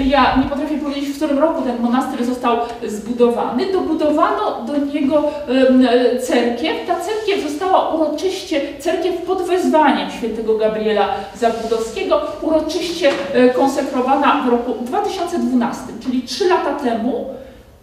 Ja 0.00 0.36
nie 0.36 0.44
potrafię 0.50 0.78
powiedzieć, 0.78 1.08
w 1.08 1.16
którym 1.16 1.38
roku 1.38 1.62
ten 1.62 1.82
monaster 1.82 2.24
został 2.24 2.56
zbudowany. 2.86 3.72
Dobudowano 3.72 4.64
do 4.66 4.76
niego 4.76 5.30
em, 5.48 5.88
cerkiew. 6.20 6.86
Ta 6.86 6.96
cerkiew 7.00 7.50
została 7.50 7.94
uroczyście, 7.94 8.60
cerkiew 8.78 9.22
pod 9.22 9.42
wezwaniem 9.42 10.10
świętego 10.10 10.58
Gabriela 10.58 11.08
Zabudowskiego, 11.36 12.20
uroczyście 12.42 13.10
e, 13.34 13.48
konsekrowana 13.48 14.42
w 14.46 14.48
roku 14.48 14.74
2012, 14.80 15.82
czyli 16.04 16.22
trzy 16.22 16.48
lata 16.48 16.74
temu 16.74 17.34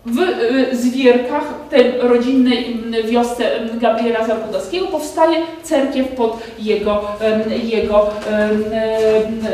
w 0.05 0.19
y, 0.19 0.77
Zwierkach, 0.77 1.43
tej 1.69 1.93
rodzinnej 1.99 2.75
mm, 2.75 3.07
wiosce 3.07 3.59
mm, 3.59 3.79
Gabriela 3.79 4.27
Zabudowskiego, 4.27 4.87
powstaje 4.87 5.37
cerkiew 5.63 6.07
pod 6.07 6.39
jego, 6.59 7.01
em, 7.19 7.41
jego 7.63 8.09
em, 8.27 8.63
em, 8.73 9.47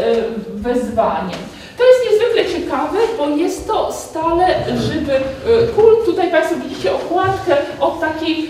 wezwaniem. 0.55 1.39
To 1.77 1.83
jest 1.85 2.11
niezwykle 2.11 2.59
ciekawe, 2.59 2.97
bo 3.17 3.29
jest 3.29 3.67
to 3.67 3.93
stale 3.93 4.47
żywy 4.77 5.13
y, 5.13 5.67
kult. 5.67 6.05
Tutaj 6.05 6.31
Państwo 6.31 6.55
widzicie 6.55 6.95
okładkę 6.95 7.57
od 7.79 7.99
takiej 8.01 8.49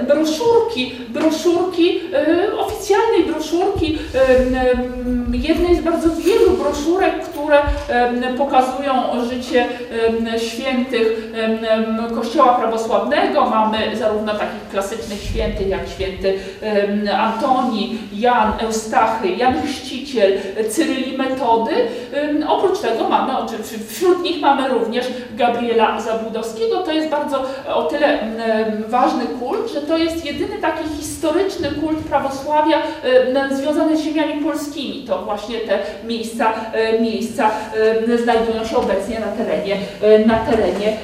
y, 0.00 0.04
broszurki, 0.04 0.92
broszurki, 1.08 2.00
y, 2.48 2.58
oficjalnej 2.58 3.24
broszurki, 3.24 3.98
jednej 5.32 5.76
z 5.76 5.80
bardzo 5.80 6.08
wielu 6.16 6.50
broszurek, 6.50 7.24
które 7.24 7.62
pokazują 8.38 8.92
życie 9.30 9.66
świętych 10.38 11.32
Kościoła 12.14 12.54
prawosławnego. 12.54 13.46
Mamy 13.50 13.96
zarówno 13.96 14.32
takich 14.32 14.68
klasycznych 14.70 15.22
świętych 15.22 15.68
jak 15.68 15.88
święty 15.88 16.38
Antoni, 17.18 17.98
Jan 18.12 18.52
Eustachy, 18.60 19.28
Jan 19.28 19.62
Chrzciciel, 19.62 20.32
Cyryli 20.70 21.18
Metody. 21.18 21.72
Y, 21.74 22.46
Oprócz 22.68 22.82
tego 22.82 23.08
mamy, 23.08 23.32
wśród 23.88 24.22
nich 24.22 24.40
mamy 24.40 24.68
również 24.68 25.06
Gabriela 25.36 26.00
Zabudowskiego. 26.00 26.82
To 26.82 26.92
jest 26.92 27.08
bardzo 27.08 27.44
o 27.74 27.82
tyle 27.82 28.20
mm, 28.20 28.84
ważny 28.88 29.24
kult, 29.26 29.72
że 29.72 29.80
to 29.80 29.98
jest 29.98 30.24
jedyny 30.24 30.58
taki 30.58 30.88
historyczny 30.88 31.70
kult 31.70 31.98
prawosławia 31.98 32.82
e, 33.34 33.56
związane 33.56 33.96
z 33.96 34.00
ziemiami 34.00 34.44
polskimi. 34.44 35.04
To 35.04 35.22
właśnie 35.22 35.58
te 35.58 35.78
miejsca, 36.04 36.52
e, 36.72 37.00
miejsca 37.00 37.50
e, 38.08 38.18
znajdują 38.18 38.64
się 38.64 38.76
obecnie 38.76 39.20
na 39.20 39.26
terenie, 39.26 39.76
e, 40.02 40.26
na 40.26 40.38
terenie 40.38 40.96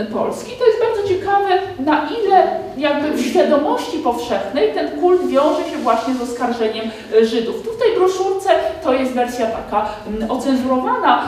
e, 0.00 0.04
Polski. 0.12 0.52
To 0.58 0.66
jest 0.66 0.78
bardzo 0.80 1.08
ciekawe, 1.08 1.48
na 1.84 2.08
ile 2.08 2.46
jakby 2.76 3.10
w 3.10 3.26
świadomości 3.26 3.98
powszechnej 3.98 4.72
ten 4.74 5.00
kult 5.00 5.28
wiąże 5.28 5.70
się 5.70 5.76
właśnie 5.76 6.14
z 6.14 6.22
oskarżeniem 6.22 6.90
e, 7.14 7.26
Żydów. 7.26 7.62
Tu 7.62 7.72
w 7.72 7.78
tej 7.78 7.94
broszurce 7.94 8.50
to 8.82 8.94
jest 8.94 9.12
wersja 9.12 9.46
taka 9.46 9.88
ocenzurowana. 10.28 11.22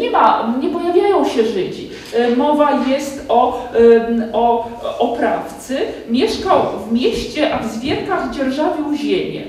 Nie 0.00 0.10
ma, 0.10 0.54
nie 0.62 0.68
pojawiają 0.68 1.24
się 1.24 1.44
Żydzi. 1.44 1.90
Mowa 2.36 2.70
jest 2.86 3.24
o, 3.28 3.68
o 4.32 4.68
oprawcy. 4.98 5.78
Mieszkał 6.08 6.58
w 6.88 6.92
mieście, 6.92 7.54
a 7.54 7.58
w 7.58 7.66
Zwierkach 7.66 8.30
dzierżawił 8.30 8.96
ziemię. 8.96 9.42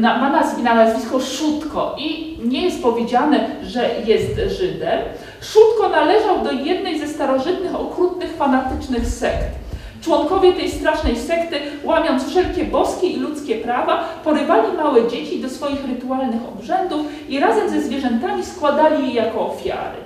Ma 0.00 0.30
na 0.62 0.74
nazwisko 0.74 1.20
Szutko 1.20 1.96
i 1.98 2.38
nie 2.44 2.62
jest 2.62 2.82
powiedziane, 2.82 3.46
że 3.62 3.90
jest 4.06 4.58
Żydem. 4.58 5.00
Szutko 5.40 5.88
należał 5.88 6.44
do 6.44 6.52
jednej 6.52 6.98
ze 6.98 7.06
starożytnych, 7.06 7.74
okrutnych, 7.74 8.36
fanatycznych 8.36 9.06
sekt. 9.06 9.67
Członkowie 10.02 10.52
tej 10.52 10.70
strasznej 10.70 11.16
sekty, 11.16 11.56
łamiąc 11.84 12.28
wszelkie 12.28 12.64
boskie 12.64 13.06
i 13.06 13.16
ludzkie 13.16 13.54
prawa, 13.54 14.04
porywali 14.24 14.76
małe 14.76 15.08
dzieci 15.08 15.40
do 15.40 15.48
swoich 15.48 15.86
rytualnych 15.86 16.40
obrzędów 16.54 17.06
i 17.28 17.40
razem 17.40 17.70
ze 17.70 17.80
zwierzętami 17.80 18.44
składali 18.44 19.08
je 19.08 19.14
jako 19.14 19.46
ofiary. 19.46 19.98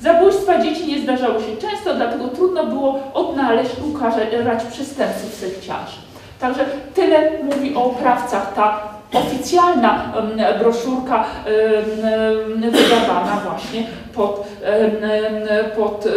Zabójstwa 0.00 0.62
dzieci 0.62 0.86
nie 0.86 0.98
zdarzały 0.98 1.40
się 1.40 1.56
często, 1.56 1.94
dlatego 1.94 2.28
trudno 2.28 2.66
było 2.66 3.00
odnaleźć 3.14 3.70
i 3.78 3.90
ukarać 3.90 4.64
przestępców 4.72 5.34
sekciarzy. 5.34 5.96
Także 6.40 6.64
tyle 6.94 7.30
mówi 7.42 7.74
o 7.74 7.84
oprawcach 7.84 8.54
ta 8.54 8.95
oficjalna 9.12 10.12
broszurka 10.58 11.24
wydawana 12.70 13.40
właśnie 13.50 13.86
pod, 14.14 14.46
pod 15.76 16.08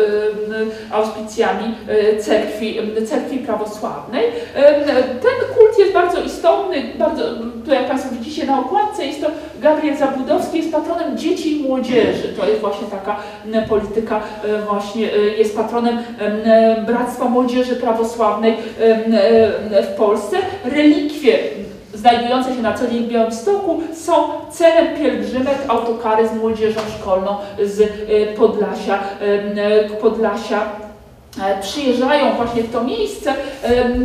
auspicjami 0.92 1.76
e, 1.88 2.18
cerkwi, 2.18 2.78
cerkwi 3.06 3.38
prawosławnej. 3.38 4.24
Ten 5.22 5.56
kult 5.56 5.80
jest 5.80 5.94
bardzo 5.94 6.22
istotny, 6.22 6.84
bardzo, 7.00 7.24
tu 7.66 7.72
jak 7.72 7.88
Państwo 7.88 8.16
widzicie 8.16 8.46
na 8.46 8.60
okładce, 8.60 9.06
jest 9.06 9.22
to 9.22 9.28
Gabriel 9.62 9.98
Zabudowski, 9.98 10.58
jest 10.58 10.72
patronem 10.72 11.18
dzieci 11.18 11.58
i 11.58 11.64
młodzieży. 11.64 12.34
To 12.40 12.50
jest 12.50 12.62
właśnie 12.62 12.88
taka 12.88 13.16
polityka, 13.70 14.22
e, 14.44 14.62
właśnie 14.62 15.14
e, 15.14 15.18
jest 15.18 15.56
patronem 15.56 15.98
em, 15.98 16.86
Bractwa 16.86 17.26
Młodzieży 17.26 17.76
Prawosławnej 17.76 18.58
w 19.84 19.96
Polsce. 19.98 20.38
Relikwie 20.66 21.40
znajdujące 22.00 22.56
się 22.56 22.62
na 22.62 22.74
co 22.74 22.88
dzień 22.88 23.04
w 23.04 23.08
Białymstoku 23.08 23.82
są 23.94 24.14
celem 24.52 24.98
pielgrzymek 24.98 25.58
autokary 25.68 26.28
z 26.28 26.34
młodzieżą 26.34 26.80
szkolną 27.00 27.38
z 27.64 27.82
e, 27.82 27.86
Podlasia, 28.38 29.00
Podlasia 30.02 30.62
e, 31.42 31.62
przyjeżdżają 31.62 32.36
właśnie 32.36 32.64
w 32.64 32.72
to 32.72 32.84
miejsce. 32.84 33.34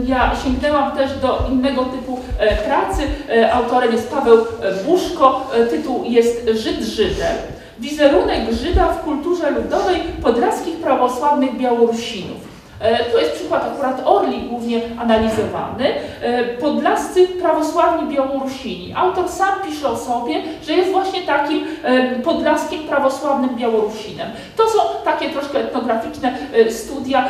Ja 0.06 0.32
sięgnęłam 0.44 0.92
też 0.92 1.18
do 1.18 1.44
innego 1.52 1.84
typu 1.84 2.18
e, 2.38 2.56
pracy. 2.56 3.02
E, 3.30 3.52
Autorem 3.52 3.92
jest 3.92 4.10
Paweł 4.10 4.38
e, 4.38 4.84
Buszko. 4.84 5.50
E, 5.54 5.66
Tytuł 5.66 6.04
jest 6.04 6.48
Żyd 6.48 6.80
Żydem. 6.80 7.36
Wizerunek 7.78 8.52
Żyda 8.52 8.88
w 8.88 9.04
kulturze 9.04 9.50
ludowej 9.50 10.00
podlaskich 10.22 10.76
prawosławnych 10.76 11.58
Białorusinów. 11.58 12.53
E, 12.84 13.04
To 13.04 13.18
jest 13.18 13.32
przykład 13.32 13.64
akurat 13.72 14.02
Orli 14.04 14.42
głównie 14.42 14.80
analizowany. 15.00 15.84
E, 16.22 16.44
Podlascy 16.44 17.26
prawosławni 17.28 18.14
Białorusini. 18.14 18.94
Autor 18.96 19.28
sam 19.28 19.54
pisze 19.66 19.88
o 19.88 19.96
sobie, 19.96 20.34
że 20.66 20.72
jest 20.72 20.90
właśnie 20.90 21.22
takim 21.22 21.64
e, 21.84 22.10
podlaskim 22.16 22.82
prawosławnym 22.82 23.50
Białorusinem. 23.56 24.28
To 24.56 24.68
są 24.68 24.78
takie 25.04 25.30
troszkę 25.30 25.58
etnograficzne 25.58 26.34
studia, 26.70 27.24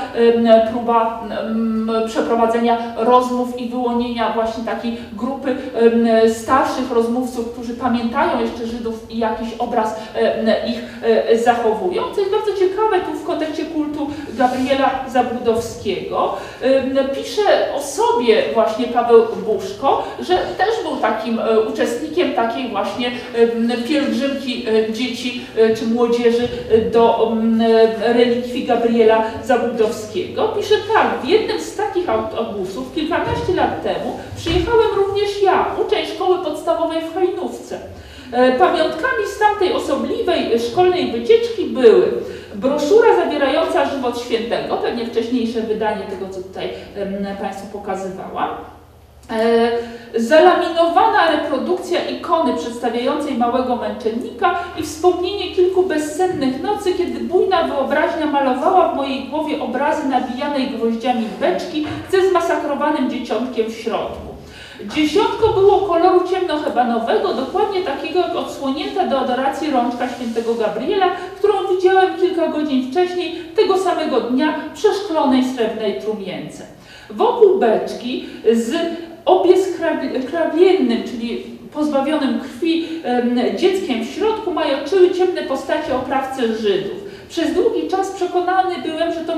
próba 0.72 1.20
m, 1.30 1.90
przeprowadzenia 2.06 2.78
rozmów 2.96 3.60
i 3.60 3.68
wyłonienia 3.68 4.32
właśnie 4.32 4.64
takiej 4.64 4.98
grupy 5.12 5.56
starszych 6.34 6.90
rozmówców, 6.92 7.52
którzy 7.52 7.74
pamiętają 7.74 8.40
jeszcze 8.40 8.66
Żydów 8.66 9.10
i 9.10 9.18
jakiś 9.18 9.48
obraz 9.58 9.96
ich 10.66 10.80
zachowują. 11.44 12.02
Co 12.14 12.20
jest 12.20 12.32
bardzo 12.32 12.52
ciekawe 12.58 13.00
tu 13.00 13.12
w 13.18 13.24
kontekście 13.24 13.64
kultu 13.64 14.06
Gabriela 14.38 14.90
Zabudowskiego. 15.08 15.43
Pisze 17.14 17.74
o 17.74 17.82
sobie 17.82 18.42
właśnie 18.54 18.86
Paweł 18.86 19.26
Buszko, 19.46 20.02
że 20.20 20.38
też 20.38 20.82
był 20.82 20.96
takim 20.96 21.38
e, 21.38 21.60
uczestnikiem 21.60 22.32
takiej 22.32 22.68
właśnie 22.68 23.10
ym, 23.38 23.72
pielgrzymki 23.88 24.66
e, 24.68 24.92
dzieci 24.92 25.46
e, 25.56 25.76
czy 25.76 25.86
młodzieży 25.86 26.48
do 26.92 27.32
relikwii 28.00 28.64
Gabriela 28.64 29.24
Zabudowskiego. 29.44 30.48
Pisze 30.48 30.74
tak, 30.94 31.22
w 31.22 31.28
jednym 31.28 31.60
z 31.60 31.76
takich 31.76 32.08
autobusów 32.08 32.94
kilkanaście 32.94 33.54
lat 33.56 33.82
temu 33.82 34.18
przyjechałem 34.36 34.88
również 34.96 35.42
ja, 35.42 35.66
uczeń 35.86 36.06
szkoły 36.06 36.38
podstawowej 36.44 37.00
w 37.00 37.14
Hajnówce. 37.14 37.78
E, 38.32 38.52
Pamiątkami 38.52 39.26
z 39.36 39.38
tamtej 39.38 39.72
osobliwej 39.72 40.60
szkolnej 40.70 41.12
wycieczki 41.12 41.64
były 41.64 42.12
broszura 42.54 43.16
zawierająca 43.16 43.84
żywot 43.84 44.20
świętego, 44.20 44.76
pewnie 44.76 45.06
wcześniejsze 45.06 45.60
wydanie 45.60 46.04
tego, 46.04 46.28
co 46.28 46.42
tutaj 46.42 46.70
Państwu 47.40 47.78
pokazywałam. 47.78 48.50
E, 49.30 49.70
Zalaminowana 50.16 51.30
reprodukcja 51.30 52.04
ikony 52.04 52.56
przedstawiającej 52.56 53.34
małego 53.34 53.76
męczennika 53.76 54.58
i 54.78 54.82
wspomnienie 54.82 55.54
kilku 55.54 55.82
bezsennych 55.82 56.62
nocy, 56.62 56.94
kiedy 56.94 57.20
bujna 57.20 57.62
wyobraźnia 57.62 58.26
malowała 58.26 58.92
w 58.92 58.96
mojej 58.96 59.24
głowie 59.24 59.62
obrazy 59.62 60.08
nabijanej 60.08 60.66
gwoździami 60.66 61.26
beczki 61.40 61.86
ze 62.10 62.28
zmasakrowanym 62.30 63.10
dzieciątkiem 63.10 63.66
w 63.66 63.74
środku. 63.74 64.33
Dziesiątko 64.94 65.48
było 65.48 65.78
koloru 65.78 66.28
ciemnohebanowego, 66.28 67.34
dokładnie 67.34 67.80
takiego 67.82 68.20
jak 68.20 68.36
odsłonięta 68.36 69.06
do 69.06 69.20
adoracji 69.20 69.70
rączka 69.70 70.08
świętego 70.08 70.54
Gabriela, 70.54 71.06
którą 71.38 71.54
widziałem 71.76 72.16
kilka 72.20 72.48
godzin 72.48 72.90
wcześniej, 72.90 73.34
tego 73.56 73.78
samego 73.78 74.20
dnia, 74.20 74.54
przeszklonej 74.74 75.44
srebrnej 75.44 76.00
trumience. 76.00 76.62
Wokół 77.10 77.58
beczki 77.58 78.26
z 78.52 78.74
obieskrawiennym, 79.24 81.02
czyli 81.04 81.44
pozbawionym 81.74 82.40
krwi 82.40 82.86
em, 83.02 83.40
dzieckiem 83.58 84.04
w 84.04 84.10
środku 84.10 84.52
majoczyły 84.52 85.10
ciemne 85.10 85.42
postacie 85.42 85.96
oprawcy 85.96 86.58
Żydów. 86.58 87.03
Przez 87.28 87.54
długi 87.54 87.88
czas 87.88 88.10
przekonany 88.10 88.74
byłem, 88.82 89.14
że, 89.14 89.20
to 89.20 89.32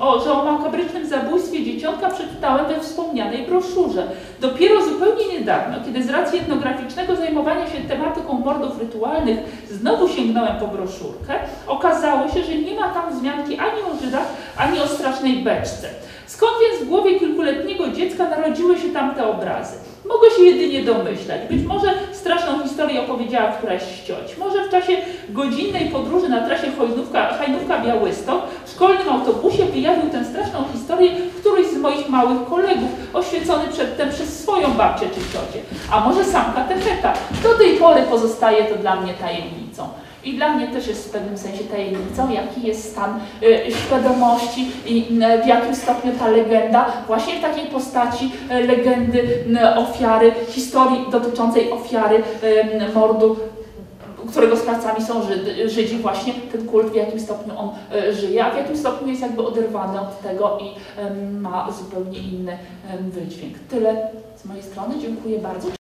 o, 0.00 0.20
że 0.20 0.32
o 0.32 0.52
makabrycznym 0.52 1.06
zabójstwie 1.06 1.64
dzieciątka 1.64 2.10
przeczytałem 2.10 2.66
we 2.66 2.80
wspomnianej 2.80 3.46
broszurze. 3.46 4.06
Dopiero 4.40 4.84
zupełnie 4.84 5.28
niedawno, 5.38 5.76
kiedy 5.84 6.02
z 6.02 6.10
racji 6.10 6.38
etnograficznego 6.38 7.16
zajmowania 7.16 7.66
się 7.66 7.80
tematyką 7.88 8.32
mordów 8.32 8.80
rytualnych 8.80 9.38
znowu 9.70 10.08
sięgnąłem 10.08 10.56
po 10.56 10.66
broszurkę, 10.66 11.34
okazało 11.66 12.28
się, 12.28 12.44
że 12.44 12.54
nie 12.54 12.80
ma 12.80 12.88
tam 12.88 13.14
wzmianki 13.14 13.58
ani 13.58 13.82
o 13.82 14.04
Żydach, 14.04 14.26
ani 14.56 14.80
o 14.80 14.86
strasznej 14.86 15.36
beczce. 15.36 15.88
Skąd 16.26 16.52
więc 16.60 16.84
w 16.84 16.88
głowie 16.88 17.18
kilkuletniego 17.18 17.88
dziecka 17.88 18.28
narodziły 18.28 18.78
się 18.78 18.88
tamte 18.88 19.26
obrazy? 19.26 19.89
Mogę 20.10 20.30
się 20.30 20.42
jedynie 20.42 20.82
domyślać. 20.82 21.40
Być 21.50 21.62
może 21.62 21.94
straszną 22.12 22.62
historię 22.62 23.02
opowiedziała 23.02 23.52
któraś 23.52 23.82
z 23.82 24.04
cioć. 24.04 24.36
Może 24.38 24.64
w 24.64 24.70
czasie 24.70 24.92
godzinnej 25.28 25.90
podróży 25.90 26.28
na 26.28 26.46
trasie 26.46 26.72
Hojnówka, 26.78 27.38
Hajnówka-Białystok 27.38 28.40
w 28.64 28.70
szkolnym 28.70 29.08
autobusie 29.08 29.64
wyjawił 29.64 30.10
tę 30.10 30.24
straszną 30.24 30.64
historię 30.72 31.10
któryś 31.40 31.66
z 31.66 31.76
moich 31.76 32.08
małych 32.08 32.48
kolegów, 32.48 32.88
oświecony 33.12 33.68
przedtem 33.68 34.10
przez 34.10 34.38
swoją 34.42 34.70
babcię 34.70 35.06
czy 35.08 35.20
ciocię. 35.20 35.60
A 35.90 36.00
może 36.00 36.24
sam 36.24 36.52
katecheta. 36.52 37.12
Do 37.42 37.54
tej 37.54 37.76
pory 37.76 38.02
pozostaje 38.02 38.64
to 38.64 38.76
dla 38.76 38.96
mnie 38.96 39.14
tajemnicą. 39.14 39.88
I 40.24 40.34
dla 40.34 40.54
mnie 40.54 40.68
też 40.68 40.86
jest 40.86 41.08
w 41.08 41.10
pewnym 41.10 41.38
sensie 41.38 41.64
tajemnicą, 41.64 42.30
jaki 42.30 42.66
jest 42.66 42.92
stan 42.92 43.20
y, 43.42 43.70
świadomości 43.70 44.70
i 44.86 44.98
y, 44.98 45.42
w 45.42 45.46
jakim 45.46 45.76
stopniu 45.76 46.12
ta 46.18 46.28
legenda, 46.28 46.92
właśnie 47.06 47.38
w 47.38 47.42
takiej 47.42 47.66
postaci 47.66 48.32
y, 48.50 48.66
legendy 48.66 49.44
ofiary, 49.76 50.32
historii 50.48 51.04
dotyczącej 51.10 51.72
ofiary 51.72 52.22
mordu 52.94 53.36
którego 54.30 54.56
sprawcami 54.56 55.04
są 55.04 55.22
Żydzi, 55.66 55.98
właśnie 55.98 56.32
ten 56.52 56.66
kult, 56.66 56.92
w 56.92 56.94
jakim 56.94 57.20
stopniu 57.20 57.58
on 57.58 57.70
żyje, 58.12 58.44
a 58.44 58.50
w 58.50 58.56
jakim 58.56 58.76
stopniu 58.76 59.08
jest 59.08 59.22
jakby 59.22 59.46
oderwany 59.46 60.00
od 60.00 60.20
tego 60.22 60.58
i 60.58 60.70
ma 61.40 61.68
zupełnie 61.72 62.18
inny 62.18 62.58
wydźwięk. 63.00 63.58
Tyle 63.70 64.08
z 64.36 64.44
mojej 64.44 64.62
strony, 64.62 64.94
dziękuję 65.00 65.38
bardzo. 65.38 65.79